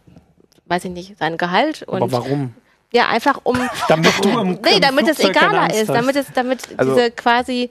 weiß 0.67 0.85
ich 0.85 0.91
nicht, 0.91 1.19
sein 1.19 1.37
Gehalt. 1.37 1.83
Und 1.83 2.03
Aber 2.03 2.13
warum? 2.13 2.55
Ja, 2.93 3.09
einfach 3.09 3.41
um. 3.45 3.59
damit 3.89 4.13
du 4.25 4.31
im, 4.31 4.59
Nee, 4.63 4.77
im 4.77 4.81
damit 4.81 5.09
es 5.09 5.21
egaler 5.21 5.75
ist, 5.75 5.91
damit 5.91 6.17
es, 6.17 6.27
damit 6.33 6.63
also, 6.79 6.95
diese 6.95 7.11
quasi 7.11 7.71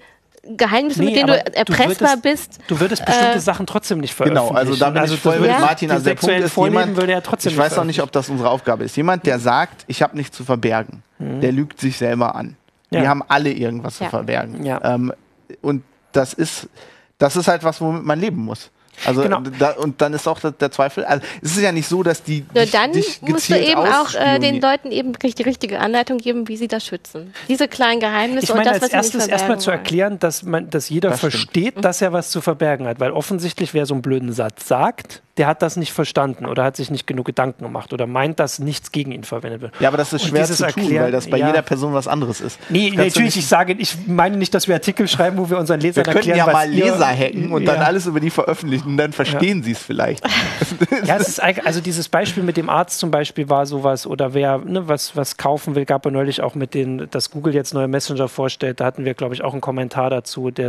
Geheimnisse, 0.55 0.99
nee, 0.99 1.07
mit 1.07 1.15
denen 1.15 1.27
du 1.27 1.55
erpressbar 1.55 2.15
du 2.17 2.23
würdest, 2.23 2.23
bist. 2.23 2.59
Du 2.67 2.79
würdest 2.79 3.05
bestimmte 3.05 3.37
äh, 3.37 3.39
Sachen 3.39 3.65
trotzdem 3.65 3.99
nicht 3.99 4.13
veröffentlichen. 4.13 4.47
Genau, 4.47 4.57
also 4.57 4.75
da 4.75 4.89
bin 4.89 5.01
also 5.01 5.15
ich 5.15 5.19
voll 5.19 5.39
mit 5.39 5.49
ja. 5.49 5.59
Martin. 5.59 5.91
Also 5.91 6.05
der 6.05 6.15
Punkt 6.15 6.39
ist 6.39 6.55
jemand, 6.55 6.95
würde 6.95 7.11
er 7.13 7.23
trotzdem 7.23 7.51
ich 7.51 7.57
weiß 7.57 7.75
noch 7.75 7.83
nicht, 7.83 8.01
ob 8.01 8.11
das 8.11 8.29
unsere 8.29 8.49
Aufgabe 8.49 8.83
ist. 8.83 8.95
Jemand, 8.95 9.25
der 9.25 9.39
sagt, 9.39 9.83
ich 9.87 10.01
habe 10.01 10.15
nichts 10.15 10.35
zu 10.37 10.43
verbergen, 10.43 11.03
mhm. 11.19 11.41
der 11.41 11.51
lügt 11.51 11.79
sich 11.79 11.97
selber 11.97 12.35
an. 12.35 12.55
Ja. 12.89 13.01
Wir 13.01 13.09
haben 13.09 13.23
alle 13.27 13.51
irgendwas 13.51 13.99
ja. 13.99 14.05
zu 14.05 14.11
verbergen. 14.11 14.63
Ja. 14.65 14.79
Ähm, 14.83 15.13
und 15.61 15.83
das 16.11 16.33
ist, 16.33 16.69
das 17.17 17.35
ist 17.35 17.47
halt 17.47 17.63
was, 17.63 17.81
womit 17.81 18.03
man 18.03 18.19
leben 18.19 18.43
muss. 18.43 18.71
Also 19.05 19.21
genau. 19.21 19.41
da, 19.59 19.71
und 19.71 20.01
dann 20.01 20.13
ist 20.13 20.27
auch 20.27 20.39
der, 20.39 20.51
der, 20.51 20.71
Zweifel. 20.71 21.05
Also 21.05 21.25
es 21.41 21.55
ist 21.55 21.61
ja 21.61 21.71
nicht 21.71 21.87
so, 21.87 22.03
dass 22.03 22.23
die. 22.23 22.45
Nur 22.53 22.63
dich, 22.63 22.71
dann 22.71 22.91
dich 22.91 23.21
musst 23.21 23.49
du 23.49 23.59
eben 23.59 23.79
auch 23.79 24.13
äh, 24.13 24.39
den 24.39 24.59
Leuten 24.59 24.91
eben 24.91 25.13
die 25.13 25.43
richtige 25.43 25.79
Anleitung 25.79 26.17
geben, 26.17 26.47
wie 26.47 26.57
sie 26.57 26.67
das 26.67 26.85
schützen. 26.85 27.33
Diese 27.47 27.67
kleinen 27.67 27.99
Geheimnisse 27.99 28.45
ich 28.45 28.49
meine, 28.49 28.61
und 28.61 28.75
das, 28.75 28.83
als 28.83 28.83
was 28.83 28.93
erstes 28.93 29.27
erstmal 29.27 29.59
zu 29.59 29.71
erklären, 29.71 30.19
dass 30.19 30.43
man, 30.43 30.69
dass 30.69 30.89
jeder 30.89 31.11
das 31.11 31.19
versteht, 31.19 31.71
stimmt. 31.71 31.85
dass 31.85 32.01
er 32.01 32.13
was 32.13 32.29
zu 32.31 32.41
verbergen 32.41 32.87
hat, 32.87 32.99
weil 32.99 33.11
offensichtlich 33.11 33.73
wer 33.73 33.85
so 33.85 33.93
einen 33.93 34.01
blöden 34.01 34.33
Satz 34.33 34.67
sagt, 34.67 35.21
der 35.37 35.47
hat 35.47 35.61
das 35.61 35.75
nicht 35.77 35.93
verstanden 35.93 36.45
oder 36.45 36.63
hat 36.63 36.75
sich 36.75 36.89
nicht 36.89 37.07
genug 37.07 37.25
Gedanken 37.25 37.63
gemacht 37.63 37.93
oder 37.93 38.07
meint, 38.07 38.39
dass 38.39 38.59
nichts 38.59 38.91
gegen 38.91 39.11
ihn 39.11 39.23
verwendet 39.23 39.61
wird. 39.61 39.73
Ja, 39.79 39.89
aber 39.89 39.97
das 39.97 40.13
ist 40.13 40.25
schwer 40.25 40.45
zu 40.45 40.55
tun, 40.55 40.65
Erklären, 40.65 41.05
weil 41.05 41.11
das 41.11 41.29
bei 41.29 41.37
ja. 41.37 41.47
jeder 41.47 41.61
Person 41.61 41.93
was 41.93 42.07
anderes 42.07 42.41
ist. 42.41 42.59
Nee, 42.69 42.91
natürlich, 42.95 43.37
ich 43.37 43.47
sage, 43.47 43.73
ich 43.73 43.95
meine 44.07 44.37
nicht, 44.37 44.53
dass 44.53 44.67
wir 44.67 44.75
Artikel 44.75 45.07
schreiben, 45.07 45.37
wo 45.37 45.49
wir 45.49 45.57
unseren 45.57 45.79
Lesern 45.79 46.05
wir 46.05 46.15
erklären, 46.15 46.37
ja 46.37 46.45
mal 46.45 46.69
Leser 46.69 47.07
hacken 47.07 47.51
und 47.51 47.63
ja. 47.63 47.73
dann 47.73 47.83
alles 47.83 48.05
über 48.05 48.19
die 48.19 48.29
veröffentlichen 48.29 48.87
und 48.87 48.97
dann 48.97 49.13
verstehen 49.13 49.59
ja. 49.59 49.63
sie 49.63 49.71
es 49.71 49.79
vielleicht. 49.79 50.25
ja, 51.05 51.17
es 51.17 51.27
ist 51.27 51.41
also 51.41 51.81
dieses 51.81 52.09
Beispiel 52.09 52.43
mit 52.43 52.57
dem 52.57 52.69
Arzt 52.69 52.99
zum 52.99 53.11
Beispiel 53.11 53.49
war 53.49 53.65
sowas 53.65 54.07
oder 54.07 54.33
wer 54.33 54.59
ne, 54.59 54.87
was, 54.87 55.15
was 55.15 55.37
kaufen 55.37 55.75
will, 55.75 55.85
gab 55.85 56.05
es 56.05 56.11
neulich 56.11 56.41
auch 56.41 56.55
mit 56.55 56.73
den, 56.73 57.07
dass 57.11 57.31
Google 57.31 57.53
jetzt 57.53 57.73
neue 57.73 57.87
Messenger 57.87 58.27
vorstellt, 58.27 58.79
da 58.79 58.85
hatten 58.85 59.05
wir, 59.05 59.13
glaube 59.13 59.35
ich, 59.35 59.43
auch 59.43 59.51
einen 59.51 59.61
Kommentar 59.61 60.09
dazu, 60.09 60.51
der 60.51 60.67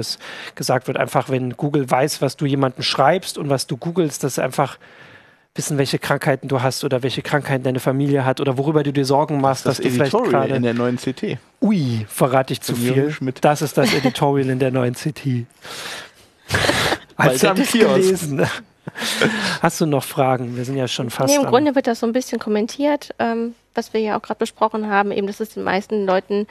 gesagt 0.55 0.87
wird, 0.87 0.97
einfach 0.97 1.29
wenn 1.29 1.57
Google 1.57 1.91
weiß, 1.91 2.23
was 2.23 2.37
du 2.37 2.47
jemandem 2.47 2.83
schreibst 2.83 3.37
und 3.39 3.49
was 3.51 3.67
du 3.67 3.77
googelst, 3.77 4.23
dass 4.25 4.39
einfach 4.39 4.58
einfach 4.59 4.79
wissen, 5.55 5.79
welche 5.79 5.99
Krankheiten 5.99 6.49
du 6.49 6.63
hast 6.63 6.85
oder 6.85 7.03
welche 7.03 7.23
Krankheiten 7.23 7.65
deine 7.65 7.81
Familie 7.81 8.25
hat 8.25 8.41
oder 8.41 8.59
worüber 8.59 8.83
du 8.83 8.93
dir 8.93 9.05
Sorgen 9.05 9.41
machst, 9.41 9.67
das 9.67 9.79
dass 9.79 9.85
du 9.85 9.91
vielleicht 9.91 10.13
gerade 10.13 10.55
in 10.55 10.63
der 10.63 10.75
neuen 10.75 10.97
CT. 10.97 11.39
Ui, 11.61 12.07
verrate 12.09 12.53
ich 12.53 12.61
zu 12.61 12.77
viel. 12.77 13.15
Das 13.41 13.63
ist 13.63 13.77
das 13.77 13.93
Editorial 13.93 14.51
in 14.51 14.59
der 14.59 14.71
neuen 14.71 14.95
CT. 14.95 15.47
Als 17.17 17.43
hätte 17.43 17.63
ich 17.63 17.73
gelesen. 17.73 18.47
Hast 19.61 19.81
du 19.81 19.87
noch 19.87 20.05
Fragen? 20.05 20.57
Wir 20.57 20.65
sind 20.65 20.77
ja 20.77 20.87
schon 20.87 21.11
fast. 21.11 21.35
Nee, 21.35 21.43
im 21.43 21.49
Grunde 21.49 21.75
wird 21.75 21.89
das 21.89 22.01
so 22.01 22.07
ein 22.07 22.13
bisschen 22.13 22.39
kommentiert, 22.39 23.15
ähm, 23.19 23.55
was 23.75 23.93
wir 23.93 24.01
ja 24.01 24.17
auch 24.17 24.23
gerade 24.23 24.39
besprochen 24.39 24.89
haben, 24.89 25.11
eben, 25.11 25.27
dass 25.27 25.41
es 25.41 25.51
den 25.51 25.65
meisten 25.65 26.07
Leuten 26.07 26.47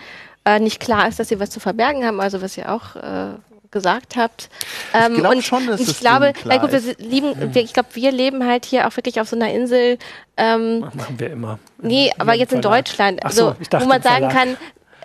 äh, 0.45 0.59
nicht 0.59 0.79
klar 0.79 1.07
ist, 1.07 1.19
dass 1.19 1.29
sie 1.29 1.39
was 1.39 1.49
zu 1.49 1.59
verbergen 1.59 2.05
haben, 2.05 2.19
also 2.19 2.41
was 2.41 2.57
ihr 2.57 2.71
auch 2.71 2.95
äh, 2.95 3.29
gesagt 3.71 4.15
habt. 4.15 4.49
Ähm, 4.93 5.13
ich 5.15 5.19
glaube 5.19 5.41
schon, 5.41 5.67
dass 5.67 5.81
ich 5.81 5.99
glaube, 5.99 6.33
na 6.45 6.57
gut, 6.57 6.71
wir 6.71 6.95
lieben, 6.97 7.53
wir, 7.53 7.63
ich 7.63 7.73
glaube, 7.73 7.89
wir 7.93 8.11
leben 8.11 8.45
halt 8.45 8.65
hier 8.65 8.87
auch 8.87 8.95
wirklich 8.95 9.19
auf 9.19 9.29
so 9.29 9.35
einer 9.35 9.51
Insel. 9.51 9.97
Ähm, 10.37 10.81
machen 10.81 11.15
wir 11.17 11.31
immer. 11.31 11.59
Nee, 11.81 12.11
aber 12.17 12.33
jetzt 12.33 12.53
in 12.53 12.61
Deutschland, 12.61 13.19
so, 13.29 13.55
wo 13.79 13.85
man 13.85 14.01
sagen 14.01 14.29
kann, 14.29 14.57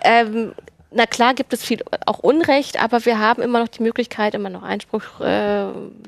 ähm, 0.03 0.53
na 0.95 1.05
klar 1.05 1.33
gibt 1.33 1.53
es 1.53 1.63
viel 1.63 1.79
auch 2.05 2.19
Unrecht, 2.19 2.81
aber 2.81 3.05
wir 3.05 3.19
haben 3.19 3.41
immer 3.41 3.59
noch 3.59 3.67
die 3.67 3.83
Möglichkeit, 3.83 4.33
immer 4.33 4.49
noch 4.49 4.63
Einspruch 4.63 5.19
äh, 5.19 5.65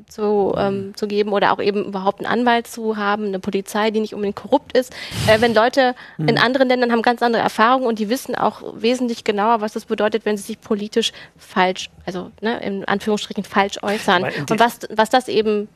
zu, 0.08 0.54
ähm, 0.56 0.94
zu 0.96 1.06
geben 1.06 1.32
oder 1.32 1.52
auch 1.52 1.60
eben 1.60 1.84
überhaupt 1.84 2.20
einen 2.20 2.32
Anwalt 2.40 2.66
zu 2.66 2.96
haben, 2.96 3.26
eine 3.26 3.38
Polizei, 3.38 3.90
die 3.90 4.00
nicht 4.00 4.14
unbedingt 4.14 4.36
korrupt 4.36 4.76
ist. 4.76 4.94
Äh, 5.26 5.40
wenn 5.40 5.54
Leute 5.54 5.94
mhm. 6.18 6.28
in 6.28 6.38
anderen 6.38 6.68
Ländern 6.68 6.92
haben 6.92 7.02
ganz 7.02 7.22
andere 7.22 7.42
Erfahrungen 7.42 7.86
und 7.86 7.98
die 7.98 8.08
wissen 8.08 8.34
auch 8.34 8.62
wesentlich 8.74 9.24
genauer, 9.24 9.60
was 9.60 9.72
das 9.72 9.86
bedeutet, 9.86 10.24
wenn 10.24 10.36
sie 10.36 10.44
sich 10.44 10.60
politisch 10.60 11.12
falsch, 11.36 11.90
also 12.04 12.30
ne, 12.40 12.60
in 12.60 12.84
Anführungsstrichen 12.84 13.44
falsch 13.44 13.82
äußern 13.82 14.24
und 14.48 14.60
was, 14.60 14.80
was 14.90 15.10
das 15.10 15.28
eben 15.28 15.68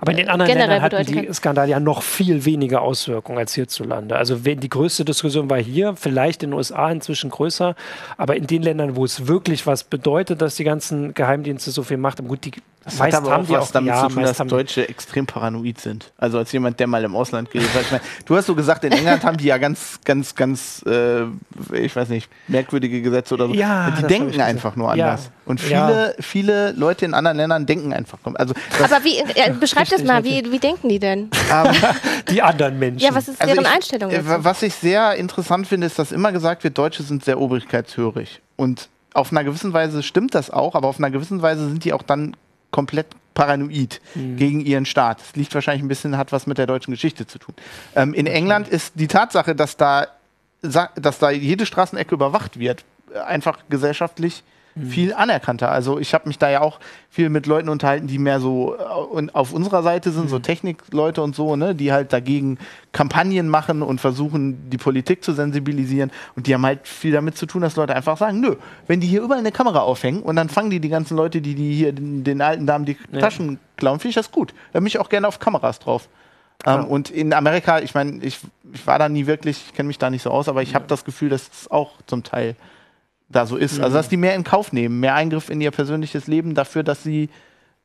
aber 0.00 0.12
in 0.12 0.18
den 0.18 0.28
anderen 0.28 0.58
Ländern 0.58 0.82
hatten 0.82 1.04
die 1.06 1.32
Skandale 1.32 1.70
ja 1.70 1.80
noch 1.80 2.02
viel 2.02 2.44
weniger 2.44 2.82
Auswirkungen 2.82 3.38
als 3.38 3.54
hierzulande. 3.54 4.16
Also 4.16 4.36
die 4.36 4.68
größte 4.68 5.04
Diskussion 5.04 5.48
war 5.50 5.58
hier, 5.58 5.94
vielleicht 5.96 6.42
in 6.42 6.50
den 6.50 6.56
USA 6.56 6.90
inzwischen 6.90 7.30
größer, 7.30 7.74
aber 8.16 8.36
in 8.36 8.46
den 8.46 8.62
Ländern, 8.62 8.96
wo 8.96 9.04
es 9.04 9.26
wirklich 9.26 9.66
was 9.66 9.84
bedeutet, 9.84 10.42
dass 10.42 10.56
die 10.56 10.64
ganzen 10.64 11.14
Geheimdienste 11.14 11.70
so 11.70 11.82
viel 11.82 11.96
Macht 11.96 12.18
haben, 12.18 12.28
gut, 12.28 12.44
die 12.44 12.52
das 12.86 12.98
meist 12.98 13.16
hat 13.16 13.24
aber 13.24 13.32
haben 13.32 13.46
auch 13.46 13.60
was 13.60 13.72
damit 13.72 13.88
ja, 13.88 14.08
zu 14.08 14.14
tun, 14.14 14.22
dass 14.22 14.38
Deutsche 14.38 14.88
extrem 14.88 15.26
paranoid 15.26 15.80
sind. 15.80 16.12
Also 16.16 16.38
als 16.38 16.52
jemand, 16.52 16.78
der 16.78 16.86
mal 16.86 17.02
im 17.02 17.16
Ausland 17.16 17.50
gelebt 17.50 17.74
hat. 17.74 17.82
Ich 17.82 17.90
mein, 17.90 18.00
du 18.24 18.36
hast 18.36 18.46
so 18.46 18.54
gesagt, 18.54 18.84
in 18.84 18.92
England 18.92 19.24
haben 19.24 19.36
die 19.36 19.46
ja 19.46 19.58
ganz, 19.58 19.98
ganz, 20.04 20.36
ganz, 20.36 20.84
äh, 20.86 21.24
ich 21.72 21.96
weiß 21.96 22.08
nicht, 22.10 22.30
merkwürdige 22.46 23.02
Gesetze 23.02 23.34
oder 23.34 23.48
so. 23.48 23.54
Ja, 23.54 23.90
die 23.90 24.04
denken 24.04 24.40
einfach 24.40 24.76
nur 24.76 24.92
anders. 24.92 25.24
Ja. 25.24 25.30
Und 25.46 25.60
viele, 25.60 26.14
ja. 26.16 26.22
viele 26.22 26.72
Leute 26.72 27.04
in 27.04 27.14
anderen 27.14 27.36
Ländern 27.36 27.66
denken 27.66 27.92
einfach. 27.92 28.18
Also 28.34 28.54
aber 28.80 29.02
wie, 29.02 29.18
äh, 29.18 29.52
beschreib 29.58 29.88
das 29.88 30.04
mal, 30.04 30.22
wie, 30.22 30.44
wie 30.52 30.60
denken 30.60 30.88
die 30.88 31.00
denn? 31.00 31.30
Ähm, 31.52 31.74
die 32.30 32.40
anderen 32.40 32.78
Menschen. 32.78 33.00
Ja, 33.00 33.12
was 33.12 33.26
ist 33.26 33.40
also 33.40 33.52
deren 33.52 33.66
ich, 33.66 33.74
Einstellung? 33.74 34.12
Dazu? 34.12 34.44
Was 34.44 34.62
ich 34.62 34.74
sehr 34.74 35.16
interessant 35.16 35.66
finde, 35.66 35.88
ist, 35.88 35.98
dass 35.98 36.12
immer 36.12 36.30
gesagt 36.30 36.62
wird, 36.62 36.78
Deutsche 36.78 37.02
sind 37.02 37.24
sehr 37.24 37.40
obrigkeitshörig. 37.40 38.40
Und 38.54 38.88
auf 39.12 39.32
einer 39.32 39.42
gewissen 39.42 39.72
Weise 39.72 40.04
stimmt 40.04 40.36
das 40.36 40.50
auch, 40.50 40.76
aber 40.76 40.86
auf 40.86 40.98
einer 40.98 41.10
gewissen 41.10 41.42
Weise 41.42 41.68
sind 41.68 41.84
die 41.84 41.92
auch 41.92 42.02
dann 42.02 42.36
komplett 42.76 43.06
paranoid 43.32 44.02
mhm. 44.14 44.36
gegen 44.36 44.60
ihren 44.60 44.84
Staat. 44.84 45.20
Das 45.20 45.34
liegt 45.34 45.54
wahrscheinlich 45.54 45.82
ein 45.82 45.88
bisschen, 45.88 46.18
hat 46.18 46.30
was 46.30 46.46
mit 46.46 46.58
der 46.58 46.66
deutschen 46.66 46.90
Geschichte 46.90 47.26
zu 47.26 47.38
tun. 47.38 47.54
Ähm, 47.94 48.12
in 48.12 48.26
England 48.26 48.68
ist 48.68 48.92
die 48.96 49.06
Tatsache, 49.06 49.54
dass 49.54 49.78
da, 49.78 50.08
dass 50.60 51.18
da 51.18 51.30
jede 51.30 51.64
Straßenecke 51.64 52.14
überwacht 52.14 52.58
wird, 52.58 52.84
einfach 53.26 53.60
gesellschaftlich 53.70 54.42
Mhm. 54.76 54.90
viel 54.90 55.14
anerkannter. 55.14 55.70
Also 55.70 55.98
ich 55.98 56.12
habe 56.12 56.28
mich 56.28 56.38
da 56.38 56.50
ja 56.50 56.60
auch 56.60 56.80
viel 57.08 57.30
mit 57.30 57.46
Leuten 57.46 57.68
unterhalten, 57.70 58.06
die 58.06 58.18
mehr 58.18 58.40
so 58.40 58.76
äh, 58.76 59.26
auf 59.32 59.52
unserer 59.52 59.82
Seite 59.82 60.10
sind, 60.10 60.24
mhm. 60.24 60.28
so 60.28 60.38
Technikleute 60.38 61.22
und 61.22 61.34
so, 61.34 61.56
ne, 61.56 61.74
die 61.74 61.92
halt 61.92 62.12
dagegen 62.12 62.58
Kampagnen 62.92 63.48
machen 63.48 63.82
und 63.82 64.00
versuchen, 64.00 64.68
die 64.68 64.76
Politik 64.76 65.24
zu 65.24 65.32
sensibilisieren. 65.32 66.10
Und 66.36 66.46
die 66.46 66.54
haben 66.54 66.66
halt 66.66 66.86
viel 66.86 67.12
damit 67.12 67.38
zu 67.38 67.46
tun, 67.46 67.62
dass 67.62 67.76
Leute 67.76 67.96
einfach 67.96 68.18
sagen, 68.18 68.40
nö, 68.40 68.56
wenn 68.86 69.00
die 69.00 69.06
hier 69.06 69.22
überall 69.22 69.40
eine 69.40 69.52
Kamera 69.52 69.80
aufhängen 69.80 70.22
und 70.22 70.36
dann 70.36 70.50
fangen 70.50 70.70
die 70.70 70.80
die 70.80 70.90
ganzen 70.90 71.16
Leute, 71.16 71.40
die, 71.40 71.54
die 71.54 71.74
hier 71.74 71.92
den, 71.92 72.22
den 72.22 72.42
alten 72.42 72.66
Damen 72.66 72.84
die 72.84 72.98
ja. 73.12 73.20
Taschen 73.20 73.58
klauen, 73.76 73.98
finde 73.98 74.10
ich 74.10 74.16
das 74.16 74.30
gut. 74.30 74.52
Da 74.72 74.80
bin 74.80 74.86
ich 74.86 74.98
auch 74.98 75.08
gerne 75.08 75.26
auf 75.26 75.38
Kameras 75.38 75.78
drauf. 75.78 76.08
Ähm, 76.64 76.84
und 76.86 77.10
in 77.10 77.32
Amerika, 77.32 77.80
ich 77.80 77.94
meine, 77.94 78.22
ich, 78.22 78.40
ich 78.72 78.86
war 78.86 78.98
da 78.98 79.08
nie 79.08 79.26
wirklich, 79.26 79.64
ich 79.68 79.74
kenne 79.74 79.86
mich 79.86 79.98
da 79.98 80.10
nicht 80.10 80.22
so 80.22 80.30
aus, 80.30 80.48
aber 80.48 80.62
ich 80.62 80.74
habe 80.74 80.86
das 80.86 81.04
Gefühl, 81.04 81.28
dass 81.28 81.48
es 81.48 81.70
auch 81.70 81.92
zum 82.06 82.22
Teil 82.22 82.56
da 83.28 83.46
so 83.46 83.56
ist. 83.56 83.78
Mhm. 83.78 83.84
Also 83.84 83.96
dass 83.96 84.08
die 84.08 84.16
mehr 84.16 84.34
in 84.34 84.44
Kauf 84.44 84.72
nehmen, 84.72 85.00
mehr 85.00 85.14
Eingriff 85.14 85.50
in 85.50 85.60
ihr 85.60 85.70
persönliches 85.70 86.26
Leben 86.26 86.54
dafür, 86.54 86.82
dass 86.82 87.02
sie 87.02 87.28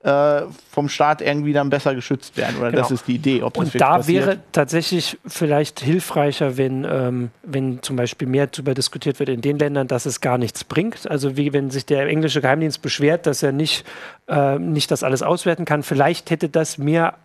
äh, 0.04 0.44
vom 0.72 0.90
Staat 0.90 1.22
irgendwie 1.22 1.54
dann 1.54 1.70
besser 1.70 1.94
geschützt 1.94 2.36
werden. 2.36 2.58
Oder 2.58 2.72
genau. 2.72 2.82
das 2.82 2.92
ist 2.92 3.08
die 3.08 3.16
Idee. 3.16 3.44
Ob 3.44 3.54
das 3.54 3.66
Und 3.66 3.80
da 3.80 3.98
passiert. 3.98 4.26
wäre 4.26 4.40
tatsächlich 4.52 5.20
vielleicht 5.28 5.80
hilfreicher, 5.80 6.58
wenn, 6.58 6.88
ähm, 6.90 7.30
wenn 7.44 7.84
zum 7.84 7.98
Beispiel 7.98 8.28
mehr 8.28 8.48
darüber 8.48 8.74
diskutiert 8.74 9.20
wird 9.20 9.30
in 9.30 9.42
den 9.42 9.60
Ländern, 9.60 9.88
dass 9.88 10.08
es 10.08 10.20
gar 10.20 10.40
nichts 10.40 10.64
bringt. 10.64 11.10
Also 11.10 11.38
wie 11.38 11.54
wenn 11.54 11.70
sich 11.70 11.86
der 11.86 12.08
englische 12.08 12.42
Geheimdienst 12.42 12.82
beschwert, 12.82 13.28
dass 13.28 13.44
er 13.44 13.52
nicht, 13.52 13.86
äh, 14.28 14.58
nicht 14.58 14.90
das 14.90 15.04
alles 15.04 15.22
auswerten 15.22 15.66
kann. 15.66 15.84
Vielleicht 15.84 16.32
hätte 16.32 16.50
das 16.50 16.80
mehr 16.80 17.16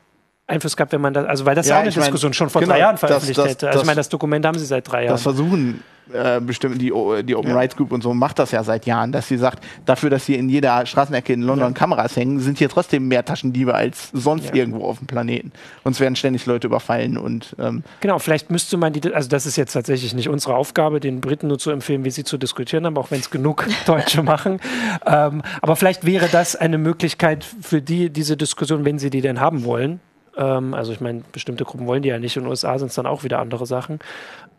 Einfluss 0.46 0.76
gehabt, 0.76 0.92
wenn 0.92 1.00
man 1.00 1.12
das, 1.12 1.26
also 1.26 1.44
weil 1.44 1.54
das 1.54 1.68
ja, 1.68 1.76
auch 1.76 1.80
eine 1.80 1.90
Diskussion 1.90 2.30
mein, 2.30 2.34
schon 2.34 2.50
vor 2.50 2.60
genau, 2.60 2.74
drei 2.74 2.80
Jahren 2.80 2.98
veröffentlicht 2.98 3.38
das, 3.38 3.44
das, 3.44 3.52
hätte. 3.52 3.68
Also 3.68 3.80
ich 3.80 3.86
meine, 3.86 3.96
das 3.96 4.08
Dokument 4.08 4.46
haben 4.46 4.58
sie 4.58 4.66
seit 4.66 4.90
drei 4.90 5.04
Jahren. 5.04 5.14
Das 5.14 5.22
versuchen 5.22 5.82
äh, 6.12 6.40
bestimmt 6.40 6.80
die, 6.80 6.92
die 7.24 7.34
Open 7.34 7.50
ja. 7.50 7.56
Rights 7.56 7.74
Group 7.74 7.90
und 7.90 8.00
so 8.00 8.14
macht 8.14 8.38
das 8.38 8.52
ja 8.52 8.62
seit 8.62 8.86
Jahren, 8.86 9.10
dass 9.10 9.26
sie 9.26 9.38
sagt, 9.38 9.64
dafür, 9.86 10.08
dass 10.08 10.24
hier 10.24 10.38
in 10.38 10.48
jeder 10.48 10.86
Straßenecke 10.86 11.32
in 11.32 11.42
London 11.42 11.72
ja. 11.72 11.74
Kameras 11.74 12.14
hängen, 12.14 12.38
sind 12.38 12.58
hier 12.58 12.68
trotzdem 12.68 13.08
mehr 13.08 13.24
Taschendiebe 13.24 13.74
als 13.74 14.10
sonst 14.12 14.50
ja. 14.50 14.54
irgendwo 14.54 14.86
auf 14.86 14.98
dem 14.98 15.08
Planeten. 15.08 15.50
Uns 15.82 15.98
werden 15.98 16.14
ständig 16.14 16.46
Leute 16.46 16.68
überfallen 16.68 17.18
und 17.18 17.56
ähm 17.58 17.82
genau, 18.00 18.20
vielleicht 18.20 18.50
müsste 18.52 18.76
man 18.76 18.92
die, 18.92 19.12
also 19.12 19.28
das 19.28 19.46
ist 19.46 19.56
jetzt 19.56 19.72
tatsächlich 19.72 20.14
nicht 20.14 20.28
unsere 20.28 20.54
Aufgabe, 20.54 21.00
den 21.00 21.20
Briten 21.20 21.48
nur 21.48 21.58
zu 21.58 21.72
empfehlen, 21.72 22.04
wie 22.04 22.10
sie 22.10 22.22
zu 22.22 22.38
diskutieren 22.38 22.86
haben, 22.86 22.96
auch 22.98 23.10
wenn 23.10 23.18
es 23.18 23.30
genug 23.30 23.66
Deutsche 23.86 24.22
machen. 24.22 24.60
Ähm, 25.04 25.42
aber 25.60 25.74
vielleicht 25.74 26.06
wäre 26.06 26.28
das 26.28 26.54
eine 26.54 26.78
Möglichkeit 26.78 27.44
für 27.44 27.82
die, 27.82 28.10
diese 28.10 28.36
Diskussion, 28.36 28.84
wenn 28.84 29.00
sie 29.00 29.10
die 29.10 29.22
denn 29.22 29.40
haben 29.40 29.64
wollen, 29.64 29.98
ähm, 30.36 30.74
also 30.74 30.92
ich 30.92 31.00
meine, 31.00 31.22
bestimmte 31.32 31.64
Gruppen 31.64 31.86
wollen 31.86 32.02
die 32.02 32.08
ja 32.08 32.18
nicht. 32.18 32.36
In 32.36 32.44
den 32.44 32.50
USA 32.50 32.78
sind 32.78 32.88
es 32.88 32.94
dann 32.94 33.06
auch 33.06 33.24
wieder 33.24 33.38
andere 33.38 33.66
Sachen. 33.66 33.98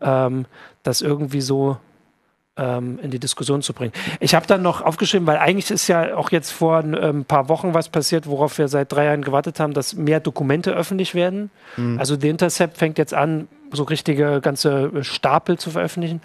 Ähm, 0.00 0.46
das 0.82 1.02
irgendwie 1.02 1.40
so 1.40 1.76
ähm, 2.58 2.98
in 3.02 3.10
die 3.10 3.18
Diskussion 3.18 3.62
zu 3.62 3.72
bringen. 3.72 3.92
Ich 4.20 4.34
habe 4.34 4.46
dann 4.46 4.62
noch 4.62 4.82
aufgeschrieben, 4.82 5.26
weil 5.26 5.38
eigentlich 5.38 5.70
ist 5.70 5.88
ja 5.88 6.16
auch 6.16 6.30
jetzt 6.30 6.50
vor 6.50 6.78
ein 6.78 6.96
ähm, 7.00 7.24
paar 7.24 7.48
Wochen 7.48 7.72
was 7.72 7.88
passiert, 7.88 8.26
worauf 8.26 8.58
wir 8.58 8.68
seit 8.68 8.92
drei 8.92 9.04
Jahren 9.06 9.22
gewartet 9.22 9.60
haben, 9.60 9.72
dass 9.72 9.94
mehr 9.94 10.20
Dokumente 10.20 10.72
öffentlich 10.72 11.14
werden. 11.14 11.50
Mhm. 11.76 11.98
Also 11.98 12.16
der 12.16 12.30
Intercept 12.30 12.76
fängt 12.76 12.98
jetzt 12.98 13.14
an, 13.14 13.48
so 13.70 13.84
richtige 13.84 14.40
ganze 14.40 15.04
Stapel 15.04 15.58
zu 15.58 15.70
veröffentlichen. 15.70 16.20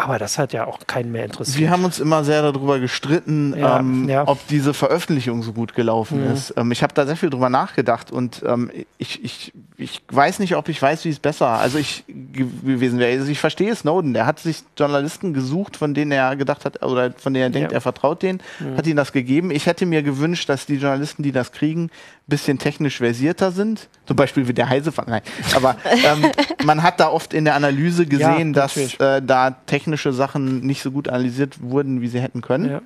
Aber 0.00 0.18
das 0.18 0.38
hat 0.38 0.52
ja 0.52 0.66
auch 0.66 0.78
keinen 0.86 1.12
mehr 1.12 1.24
interessiert. 1.24 1.58
Wir 1.58 1.70
haben 1.70 1.84
uns 1.84 2.00
immer 2.00 2.24
sehr 2.24 2.40
darüber 2.40 2.78
gestritten, 2.78 3.54
ja, 3.56 3.78
ähm, 3.78 4.08
ja. 4.08 4.26
ob 4.26 4.46
diese 4.48 4.72
Veröffentlichung 4.72 5.42
so 5.42 5.52
gut 5.52 5.74
gelaufen 5.74 6.24
mhm. 6.24 6.32
ist. 6.32 6.54
Ähm, 6.56 6.72
ich 6.72 6.82
habe 6.82 6.94
da 6.94 7.04
sehr 7.04 7.16
viel 7.16 7.28
drüber 7.28 7.50
nachgedacht 7.50 8.10
und 8.10 8.42
ähm, 8.46 8.70
ich, 8.96 9.22
ich, 9.22 9.52
ich 9.80 10.02
weiß 10.08 10.40
nicht, 10.40 10.56
ob 10.56 10.68
ich 10.68 10.80
weiß, 10.80 11.04
wie 11.06 11.08
es 11.08 11.18
besser 11.18 11.48
also 11.48 11.78
ich 11.78 12.04
gewesen 12.06 12.98
wäre. 12.98 13.18
Also 13.18 13.30
ich 13.30 13.40
verstehe 13.40 13.74
Snowden. 13.74 14.12
Der 14.12 14.26
hat 14.26 14.38
sich 14.38 14.62
Journalisten 14.78 15.32
gesucht, 15.32 15.76
von 15.76 15.94
denen 15.94 16.12
er 16.12 16.36
gedacht 16.36 16.64
hat 16.64 16.82
oder 16.82 17.12
von 17.12 17.32
denen 17.32 17.44
er 17.44 17.50
denkt, 17.50 17.72
ja. 17.72 17.78
er 17.78 17.80
vertraut 17.80 18.22
denen, 18.22 18.40
mhm. 18.58 18.76
hat 18.76 18.86
ihnen 18.86 18.96
das 18.96 19.12
gegeben. 19.12 19.50
Ich 19.50 19.66
hätte 19.66 19.86
mir 19.86 20.02
gewünscht, 20.02 20.48
dass 20.48 20.66
die 20.66 20.76
Journalisten, 20.76 21.22
die 21.22 21.32
das 21.32 21.52
kriegen, 21.52 21.90
bisschen 22.26 22.58
technisch 22.58 22.98
versierter 22.98 23.52
sind. 23.52 23.88
Zum 24.06 24.16
Beispiel 24.16 24.46
wie 24.48 24.52
der 24.52 24.68
Heisefang. 24.68 25.06
Nein. 25.08 25.22
Aber 25.56 25.76
ähm, 26.04 26.30
man 26.64 26.82
hat 26.82 27.00
da 27.00 27.08
oft 27.08 27.32
in 27.32 27.46
der 27.46 27.54
Analyse 27.54 28.04
gesehen, 28.06 28.52
dass 28.52 28.76
äh, 28.76 29.22
da 29.22 29.52
technische 29.66 30.12
Sachen 30.12 30.60
nicht 30.60 30.82
so 30.82 30.90
gut 30.90 31.08
analysiert 31.08 31.62
wurden, 31.62 32.02
wie 32.02 32.08
sie 32.08 32.20
hätten 32.20 32.42
können. 32.42 32.80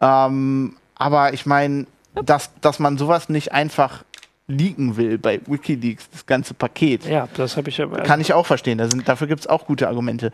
Ja. 0.00 0.26
Ähm, 0.26 0.76
aber 0.96 1.32
ich 1.32 1.46
meine, 1.46 1.86
dass, 2.14 2.50
dass 2.60 2.78
man 2.78 2.98
sowas 2.98 3.28
nicht 3.28 3.52
einfach 3.52 4.04
leaken 4.46 4.96
will 4.96 5.18
bei 5.18 5.40
Wikileaks, 5.46 6.10
das 6.10 6.26
ganze 6.26 6.54
Paket. 6.54 7.06
Ja, 7.06 7.28
das 7.36 7.56
habe 7.56 7.70
ich 7.70 7.80
aber. 7.80 8.02
Kann 8.02 8.20
ich 8.20 8.34
auch 8.34 8.46
verstehen. 8.46 8.78
Da 8.78 8.88
sind, 8.88 9.08
dafür 9.08 9.26
gibt 9.26 9.40
es 9.40 9.46
auch 9.46 9.66
gute 9.66 9.88
Argumente. 9.88 10.32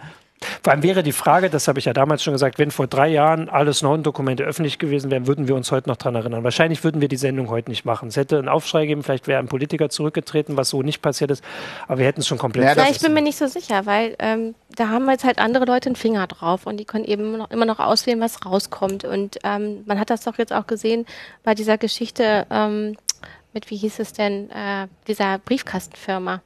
Vor 0.63 0.73
allem 0.73 0.83
wäre 0.83 1.03
die 1.03 1.13
Frage, 1.13 1.51
das 1.51 1.69
habe 1.69 1.79
ich 1.79 1.85
ja 1.85 1.93
damals 1.93 2.23
schon 2.23 2.33
gesagt, 2.33 2.59
wenn 2.59 2.71
vor 2.71 2.87
drei 2.87 3.09
Jahren 3.09 3.51
alle 3.51 3.75
Snowden-Dokumente 3.75 4.43
öffentlich 4.43 4.79
gewesen 4.79 5.11
wären, 5.11 5.27
würden 5.27 5.49
wir 5.49 5.55
uns 5.55 5.71
heute 5.71 5.89
noch 5.89 5.97
daran 5.97 6.15
erinnern. 6.15 6.45
Wahrscheinlich 6.45 6.83
würden 6.83 7.03
wir 7.03 7.09
die 7.09 7.17
Sendung 7.17 7.51
heute 7.51 7.69
nicht 7.71 7.85
machen. 7.85 8.09
Es 8.09 8.17
hätte 8.17 8.39
einen 8.39 8.49
Aufschrei 8.49 8.83
gegeben, 8.83 9.03
vielleicht 9.03 9.27
wäre 9.29 9.39
ein 9.39 9.49
Politiker 9.49 9.91
zurückgetreten, 9.91 10.57
was 10.57 10.71
so 10.71 10.83
nicht 10.83 11.03
passiert 11.03 11.31
ist, 11.31 11.45
aber 11.89 11.99
wir 11.99 12.07
hätten 12.07 12.21
es 12.21 12.27
schon 12.27 12.39
komplett. 12.39 12.77
Ja, 12.77 12.87
ich 12.91 13.01
bin 13.01 13.13
mir 13.13 13.21
nicht 13.21 13.37
so 13.37 13.49
sicher, 13.49 13.85
weil 13.85 14.17
ähm, 14.19 14.55
da 14.77 14.89
haben 14.89 15.09
jetzt 15.11 15.25
halt 15.25 15.39
andere 15.39 15.67
Leute 15.67 15.91
einen 15.91 15.97
Finger 15.97 16.27
drauf 16.27 16.67
und 16.67 16.79
die 16.79 16.87
können 16.87 17.05
eben 17.05 17.37
noch, 17.37 17.51
immer 17.51 17.67
noch 17.67 17.79
auswählen, 17.79 18.21
was 18.21 18.47
rauskommt. 18.47 19.05
Und 19.05 19.39
ähm, 19.45 19.83
man 19.85 20.01
hat 20.01 20.09
das 20.09 20.25
doch 20.25 20.39
jetzt 20.39 20.55
auch 20.55 20.67
gesehen 20.67 21.05
bei 21.43 21.55
dieser 21.55 21.77
Geschichte 21.77 22.47
ähm, 22.51 22.97
mit, 23.53 23.71
wie 23.71 23.77
hieß 23.77 23.99
es 23.99 24.13
denn, 24.13 24.51
äh, 24.51 24.89
dieser 25.07 25.39
Briefkastenfirma 25.39 26.43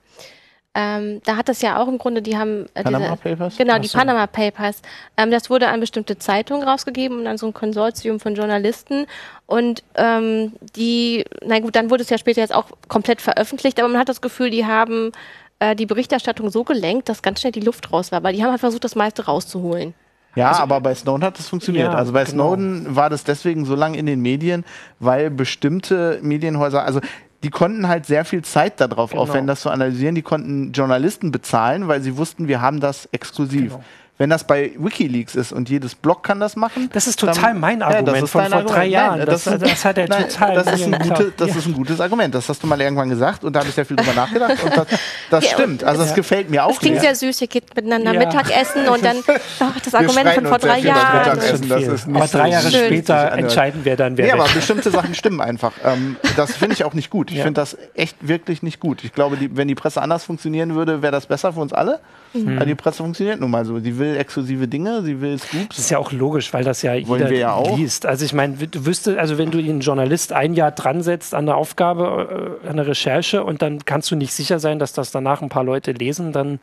ähm, 0.76 1.20
da 1.24 1.36
hat 1.36 1.48
das 1.48 1.62
ja 1.62 1.80
auch 1.80 1.86
im 1.86 1.98
Grunde, 1.98 2.20
die 2.20 2.36
haben 2.36 2.66
äh, 2.74 2.82
Panama 2.82 3.10
diese, 3.10 3.36
Papers? 3.36 3.56
Genau, 3.56 3.78
die 3.78 3.86
so. 3.86 3.96
Panama 3.96 4.26
Papers. 4.26 4.82
Ähm, 5.16 5.30
das 5.30 5.48
wurde 5.48 5.68
an 5.68 5.78
bestimmte 5.78 6.18
Zeitungen 6.18 6.66
rausgegeben 6.66 7.20
und 7.20 7.26
an 7.28 7.38
so 7.38 7.46
ein 7.46 7.54
Konsortium 7.54 8.18
von 8.18 8.34
Journalisten. 8.34 9.06
Und 9.46 9.84
ähm, 9.94 10.52
die, 10.74 11.24
na 11.46 11.60
gut, 11.60 11.76
dann 11.76 11.90
wurde 11.90 12.02
es 12.02 12.10
ja 12.10 12.18
später 12.18 12.40
jetzt 12.40 12.54
auch 12.54 12.66
komplett 12.88 13.20
veröffentlicht, 13.20 13.78
aber 13.78 13.88
man 13.88 14.00
hat 14.00 14.08
das 14.08 14.20
Gefühl, 14.20 14.50
die 14.50 14.66
haben 14.66 15.12
äh, 15.60 15.76
die 15.76 15.86
Berichterstattung 15.86 16.50
so 16.50 16.64
gelenkt, 16.64 17.08
dass 17.08 17.22
ganz 17.22 17.40
schnell 17.40 17.52
die 17.52 17.60
Luft 17.60 17.92
raus 17.92 18.10
war, 18.10 18.24
weil 18.24 18.34
die 18.34 18.42
haben 18.42 18.50
halt 18.50 18.60
versucht, 18.60 18.82
das 18.82 18.96
meiste 18.96 19.26
rauszuholen. 19.26 19.94
Ja, 20.34 20.48
also, 20.48 20.62
aber 20.62 20.80
bei 20.80 20.94
Snowden 20.94 21.24
hat 21.24 21.38
es 21.38 21.48
funktioniert. 21.48 21.92
Ja, 21.92 21.98
also 21.98 22.12
bei 22.12 22.24
genau. 22.24 22.54
Snowden 22.54 22.96
war 22.96 23.10
das 23.10 23.24
deswegen 23.24 23.64
so 23.64 23.74
lange 23.74 23.98
in 23.98 24.06
den 24.06 24.20
Medien, 24.20 24.64
weil 24.98 25.30
bestimmte 25.30 26.18
Medienhäuser, 26.22 26.84
also 26.84 27.00
die 27.42 27.50
konnten 27.50 27.88
halt 27.88 28.06
sehr 28.06 28.24
viel 28.24 28.42
Zeit 28.42 28.80
darauf 28.80 29.10
genau. 29.10 29.22
aufwenden, 29.22 29.46
das 29.46 29.60
zu 29.60 29.70
analysieren. 29.70 30.14
Die 30.14 30.22
konnten 30.22 30.72
Journalisten 30.72 31.30
bezahlen, 31.30 31.88
weil 31.88 32.00
sie 32.00 32.16
wussten, 32.16 32.48
wir 32.48 32.62
haben 32.62 32.80
das 32.80 33.06
exklusiv. 33.12 33.72
Genau. 33.72 33.84
Wenn 34.16 34.30
das 34.30 34.44
bei 34.44 34.70
WikiLeaks 34.78 35.34
ist 35.34 35.52
und 35.52 35.68
jedes 35.68 35.96
Blog 35.96 36.22
kann 36.22 36.38
das 36.38 36.54
machen. 36.54 36.88
Das 36.92 37.08
ist 37.08 37.18
total 37.18 37.34
dann, 37.34 37.60
mein 37.60 37.82
Argument 37.82 38.14
ja, 38.14 38.20
von 38.20 38.28
vor 38.28 38.42
Argument. 38.42 38.70
drei 38.70 38.86
Jahren. 38.86 39.18
Nein, 39.18 39.26
das, 39.26 39.42
das, 39.42 39.58
das, 39.58 39.84
hat 39.84 39.98
er 39.98 40.06
nein, 40.06 40.28
total. 40.28 40.54
Das, 40.54 40.72
ist 40.72 40.86
ein, 40.86 40.92
gute, 40.92 41.32
das 41.36 41.50
ja. 41.50 41.56
ist 41.56 41.66
ein 41.66 41.72
gutes 41.72 42.00
Argument. 42.00 42.32
Das 42.32 42.48
hast 42.48 42.62
du 42.62 42.68
mal 42.68 42.80
irgendwann 42.80 43.08
gesagt 43.08 43.42
und 43.42 43.52
da 43.52 43.60
habe 43.60 43.70
ich 43.70 43.74
sehr 43.74 43.84
viel 43.84 43.96
drüber 43.96 44.12
nachgedacht. 44.14 44.62
Und 44.62 44.76
das, 44.76 44.86
das 45.30 45.44
ja, 45.44 45.50
stimmt. 45.50 45.82
Also, 45.82 46.04
es 46.04 46.14
gefällt 46.14 46.48
mir 46.48 46.64
auch. 46.64 46.68
Das 46.68 46.78
klingt 46.78 47.00
sehr 47.00 47.16
süß. 47.16 47.40
Ihr 47.40 47.48
geht 47.48 47.74
miteinander 47.74 48.12
Mittagessen 48.12 48.86
und 48.88 49.04
dann 49.04 49.16
oh, 49.60 49.64
das 49.84 49.94
Argument 49.94 50.30
von 50.30 50.46
vor 50.46 50.58
drei 50.58 50.78
Jahren. 50.78 51.36
Das 51.36 51.50
ist 51.50 52.08
aber 52.08 52.26
drei 52.28 52.50
Jahre 52.50 52.70
so 52.70 52.78
später 52.78 53.32
entscheiden 53.32 53.84
wir 53.84 53.96
dann, 53.96 54.16
wer. 54.16 54.28
Ja, 54.28 54.34
aber 54.34 54.46
bestimmte 54.54 54.92
Sachen 54.92 55.16
stimmen 55.16 55.40
einfach. 55.40 55.72
Ähm, 55.84 56.16
das 56.36 56.52
finde 56.56 56.74
ich 56.74 56.84
auch 56.84 56.94
nicht 56.94 57.10
gut. 57.10 57.32
Ich 57.32 57.38
finde 57.38 57.54
das 57.54 57.76
echt 57.94 58.16
wirklich 58.20 58.62
nicht 58.62 58.78
gut. 58.78 59.02
Ich 59.02 59.12
glaube, 59.12 59.36
wenn 59.40 59.66
die 59.66 59.74
Presse 59.74 60.00
anders 60.00 60.22
funktionieren 60.22 60.76
würde, 60.76 61.02
wäre 61.02 61.10
das 61.10 61.26
besser 61.26 61.52
für 61.52 61.60
uns 61.60 61.72
alle. 61.72 61.98
Mhm. 62.34 62.56
Aber 62.56 62.66
die 62.66 62.74
Presse 62.74 62.98
funktioniert 62.98 63.40
nun 63.40 63.50
mal 63.50 63.64
so. 63.64 63.78
Sie 63.78 63.98
will 64.04 64.16
exklusive 64.16 64.68
Dinge, 64.68 65.02
sie 65.02 65.20
will 65.20 65.38
Scoops. 65.38 65.68
Das 65.68 65.78
ist 65.78 65.90
ja 65.90 65.98
auch 65.98 66.12
logisch, 66.12 66.52
weil 66.52 66.64
das 66.64 66.82
ja 66.82 66.94
jeder 66.94 67.30
wir 67.30 67.38
ja 67.38 67.52
auch. 67.54 67.76
liest. 67.76 68.06
Also 68.06 68.24
ich 68.24 68.32
meine, 68.32 68.54
du 68.54 68.86
wüsstest, 68.86 69.18
also 69.18 69.38
wenn 69.38 69.50
du 69.50 69.58
einen 69.58 69.80
Journalist 69.80 70.32
ein 70.32 70.54
Jahr 70.54 70.70
dran 70.70 71.02
setzt 71.02 71.34
an 71.34 71.46
der 71.46 71.56
Aufgabe, 71.56 72.58
äh, 72.64 72.68
an 72.68 72.76
der 72.76 72.86
Recherche 72.86 73.42
und 73.42 73.62
dann 73.62 73.84
kannst 73.84 74.10
du 74.10 74.16
nicht 74.16 74.32
sicher 74.32 74.58
sein, 74.58 74.78
dass 74.78 74.92
das 74.92 75.10
danach 75.10 75.42
ein 75.42 75.48
paar 75.48 75.64
Leute 75.64 75.92
lesen, 75.92 76.32
dann 76.32 76.60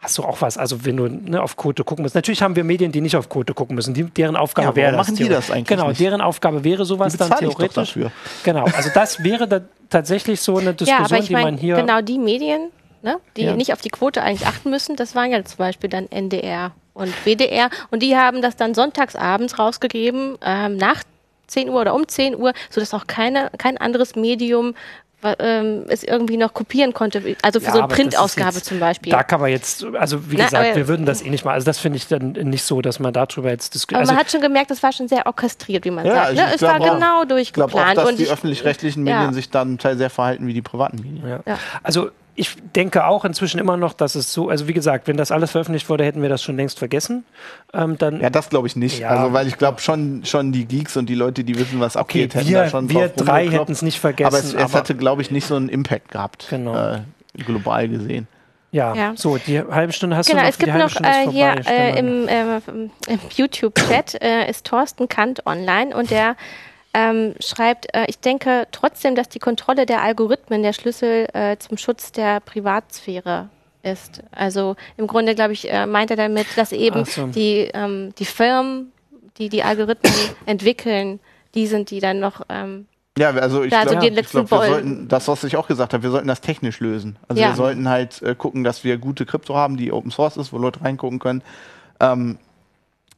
hast 0.00 0.18
du 0.18 0.22
auch 0.22 0.40
was. 0.40 0.58
Also 0.58 0.84
wenn 0.84 0.96
du 0.96 1.08
ne, 1.08 1.42
auf 1.42 1.56
Quote 1.56 1.82
gucken 1.82 2.02
musst. 2.02 2.14
Natürlich 2.14 2.42
haben 2.42 2.54
wir 2.56 2.64
Medien, 2.64 2.92
die 2.92 3.00
nicht 3.00 3.16
auf 3.16 3.28
Quote 3.28 3.54
gucken 3.54 3.74
müssen. 3.74 3.94
Die, 3.94 4.04
deren 4.04 4.36
Aufgabe 4.36 4.68
ja, 4.68 4.76
wäre 4.76 4.96
das. 4.96 5.08
machen 5.08 5.16
die 5.16 5.28
das 5.28 5.50
eigentlich 5.50 5.66
Genau, 5.66 5.88
nicht? 5.88 6.00
deren 6.00 6.20
Aufgabe 6.20 6.62
wäre 6.62 6.84
sowas 6.84 7.16
dann 7.16 7.30
theoretisch. 7.30 7.98
Genau, 8.44 8.64
also 8.64 8.90
das 8.94 9.22
wäre 9.24 9.48
da 9.48 9.60
tatsächlich 9.90 10.40
so 10.40 10.58
eine 10.58 10.74
Diskussion, 10.74 11.18
ja, 11.18 11.24
ich 11.24 11.30
mein, 11.30 11.40
die 11.40 11.44
man 11.44 11.56
hier. 11.56 11.76
Genau, 11.76 12.00
die 12.02 12.18
Medien, 12.18 12.70
ne, 13.04 13.20
die 13.36 13.44
ja. 13.44 13.54
nicht 13.54 13.72
auf 13.72 13.80
die 13.80 13.90
Quote 13.90 14.22
eigentlich 14.22 14.48
achten 14.48 14.70
müssen, 14.70 14.96
das 14.96 15.14
waren 15.14 15.30
ja 15.30 15.44
zum 15.44 15.58
Beispiel 15.58 15.90
dann 15.90 16.10
NDR 16.10 16.72
und 16.94 17.12
WDR 17.24 17.70
und 17.90 18.02
die 18.02 18.16
haben 18.16 18.42
das 18.42 18.56
dann 18.56 18.74
sonntagsabends 18.74 19.58
rausgegeben, 19.58 20.38
ähm, 20.42 20.76
nach 20.76 21.04
10 21.46 21.68
Uhr 21.68 21.82
oder 21.82 21.94
um 21.94 22.08
10 22.08 22.36
Uhr, 22.36 22.54
sodass 22.70 22.94
auch 22.94 23.06
keine, 23.06 23.50
kein 23.58 23.76
anderes 23.76 24.16
Medium 24.16 24.74
ähm, 25.38 25.84
es 25.88 26.02
irgendwie 26.02 26.36
noch 26.36 26.52
kopieren 26.52 26.92
konnte, 26.92 27.36
also 27.42 27.58
für 27.58 27.66
ja, 27.66 27.72
so 27.72 27.78
eine 27.78 27.88
Printausgabe 27.88 28.60
zum 28.60 28.78
Beispiel. 28.78 29.10
Da 29.10 29.22
kann 29.22 29.40
man 29.40 29.50
jetzt, 29.50 29.84
also 29.94 30.30
wie 30.30 30.36
Na, 30.36 30.44
gesagt, 30.44 30.76
wir 30.76 30.86
würden 30.86 31.06
das 31.06 31.22
eh 31.22 31.30
nicht 31.30 31.44
mal, 31.44 31.52
also 31.52 31.64
das 31.64 31.78
finde 31.78 31.96
ich 31.96 32.08
dann 32.08 32.32
nicht 32.32 32.62
so, 32.62 32.82
dass 32.82 32.98
man 32.98 33.12
darüber 33.12 33.50
jetzt 33.50 33.74
diskutiert. 33.74 33.96
Aber 33.96 34.02
also 34.02 34.12
man 34.12 34.20
hat 34.20 34.30
schon 34.30 34.42
gemerkt, 34.42 34.70
das 34.70 34.82
war 34.82 34.92
schon 34.92 35.08
sehr 35.08 35.26
orchestriert, 35.26 35.84
wie 35.86 35.90
man 35.90 36.04
ja, 36.04 36.26
sagt. 36.26 36.34
Ne? 36.34 36.46
Es 36.54 36.62
war 36.62 36.78
genau 36.78 37.24
durchgeplant. 37.24 37.42
Ich 37.42 37.52
glaube 37.52 38.00
auch, 38.00 38.06
dass 38.06 38.16
die 38.16 38.28
öffentlich-rechtlichen 38.28 39.02
Medien 39.02 39.22
ja. 39.22 39.32
sich 39.32 39.48
dann 39.48 39.78
sehr 39.78 40.10
verhalten 40.10 40.46
wie 40.46 40.52
die 40.52 40.62
privaten 40.62 40.98
Medien. 40.98 41.40
Ja. 41.46 41.58
Also 41.82 42.10
ich 42.36 42.56
denke 42.74 43.06
auch 43.06 43.24
inzwischen 43.24 43.60
immer 43.60 43.76
noch, 43.76 43.92
dass 43.92 44.14
es 44.14 44.32
so, 44.32 44.48
also 44.48 44.66
wie 44.66 44.72
gesagt, 44.72 45.06
wenn 45.06 45.16
das 45.16 45.30
alles 45.30 45.52
veröffentlicht 45.52 45.88
wurde, 45.88 46.04
hätten 46.04 46.22
wir 46.22 46.28
das 46.28 46.42
schon 46.42 46.56
längst 46.56 46.78
vergessen. 46.78 47.24
Ähm, 47.72 47.96
dann, 47.98 48.20
ja, 48.20 48.30
das 48.30 48.48
glaube 48.48 48.66
ich 48.66 48.76
nicht. 48.76 48.98
Ja. 48.98 49.10
Also, 49.10 49.32
weil 49.32 49.46
ich 49.46 49.56
glaube 49.56 49.80
schon, 49.80 50.24
schon 50.24 50.52
die 50.52 50.66
Geeks 50.66 50.96
und 50.96 51.08
die 51.08 51.14
Leute, 51.14 51.44
die 51.44 51.56
wissen, 51.56 51.80
was 51.80 51.96
okay, 51.96 52.24
abgeht, 52.24 52.34
hätten 52.34 52.48
wir, 52.48 52.62
da 52.64 52.68
schon 52.70 52.90
Wir 52.90 53.08
drei 53.08 53.48
hätten 53.48 53.72
es 53.72 53.82
nicht 53.82 54.00
vergessen. 54.00 54.26
Aber 54.26 54.38
es, 54.38 54.52
es 54.52 54.74
hätte, 54.74 54.94
glaube 54.94 55.22
ich, 55.22 55.30
nicht 55.30 55.46
so 55.46 55.54
einen 55.54 55.68
Impact 55.68 56.10
gehabt, 56.10 56.46
genau. 56.50 56.76
äh, 56.76 57.00
global 57.34 57.88
gesehen. 57.88 58.26
Ja, 58.72 58.92
ja, 58.96 59.12
so, 59.14 59.38
die 59.38 59.60
halbe 59.60 59.92
Stunde 59.92 60.16
hast 60.16 60.26
genau, 60.26 60.40
du 60.40 60.46
noch. 60.46 60.50
Es 60.50 60.58
gibt 60.58 60.74
noch 60.76 61.00
äh, 61.00 61.30
hier 61.30 61.54
äh, 61.64 61.96
im, 61.96 62.26
äh, 62.26 62.56
im 63.06 63.20
YouTube-Chat 63.36 64.20
äh, 64.20 64.50
ist 64.50 64.66
Thorsten 64.66 65.08
Kant 65.08 65.46
online 65.46 65.96
und 65.96 66.10
der 66.10 66.34
ähm, 66.94 67.34
schreibt, 67.40 67.92
äh, 67.94 68.06
ich 68.08 68.20
denke 68.20 68.66
trotzdem, 68.70 69.14
dass 69.16 69.28
die 69.28 69.40
Kontrolle 69.40 69.84
der 69.84 70.02
Algorithmen 70.02 70.62
der 70.62 70.72
Schlüssel 70.72 71.26
äh, 71.32 71.56
zum 71.58 71.76
Schutz 71.76 72.12
der 72.12 72.40
Privatsphäre 72.40 73.50
ist. 73.82 74.22
Also 74.30 74.76
im 74.96 75.06
Grunde, 75.06 75.34
glaube 75.34 75.52
ich, 75.52 75.70
äh, 75.70 75.86
meint 75.86 76.10
er 76.10 76.16
damit, 76.16 76.46
dass 76.56 76.72
eben 76.72 77.04
so. 77.04 77.26
die, 77.26 77.68
ähm, 77.74 78.14
die 78.18 78.24
Firmen, 78.24 78.92
die 79.38 79.48
die 79.48 79.62
Algorithmen 79.62 80.12
entwickeln, 80.46 81.20
die 81.54 81.66
sind, 81.66 81.90
die 81.90 82.00
dann 82.00 82.20
noch 82.20 82.42
ähm, 82.48 82.86
ja, 83.16 83.30
also 83.30 83.62
ich 83.62 83.70
glaube, 83.70 83.94
ja, 83.94 84.22
glaub, 84.22 84.50
wir 84.50 84.66
sollten, 84.66 85.06
das, 85.06 85.28
was 85.28 85.44
ich 85.44 85.56
auch 85.56 85.68
gesagt 85.68 85.92
habe, 85.92 86.02
wir 86.02 86.10
sollten 86.10 86.26
das 86.26 86.40
technisch 86.40 86.80
lösen. 86.80 87.16
Also 87.28 87.40
ja. 87.40 87.50
wir 87.50 87.54
sollten 87.54 87.88
halt 87.88 88.20
äh, 88.22 88.34
gucken, 88.34 88.64
dass 88.64 88.82
wir 88.82 88.98
gute 88.98 89.24
Krypto 89.24 89.54
haben, 89.54 89.76
die 89.76 89.92
Open 89.92 90.10
Source 90.10 90.36
ist, 90.36 90.52
wo 90.52 90.58
Leute 90.58 90.80
reingucken 90.80 91.20
können. 91.20 91.42
Ähm, 92.00 92.38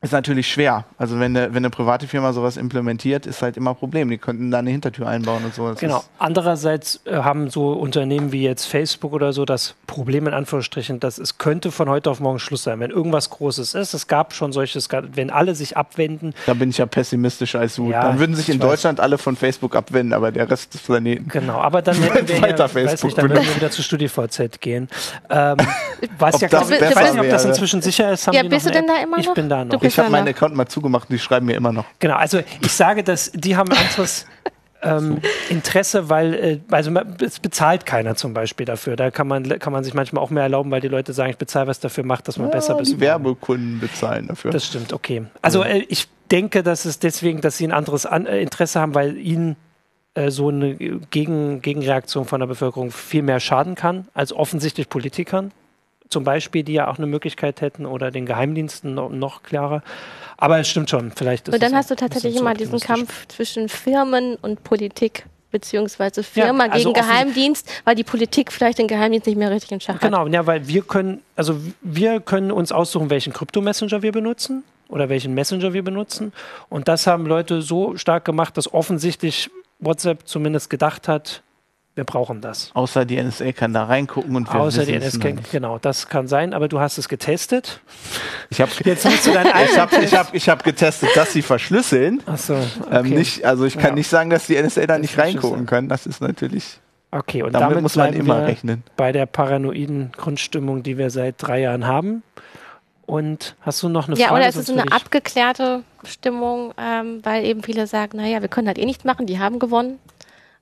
ist 0.03 0.13
natürlich 0.13 0.47
schwer. 0.51 0.85
Also 0.99 1.19
wenn 1.19 1.35
eine, 1.37 1.55
wenn 1.55 1.65
eine 1.65 1.71
private 1.71 2.07
Firma 2.07 2.33
sowas 2.35 2.59
implementiert, 2.59 3.25
ist 3.25 3.41
halt 3.41 3.57
immer 3.57 3.71
ein 3.71 3.77
Problem. 3.77 4.11
Die 4.11 4.19
könnten 4.19 4.51
da 4.51 4.59
eine 4.59 4.71
Hintertür 4.71 5.09
einbauen 5.09 5.43
und 5.45 5.55
so. 5.55 5.71
Das 5.71 5.81
genau. 5.81 6.05
Andererseits 6.19 7.01
äh, 7.07 7.17
haben 7.17 7.49
so 7.49 7.73
Unternehmen 7.73 8.31
wie 8.31 8.43
jetzt 8.43 8.67
Facebook 8.67 9.15
oder 9.15 9.33
so 9.33 9.47
das 9.47 9.75
Problem 9.87 10.27
in 10.27 10.35
Anführungsstrichen, 10.35 11.01
dass 11.01 11.17
es 11.17 11.39
könnte 11.39 11.73
von 11.73 11.89
heute 11.89 12.11
auf 12.11 12.21
morgen 12.21 12.39
Schluss 12.39 12.63
sein. 12.63 12.79
Wenn 12.79 12.91
irgendwas 12.91 13.31
Großes 13.31 13.75
ist, 13.75 13.95
es 13.95 14.07
gab 14.07 14.35
schon 14.35 14.53
solches, 14.53 14.89
wenn 14.91 15.31
alle 15.31 15.55
sich 15.55 15.79
abwenden. 15.79 16.35
Da 16.45 16.53
bin 16.53 16.69
ich 16.69 16.77
ja 16.77 16.85
pessimistischer 16.85 17.61
als 17.61 17.77
du. 17.77 17.91
Ja, 17.91 18.03
dann 18.03 18.19
würden 18.19 18.37
sich 18.37 18.51
in 18.51 18.61
Deutschland 18.61 19.01
alle 19.01 19.17
von 19.17 19.35
Facebook 19.35 19.75
abwenden, 19.75 20.13
aber 20.13 20.31
der 20.31 20.51
Rest 20.51 20.75
des 20.75 20.83
Planeten. 20.83 21.29
Genau, 21.29 21.59
aber 21.59 21.81
dann 21.81 21.97
hätten 21.97 22.29
wir 22.29 22.43
weiter 22.43 22.65
ja, 22.65 22.69
Facebook 22.69 23.05
nicht, 23.05 23.19
dann 23.19 23.31
würden 23.31 23.47
wir 23.47 23.57
wieder 23.57 23.71
zu 23.71 23.83
StudiVZ 23.83 24.61
gehen. 24.61 24.89
Ähm, 25.31 25.57
was 26.19 26.39
ja, 26.41 26.49
glaub, 26.49 26.71
ich 26.71 26.81
weiß 26.81 27.15
nicht, 27.15 27.23
ob 27.23 27.31
das 27.31 27.45
inzwischen 27.47 27.81
sicher 27.81 28.13
ist. 28.13 28.27
ja, 28.27 28.43
bist 28.43 28.67
du 28.67 28.71
denn 28.71 28.87
da 28.87 29.03
immer 29.03 29.17
noch? 29.17 29.25
Ich 29.25 29.33
bin 29.33 29.49
da 29.49 29.65
noch 29.65 29.86
ich 29.87 29.99
habe 29.99 30.11
meinen 30.11 30.29
Account 30.29 30.55
mal 30.55 30.67
zugemacht 30.67 31.09
und 31.09 31.15
die 31.15 31.19
schreiben 31.19 31.47
mir 31.47 31.57
immer 31.57 31.73
noch. 31.73 31.85
Genau, 31.99 32.17
also 32.17 32.41
ich 32.61 32.73
sage, 32.73 33.03
dass 33.03 33.33
die 33.33 33.57
haben 33.57 33.73
anderes 33.73 34.27
ähm, 34.83 35.21
Interesse, 35.49 36.09
weil 36.09 36.35
äh, 36.35 36.61
also 36.71 36.91
es 37.21 37.41
bezahlt 37.41 37.87
keiner 37.87 38.15
zum 38.17 38.35
Beispiel 38.35 38.67
dafür. 38.67 38.97
Da 38.97 39.11
kann 39.11 39.29
man, 39.29 39.59
kann 39.59 39.73
man 39.73 39.85
sich 39.85 39.95
manchmal 39.95 40.23
auch 40.23 40.31
mehr 40.31 40.45
erlauben, 40.45 40.71
weil 40.71 40.81
die 40.81 40.89
Leute 40.89 41.13
sagen, 41.13 41.31
ich 41.31 41.39
bezahle 41.39 41.67
was 41.67 41.81
dafür, 41.81 42.05
macht, 42.05 42.29
dass 42.29 42.39
man 42.39 42.49
ja, 42.49 42.53
besser 42.53 42.79
ist. 42.81 42.93
Die 42.93 43.01
Werbekunden 43.01 43.81
bezahlen 43.81 44.29
dafür. 44.29 44.51
Das 44.51 44.67
stimmt, 44.67 44.93
okay. 44.93 45.25
Also 45.43 45.63
äh, 45.63 45.85
ich 45.89 46.09
denke, 46.31 46.63
dass 46.63 46.85
es 46.85 46.99
deswegen, 46.99 47.41
dass 47.41 47.57
sie 47.57 47.67
ein 47.67 47.73
anderes 47.73 48.07
An 48.07 48.27
äh, 48.27 48.41
Interesse 48.41 48.81
haben, 48.81 48.95
weil 48.95 49.17
ihnen 49.17 49.57
äh, 50.15 50.31
so 50.31 50.49
eine 50.49 50.75
Gegen 50.75 51.63
Gegenreaktion 51.63 52.25
von 52.25 52.41
der 52.41 52.47
Bevölkerung 52.47 52.91
viel 52.91 53.23
mehr 53.23 53.41
schaden 53.41 53.75
kann 53.75 54.09
als 54.15 54.33
offensichtlich 54.33 54.89
Politikern 54.89 55.53
zum 56.09 56.25
Beispiel, 56.25 56.63
die 56.63 56.75
ja 56.75 56.89
auch 56.89 56.99
eine 56.99 57.07
Möglichkeit 57.07 57.61
hätten 57.61 57.87
oder 57.87 58.11
den 58.11 58.27
Geheimdiensten 58.27 58.95
noch, 58.95 59.11
noch 59.11 59.43
klarer. 59.43 59.83
Aber 60.37 60.59
es 60.59 60.69
stimmt 60.69 60.91
schon, 60.91 61.13
vielleicht 61.13 61.49
ist 61.49 61.55
Und 61.55 61.63
dann 61.63 61.75
hast 61.75 61.91
du 61.91 61.97
tatsächlich 61.97 62.37
immer 62.37 62.55
diesen 62.55 62.81
Kampf 62.81 63.27
zwischen 63.29 63.69
Firmen 63.69 64.37
und 64.37 64.63
Politik 64.65 65.27
beziehungsweise 65.51 66.23
Firma 66.23 66.67
ja, 66.67 66.73
also 66.73 66.93
gegen 66.93 67.07
Geheimdienst, 67.07 67.69
weil 67.85 67.95
die 67.95 68.05
Politik 68.05 68.53
vielleicht 68.53 68.79
den 68.79 68.89
Geheimdienst 68.89 69.27
nicht 69.27 69.39
mehr 69.39 69.51
richtig 69.51 69.73
in 69.73 69.81
Schach 69.81 69.95
hat. 69.95 70.01
Genau, 70.03 70.27
ja, 70.27 70.47
weil 70.47 70.69
wir 70.69 70.83
können, 70.83 71.23
also 71.35 71.59
wir 71.81 72.21
können 72.21 72.51
uns 72.51 72.73
aussuchen, 72.73 73.09
welchen 73.11 73.33
Krypto-Messenger 73.33 74.03
wir 74.03 74.13
benutzen 74.13 74.65
oder 74.89 75.09
welchen 75.09 75.35
Messenger 75.35 75.73
wir 75.73 75.83
benutzen. 75.83 76.33
Und 76.69 76.89
das 76.89 77.07
haben 77.07 77.27
Leute 77.27 77.63
so 77.63 77.97
stark 77.97 78.25
gemacht, 78.25 78.57
dass 78.57 78.73
offensichtlich 78.73 79.51
WhatsApp 79.79 80.27
zumindest 80.27 80.69
gedacht 80.69 81.09
hat, 81.09 81.43
wir 81.97 82.05
brauchen 82.05 82.43
das. 82.43 82.71
Außer 82.75 83.07
die 83.07 83.21
NSA 83.21 83.53
kann 83.53 83.73
da 83.73 83.85
reingucken 83.85 84.37
und 84.37 84.53
wir 84.53 84.61
Außer 84.61 84.85
die 84.85 84.99
NSA, 84.99 85.33
genau, 85.51 85.79
das 85.79 86.09
kann 86.09 86.29
sein, 86.29 86.53
aber 86.53 86.69
du 86.69 86.79
hast 86.79 86.99
es 86.99 87.09
getestet. 87.09 87.81
Ich 88.51 88.61
habe 88.61 88.71
jetzt 88.85 89.07
musst 89.07 89.27
du 89.27 89.33
dein 89.33 89.47
ich 89.65 89.79
habe 89.79 90.05
ich 90.05 90.15
hab, 90.15 90.35
ich 90.35 90.49
hab 90.51 90.63
getestet, 90.63 91.09
dass 91.15 91.33
sie 91.33 91.41
verschlüsseln. 91.41 92.23
Ach 92.27 92.37
so, 92.37 92.53
ähm, 92.53 92.63
okay. 92.83 92.99
ähm, 92.99 93.11
nicht, 93.11 93.45
also 93.47 93.65
ich 93.65 93.79
kann 93.79 93.91
ja. 93.91 93.95
nicht 93.95 94.09
sagen, 94.09 94.29
dass 94.29 94.47
die 94.47 94.61
NSA 94.61 94.87
da 94.87 94.99
nicht 94.99 95.17
reingucken 95.17 95.65
können. 95.65 95.89
Das 95.89 96.07
ist 96.07 96.21
natürlich. 96.21 96.81
Okay, 97.13 97.43
und 97.43 97.55
damit, 97.55 97.71
damit 97.71 97.83
muss 97.83 97.97
man 97.97 98.13
immer 98.13 98.45
rechnen. 98.45 98.83
Bei 98.99 99.13
der 99.13 99.25
paranoiden 99.25 100.13
Grundstimmung, 100.15 100.83
die 100.83 100.99
wir 100.99 101.09
seit 101.09 101.37
drei 101.39 101.63
Jahren 101.63 101.87
haben. 101.87 102.23
Und 103.07 103.57
hast 103.63 103.83
du 103.83 103.89
noch 103.89 104.07
eine 104.07 104.19
ja, 104.19 104.29
Frage? 104.29 104.43
Ja, 104.43 104.49
oder 104.49 104.49
ist 104.51 104.69
es 104.69 104.69
eine 104.69 104.93
abgeklärte 104.93 105.83
Stimmung, 106.05 106.75
ähm, 106.77 107.21
weil 107.23 107.47
eben 107.47 107.63
viele 107.63 107.87
sagen, 107.87 108.19
naja, 108.19 108.43
wir 108.43 108.49
können 108.49 108.67
halt 108.67 108.77
eh 108.77 108.85
nichts 108.85 109.05
machen, 109.05 109.27
die 109.27 109.39
haben 109.39 109.59
gewonnen. 109.59 109.99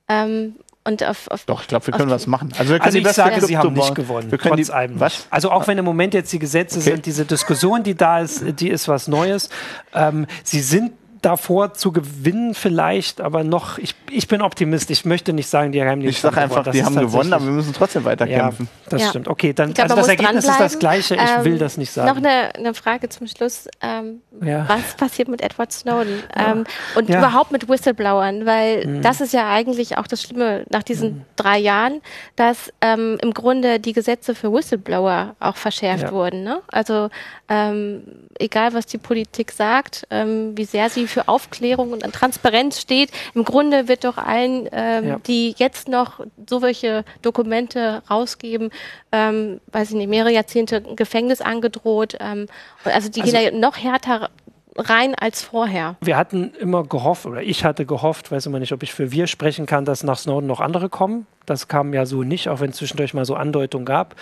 Ähm, 0.09 0.55
und 0.87 1.03
auf, 1.03 1.29
auf 1.29 1.45
Doch, 1.47 1.63
ich 1.63 1.69
glaube, 1.69 1.87
wir 1.87 1.95
können 1.95 2.11
was 2.11 2.27
machen. 2.27 2.53
Also, 2.59 2.73
wir 2.73 2.79
können 2.79 2.97
also 2.97 2.99
ich 2.99 3.09
sage, 3.09 3.41
sie 3.47 3.57
haben 3.57 3.73
nicht 3.73 3.95
gewonnen. 3.95 4.31
Wir 4.31 4.39
können 4.39 4.57
trotz 4.57 4.67
die, 4.67 4.73
allem. 4.73 5.01
Was? 5.01 5.27
Also 5.31 5.51
auch 5.51 5.67
wenn 5.67 5.79
im 5.79 5.85
Moment 5.85 6.13
jetzt 6.13 6.33
die 6.33 6.39
Gesetze 6.39 6.79
okay. 6.79 6.91
sind, 6.91 7.07
diese 7.07 7.25
Diskussion, 7.25 7.83
die 7.83 7.95
da 7.95 8.21
ist, 8.21 8.61
die 8.61 8.69
ist 8.69 8.87
was 8.87 9.09
Neues. 9.09 9.49
Ähm, 9.95 10.27
sie 10.43 10.61
sind 10.61 10.93
davor 11.25 11.75
zu 11.75 11.93
gewinnen 11.93 12.55
vielleicht, 12.55 13.21
aber 13.21 13.45
noch, 13.45 13.79
ich, 13.79 13.95
ich 14.11 14.29
bin 14.29 14.43
Optimist. 14.43 14.91
Ich 14.91 15.05
möchte 15.05 15.33
nicht 15.33 15.49
sagen, 15.49 15.73
die 15.73 15.83
haben 15.83 16.01
Ich 16.03 16.21
sage 16.21 16.41
einfach, 16.41 16.71
die 16.71 16.85
haben 16.85 16.97
gewonnen, 16.97 17.33
aber 17.33 17.45
wir 17.45 17.53
müssen 17.53 17.73
trotzdem 17.73 18.05
weiterkämpfen. 18.05 18.67
Ja, 18.67 18.91
das 18.91 19.03
ja. 19.03 19.09
stimmt. 19.09 19.29
Okay, 19.29 19.53
dann 19.53 19.73
glaub, 19.73 19.85
also 19.85 19.97
das 19.97 20.09
Ergebnis 20.09 20.45
ist 20.45 20.61
das 20.61 20.79
gleiche. 20.79 21.15
Ich 21.15 21.21
ähm, 21.21 21.45
will 21.45 21.59
das 21.59 21.77
nicht 21.77 21.91
sagen. 21.91 22.09
Noch 22.09 22.17
eine, 22.17 22.55
eine 22.55 22.75
Frage 22.75 23.09
zum 23.09 23.27
Schluss. 23.27 23.69
Ähm, 23.81 24.21
ja. 24.43 24.69
Was 24.69 24.95
passiert 24.97 25.29
mit 25.29 25.41
Edward 25.41 25.73
Snowden? 25.73 26.23
Ähm, 26.37 26.65
und 26.95 27.09
überhaupt 27.09 27.53
mit 27.53 27.69
Whistleblowern? 27.69 28.47
Weil 28.47 28.87
mhm. 28.87 29.03
das 29.03 29.21
ist 29.21 29.33
ja 29.33 29.51
eigentlich 29.51 29.97
auch 29.97 30.07
das 30.07 30.23
Schlimme 30.23 30.65
nach 30.71 30.83
diesen 30.83 31.11
mhm. 31.11 31.23
drei 31.37 31.59
Jahren, 31.59 32.01
dass 32.37 32.73
ähm, 32.81 33.19
im 33.23 33.33
Grunde 33.33 33.81
die 33.81 33.93
Gesetze 33.93 34.35
für 34.35 34.53
Whistleblower 34.53 35.37
auch 35.41 35.57
verschärft 35.57 36.13
wurden. 36.13 36.45
Ne? 36.45 36.61
Also 36.71 37.09
ähm, 37.49 38.03
egal, 38.39 38.75
was 38.75 38.87
die 38.87 38.99
Politik 38.99 39.53
sagt, 39.53 40.07
ähm, 40.11 40.57
wie 40.57 40.65
sehr 40.65 40.91
sie 40.91 41.07
für 41.15 41.29
Aufklärung 41.29 41.93
und 41.93 42.03
Transparenz 42.13 42.81
steht. 42.81 43.11
Im 43.35 43.45
Grunde 43.45 43.89
wird 43.89 44.05
doch 44.05 44.19
allen, 44.19 44.69
ähm, 44.73 45.09
ja. 45.09 45.21
die 45.27 45.55
jetzt 45.57 45.89
noch 45.89 46.21
so 46.49 46.61
welche 46.61 47.05
Dokumente 47.23 48.03
rausgeben, 48.11 48.71
ähm, 49.13 49.61
weiß 49.71 49.91
ich 49.91 49.97
nicht, 49.97 50.09
mehrere 50.09 50.33
Jahrzehnte 50.33 50.83
Gefängnis 50.83 51.41
angedroht. 51.41 52.17
Ähm, 52.19 52.47
also 52.85 53.09
die 53.09 53.23
also, 53.23 53.33
gehen 53.33 53.45
ja 53.45 53.51
noch 53.53 53.79
härter 53.79 54.31
rein 54.77 55.15
als 55.15 55.43
vorher. 55.43 55.97
Wir 56.01 56.17
hatten 56.17 56.53
immer 56.59 56.85
gehofft, 56.85 57.27
oder 57.27 57.43
ich 57.43 57.65
hatte 57.65 57.87
gehofft, 57.87 58.31
weiß 58.33 58.47
immer 58.47 58.59
nicht, 58.59 58.73
ob 58.73 58.83
ich 58.83 58.93
für 58.93 59.13
wir 59.13 59.27
sprechen 59.27 59.67
kann, 59.67 59.85
dass 59.85 60.03
nach 60.03 60.19
Snowden 60.19 60.47
noch 60.47 60.61
andere 60.61 60.89
kommen. 60.89 61.27
Das 61.47 61.69
kam 61.69 61.93
ja 61.93 62.07
so 62.07 62.23
nicht, 62.23 62.49
auch 62.49 62.61
wenn 62.61 62.71
es 62.71 62.77
zwischendurch 62.77 63.13
mal 63.13 63.25
so 63.25 63.35
Andeutungen 63.35 63.85
gab. 63.85 64.17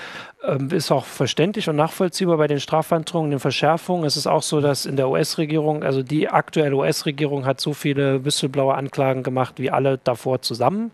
Ähm, 0.44 0.70
ist 0.70 0.90
auch 0.90 1.05
verständlich 1.05 1.68
und 1.68 1.76
nachvollziehbar 1.76 2.36
bei 2.36 2.48
den 2.48 2.59
Strafandrohungen, 2.59 3.30
den 3.30 3.40
Verschärfungen. 3.40 4.05
Es 4.05 4.16
ist 4.16 4.26
auch 4.26 4.42
so, 4.42 4.61
dass 4.61 4.86
in 4.86 4.96
der 4.96 5.09
US-Regierung, 5.09 5.84
also 5.84 6.03
die 6.03 6.28
aktuelle 6.28 6.74
US-Regierung 6.74 7.46
hat 7.46 7.61
so 7.61 7.74
viele 7.74 8.24
Whistleblower-Anklagen 8.24 9.22
gemacht 9.22 9.55
wie 9.59 9.70
alle 9.70 9.98
davor 9.98 10.42
zusammen. 10.42 10.90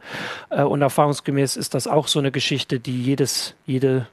Äh, 0.50 0.62
und 0.62 0.82
erfahrungsgemäß 0.82 1.56
ist 1.56 1.74
das 1.74 1.86
auch 1.86 2.08
so 2.08 2.18
eine 2.18 2.30
Geschichte, 2.30 2.78
die 2.78 3.02
jedes, 3.02 3.54
jede 3.64 4.06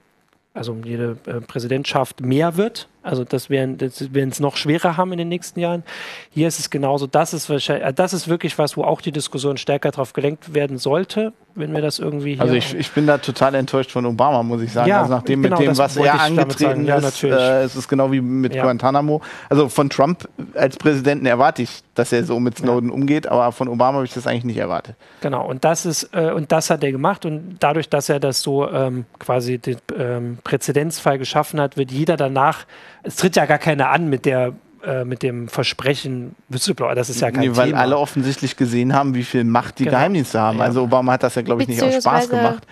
also 0.55 0.75
jede 0.83 1.17
äh, 1.25 1.41
Präsidentschaft 1.41 2.21
mehr 2.21 2.55
wird. 2.55 2.87
Also 3.05 3.23
das 3.23 3.49
werden 3.49 3.77
das 3.77 4.13
werden 4.13 4.31
es 4.31 4.39
noch 4.39 4.57
schwerer 4.57 4.97
haben 4.97 5.11
in 5.11 5.19
den 5.19 5.29
nächsten 5.29 5.59
Jahren. 5.59 5.83
Hier 6.31 6.47
ist 6.47 6.59
es 6.59 6.69
genauso. 6.69 7.05
Das 7.05 7.33
ist 7.33 7.49
wahrscheinlich, 7.49 7.87
äh, 7.87 7.93
das 7.93 8.13
ist 8.13 8.27
wirklich 8.27 8.57
was, 8.57 8.75
wo 8.75 8.83
auch 8.83 9.01
die 9.01 9.11
Diskussion 9.11 9.57
stärker 9.57 9.91
darauf 9.91 10.13
gelenkt 10.13 10.53
werden 10.53 10.77
sollte, 10.79 11.33
wenn 11.53 11.73
wir 11.73 11.81
das 11.81 11.99
irgendwie. 11.99 12.39
also 12.39 12.53
ich, 12.53 12.73
ich 12.73 12.91
bin 12.91 13.07
da 13.07 13.17
total 13.17 13.55
enttäuscht 13.55 13.91
von 13.91 14.05
Obama, 14.05 14.43
muss 14.43 14.61
ich 14.61 14.71
sagen. 14.71 14.89
Ja, 14.89 15.01
also 15.01 15.13
nachdem 15.13 15.43
genau, 15.43 15.59
mit 15.59 15.67
dem, 15.67 15.77
was 15.77 15.95
er 15.97 16.19
angetreten 16.19 16.87
ist, 16.87 17.21
ja, 17.21 17.61
äh, 17.61 17.65
ist 17.65 17.75
es 17.75 17.87
genau 17.87 18.11
wie 18.11 18.21
mit 18.21 18.55
ja. 18.55 18.63
Guantanamo. 18.63 19.21
Also 19.49 19.69
von 19.69 19.89
Trump 19.89 20.27
als 20.55 20.77
Präsidenten 20.77 21.25
erwarte 21.25 21.61
ich, 21.61 21.83
dass 21.93 22.11
er 22.11 22.25
so 22.25 22.39
mit 22.39 22.57
Snowden 22.57 22.89
umgeht, 22.89 23.27
aber 23.27 23.51
von 23.51 23.67
Obama 23.67 23.97
habe 23.97 24.05
ich 24.05 24.13
das 24.13 24.27
eigentlich 24.27 24.43
nicht 24.45 24.57
erwartet. 24.57 24.95
Genau. 25.21 25.47
Und 25.47 25.63
das 25.63 25.85
ist 25.85 26.09
äh, 26.11 26.31
und 26.31 26.51
das 26.51 26.69
hat 26.69 26.83
er 26.83 26.91
gemacht 26.91 27.25
und 27.25 27.57
dadurch, 27.59 27.87
dass 27.87 28.09
er 28.09 28.19
das 28.19 28.41
so 28.41 28.69
ähm, 28.69 29.05
quasi 29.19 29.57
den 29.57 29.77
ähm, 29.97 30.37
Präzedenzfall 30.43 31.17
geschaffen 31.17 31.61
hat, 31.61 31.77
wird 31.77 31.91
jeder 31.91 32.17
danach 32.17 32.65
es 33.05 33.15
tritt 33.15 33.35
ja 33.35 33.45
gar 33.45 33.57
keiner 33.57 33.89
an 33.89 34.09
mit 34.09 34.25
der 34.25 34.53
äh, 34.83 35.03
mit 35.03 35.23
dem 35.23 35.47
Versprechen 35.47 36.35
Whistleblower, 36.49 36.95
das 36.95 37.09
ist 37.09 37.21
ja 37.21 37.31
kein 37.31 37.41
nee, 37.41 37.55
weil 37.55 37.69
Thema. 37.69 37.79
alle 37.79 37.97
offensichtlich 37.97 38.55
gesehen 38.55 38.93
haben, 38.93 39.15
wie 39.15 39.23
viel 39.23 39.43
Macht 39.43 39.79
die 39.79 39.85
genau. 39.85 39.97
Geheimdienste 39.97 40.39
haben. 40.39 40.59
Ja. 40.59 40.65
Also 40.65 40.83
Obama 40.83 41.13
hat 41.13 41.23
das 41.23 41.35
ja, 41.35 41.41
glaube 41.41 41.63
ich, 41.63 41.67
nicht 41.67 41.81
aus 41.81 41.95
Spaß 41.95 42.29
gemacht. 42.29 42.63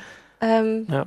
Ähm, 0.41 0.85
ja. 0.89 1.05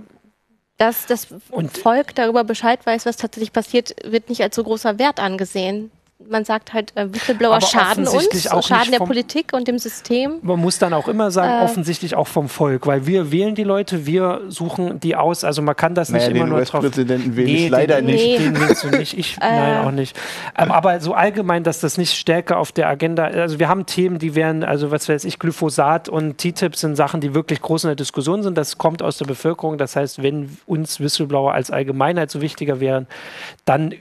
Dass 0.78 1.06
das 1.06 1.28
und 1.50 1.76
Volk 1.76 2.14
darüber 2.14 2.44
Bescheid 2.44 2.84
weiß, 2.84 3.06
was 3.06 3.16
tatsächlich 3.16 3.52
passiert, 3.52 3.94
wird 4.04 4.28
nicht 4.28 4.42
als 4.42 4.56
so 4.56 4.64
großer 4.64 4.98
Wert 4.98 5.20
angesehen 5.20 5.90
man 6.18 6.44
sagt 6.44 6.72
halt, 6.72 6.96
äh, 6.96 7.12
Whistleblower 7.12 7.60
schaden 7.60 8.08
uns, 8.08 8.48
schaden 8.66 8.90
der 8.90 8.98
Politik 8.98 9.52
und 9.52 9.68
dem 9.68 9.78
System. 9.78 10.38
Man 10.42 10.58
muss 10.58 10.78
dann 10.78 10.94
auch 10.94 11.08
immer 11.08 11.30
sagen, 11.30 11.60
äh, 11.60 11.64
offensichtlich 11.64 12.14
auch 12.14 12.26
vom 12.26 12.48
Volk, 12.48 12.86
weil 12.86 13.06
wir 13.06 13.30
wählen 13.30 13.54
die 13.54 13.64
Leute, 13.64 14.06
wir 14.06 14.40
suchen 14.48 14.98
die 14.98 15.14
aus. 15.14 15.44
Also 15.44 15.60
man 15.60 15.76
kann 15.76 15.94
das 15.94 16.08
naja, 16.08 16.28
nicht 16.28 16.36
immer 16.36 16.46
nur 16.46 16.62
drauf. 16.62 16.80
Präsidenten 16.80 17.36
wähle 17.36 17.46
nee, 17.46 17.64
ich 17.66 17.70
leider 17.70 17.96
den, 17.96 18.06
nicht. 18.06 18.24
Nee. 18.24 18.38
Den 18.38 18.60
willst 18.60 18.84
du 18.84 18.88
nicht, 18.88 19.18
ich 19.18 19.36
äh, 19.40 19.40
nein 19.40 19.86
auch 19.86 19.90
nicht. 19.90 20.16
Ähm, 20.56 20.72
aber 20.72 21.00
so 21.00 21.12
allgemein, 21.12 21.64
dass 21.64 21.80
das 21.80 21.98
nicht 21.98 22.14
stärker 22.14 22.58
auf 22.58 22.72
der 22.72 22.88
Agenda. 22.88 23.24
Also 23.24 23.58
wir 23.58 23.68
haben 23.68 23.84
Themen, 23.84 24.18
die 24.18 24.34
wären, 24.34 24.64
also 24.64 24.90
was 24.90 25.08
weiß 25.08 25.24
ich, 25.24 25.38
Glyphosat 25.38 26.08
und 26.08 26.38
TTIP 26.38 26.76
sind 26.76 26.96
Sachen, 26.96 27.20
die 27.20 27.34
wirklich 27.34 27.60
groß 27.60 27.84
in 27.84 27.88
der 27.88 27.96
Diskussion 27.96 28.42
sind. 28.42 28.56
Das 28.56 28.78
kommt 28.78 29.02
aus 29.02 29.18
der 29.18 29.26
Bevölkerung. 29.26 29.76
Das 29.76 29.96
heißt, 29.96 30.22
wenn 30.22 30.56
uns 30.64 30.98
Whistleblower 30.98 31.52
als 31.52 31.70
Allgemeinheit 31.70 32.30
so 32.30 32.40
wichtiger 32.40 32.80
wären, 32.80 33.06
dann 33.66 33.94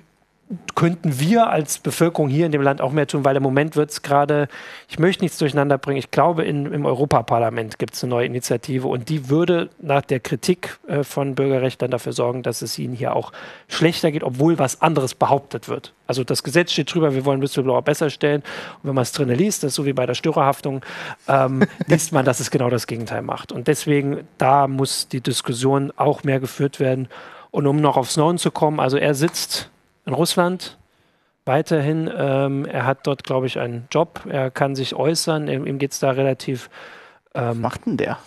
könnten 0.76 1.20
wir 1.20 1.50
als 1.50 1.80
Bevölkerung 1.80 2.30
hier 2.30 2.46
in 2.46 2.52
dem 2.52 2.62
Land 2.62 2.80
auch 2.80 2.92
mehr 2.92 3.08
tun, 3.08 3.26
weil 3.26 3.36
im 3.36 3.42
Moment 3.42 3.76
wird 3.76 3.90
es 3.90 4.04
gerade, 4.04 4.48
ich 4.88 5.00
möchte 5.00 5.24
nichts 5.24 5.40
durcheinander 5.40 5.80
bringen, 5.80 5.98
ich 5.98 6.12
glaube, 6.12 6.44
in, 6.44 6.72
im 6.72 6.86
Europaparlament 6.86 7.80
gibt 7.80 7.96
es 7.96 8.04
eine 8.04 8.12
neue 8.12 8.28
Initiative 8.28 8.88
und 8.88 9.10
die 9.10 9.30
würde 9.30 9.70
nach 9.80 10.04
der 10.04 10.20
Kritik 10.20 10.78
äh, 10.88 11.04
von 11.04 11.34
Bürgerrechtlern 11.34 11.90
dafür 11.90 12.14
sorgen, 12.14 12.44
dass 12.44 12.62
es 12.62 12.78
ihnen 12.78 12.94
hier 12.94 13.16
auch 13.16 13.32
schlechter 13.68 14.12
geht, 14.12 14.24
obwohl 14.24 14.60
was 14.60 14.84
anderes 14.84 15.16
behauptet 15.16 15.68
wird. 15.68 15.94
Also 16.06 16.24
das 16.24 16.44
Gesetz 16.44 16.72
steht 16.74 16.94
drüber, 16.94 17.16
wir 17.16 17.26
wollen 17.26 17.42
Whistleblower 17.42 17.82
besser 17.82 18.12
stellen 18.12 18.44
und 18.84 18.90
wenn 18.90 18.96
man 18.96 19.02
es 19.02 19.14
drin 19.14 19.30
liest, 19.30 19.64
das 19.64 19.70
ist 19.70 19.76
so 19.76 19.86
wie 19.88 19.94
bei 19.94 20.06
der 20.06 20.14
Störerhaftung, 20.14 20.82
ähm, 21.28 21.64
liest 21.88 22.12
man, 22.12 22.24
dass 22.24 22.40
es 22.40 22.52
genau 22.52 22.70
das 22.70 22.86
Gegenteil 22.86 23.24
macht. 23.24 23.52
Und 23.52 23.68
deswegen, 23.68 24.28
da 24.38 24.68
muss 24.68 25.08
die 25.08 25.22
Diskussion 25.22 25.92
auch 25.96 26.24
mehr 26.24 26.40
geführt 26.40 26.80
werden. 26.80 27.08
Und 27.50 27.66
um 27.66 27.78
noch 27.78 27.98
auf 27.98 28.12
Snowden 28.12 28.38
zu 28.38 28.52
kommen, 28.52 28.80
also 28.80 28.98
er 28.98 29.16
sitzt 29.16 29.72
in 30.06 30.14
Russland. 30.14 30.78
weiterhin. 31.46 32.10
Ähm, 32.16 32.66
er 32.66 32.86
hat 32.86 33.06
dort, 33.06 33.24
glaube 33.24 33.46
ich, 33.46 33.60
einen 33.60 33.88
Job. 33.92 34.22
Er 34.28 34.50
kann 34.50 34.76
sich 34.76 34.96
äußern. 34.96 35.48
Ihm, 35.48 35.68
ihm 35.68 35.78
geht 35.78 35.92
es 35.92 36.00
da 36.00 36.12
relativ. 36.12 36.70
Ähm, 37.36 37.50
Was 37.50 37.58
macht 37.58 37.86
denn 37.86 37.98
der? 37.98 38.18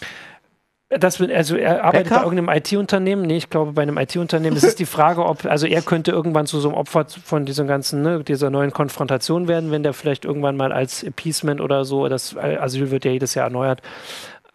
Das, 0.90 1.20
also 1.20 1.56
er 1.56 1.84
arbeitet 1.84 2.10
Hacker? 2.10 2.20
bei 2.20 2.30
irgendeinem 2.30 2.56
IT-Unternehmen. 2.56 3.22
Nee, 3.22 3.36
ich 3.36 3.50
glaube 3.50 3.72
bei 3.72 3.82
einem 3.82 3.98
IT-Unternehmen. 3.98 4.56
Es 4.56 4.64
ist 4.64 4.78
die 4.78 4.86
Frage, 4.86 5.22
ob, 5.26 5.44
also 5.44 5.66
er 5.66 5.82
könnte 5.82 6.12
irgendwann 6.12 6.46
zu 6.46 6.60
so 6.60 6.68
einem 6.68 6.78
Opfer 6.78 7.04
von 7.06 7.44
dieser 7.44 7.64
ganzen, 7.64 8.00
ne, 8.00 8.24
dieser 8.24 8.48
neuen 8.48 8.70
Konfrontation 8.70 9.48
werden, 9.48 9.70
wenn 9.70 9.82
der 9.82 9.92
vielleicht 9.92 10.24
irgendwann 10.24 10.56
mal 10.56 10.72
als 10.72 11.02
Appeasement 11.02 11.60
oder 11.60 11.84
so, 11.84 12.08
das 12.08 12.36
Asyl 12.38 12.90
wird 12.90 13.04
ja 13.04 13.10
jedes 13.10 13.34
Jahr 13.34 13.44
erneuert. 13.44 13.82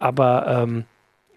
Aber 0.00 0.46
ähm, 0.48 0.86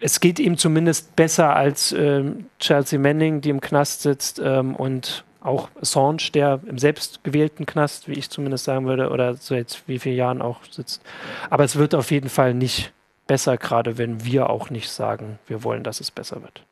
es 0.00 0.18
geht 0.18 0.40
ihm 0.40 0.58
zumindest 0.58 1.14
besser 1.14 1.54
als 1.54 1.92
ähm, 1.92 2.46
Chelsea 2.58 2.98
Manning, 2.98 3.40
die 3.40 3.50
im 3.50 3.60
Knast 3.60 4.02
sitzt 4.02 4.40
ähm, 4.44 4.74
und 4.74 5.24
auch 5.40 5.68
Assange, 5.80 6.30
der 6.34 6.60
im 6.66 6.78
selbstgewählten 6.78 7.66
Knast, 7.66 8.08
wie 8.08 8.14
ich 8.14 8.30
zumindest 8.30 8.64
sagen 8.64 8.86
würde, 8.86 9.10
oder 9.10 9.34
so 9.34 9.54
jetzt 9.54 9.86
wie 9.86 9.98
viele 9.98 10.16
Jahren 10.16 10.42
auch 10.42 10.60
sitzt. 10.70 11.02
Aber 11.50 11.64
es 11.64 11.76
wird 11.76 11.94
auf 11.94 12.10
jeden 12.10 12.28
Fall 12.28 12.54
nicht 12.54 12.92
besser, 13.26 13.56
gerade 13.56 13.98
wenn 13.98 14.24
wir 14.24 14.50
auch 14.50 14.70
nicht 14.70 14.90
sagen, 14.90 15.38
wir 15.46 15.62
wollen, 15.62 15.84
dass 15.84 16.00
es 16.00 16.10
besser 16.10 16.42
wird. 16.42 16.64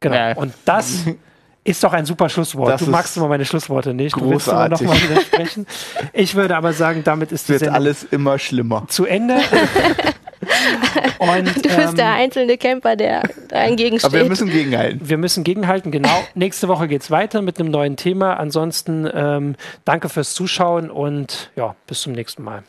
Genau. 0.00 0.16
Ja. 0.16 0.36
Und 0.36 0.52
das 0.64 1.04
ist 1.66 1.82
doch 1.82 1.92
ein 1.92 2.06
super 2.06 2.28
Schlusswort. 2.28 2.70
Das 2.70 2.84
du 2.84 2.90
magst 2.90 3.16
immer 3.16 3.28
meine 3.28 3.44
Schlussworte 3.44 3.92
nicht. 3.92 4.14
Großartig. 4.14 4.78
Du 4.78 4.84
willst 4.84 4.94
immer 4.94 4.94
noch 4.94 5.02
mal 5.02 5.10
widersprechen. 5.10 5.66
Ich 6.12 6.34
würde 6.34 6.56
aber 6.56 6.72
sagen, 6.72 7.02
damit 7.04 7.32
ist 7.32 7.48
wird 7.48 7.66
alles 7.68 8.04
immer 8.04 8.38
schlimmer. 8.38 8.84
Zu 8.88 9.04
Ende. 9.04 9.36
Und, 11.18 11.56
du 11.56 11.62
bist 11.62 11.78
ähm, 11.78 11.94
der 11.96 12.12
einzelne 12.12 12.56
Camper, 12.58 12.94
der 12.94 13.22
dagegen 13.48 13.98
steht. 13.98 14.04
Aber 14.04 14.18
wir 14.20 14.28
müssen 14.28 14.48
gegenhalten. 14.48 15.08
Wir 15.08 15.18
müssen 15.18 15.44
gegenhalten, 15.44 15.90
genau. 15.90 16.24
Nächste 16.34 16.68
Woche 16.68 16.88
geht 16.88 17.02
es 17.02 17.10
weiter 17.10 17.42
mit 17.42 17.58
einem 17.58 17.70
neuen 17.70 17.96
Thema. 17.96 18.34
Ansonsten 18.34 19.08
ähm, 19.12 19.56
danke 19.84 20.08
fürs 20.08 20.34
Zuschauen 20.34 20.90
und 20.90 21.50
ja, 21.56 21.74
bis 21.86 22.02
zum 22.02 22.12
nächsten 22.12 22.42
Mal. 22.42 22.62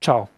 Ciao. 0.00 0.28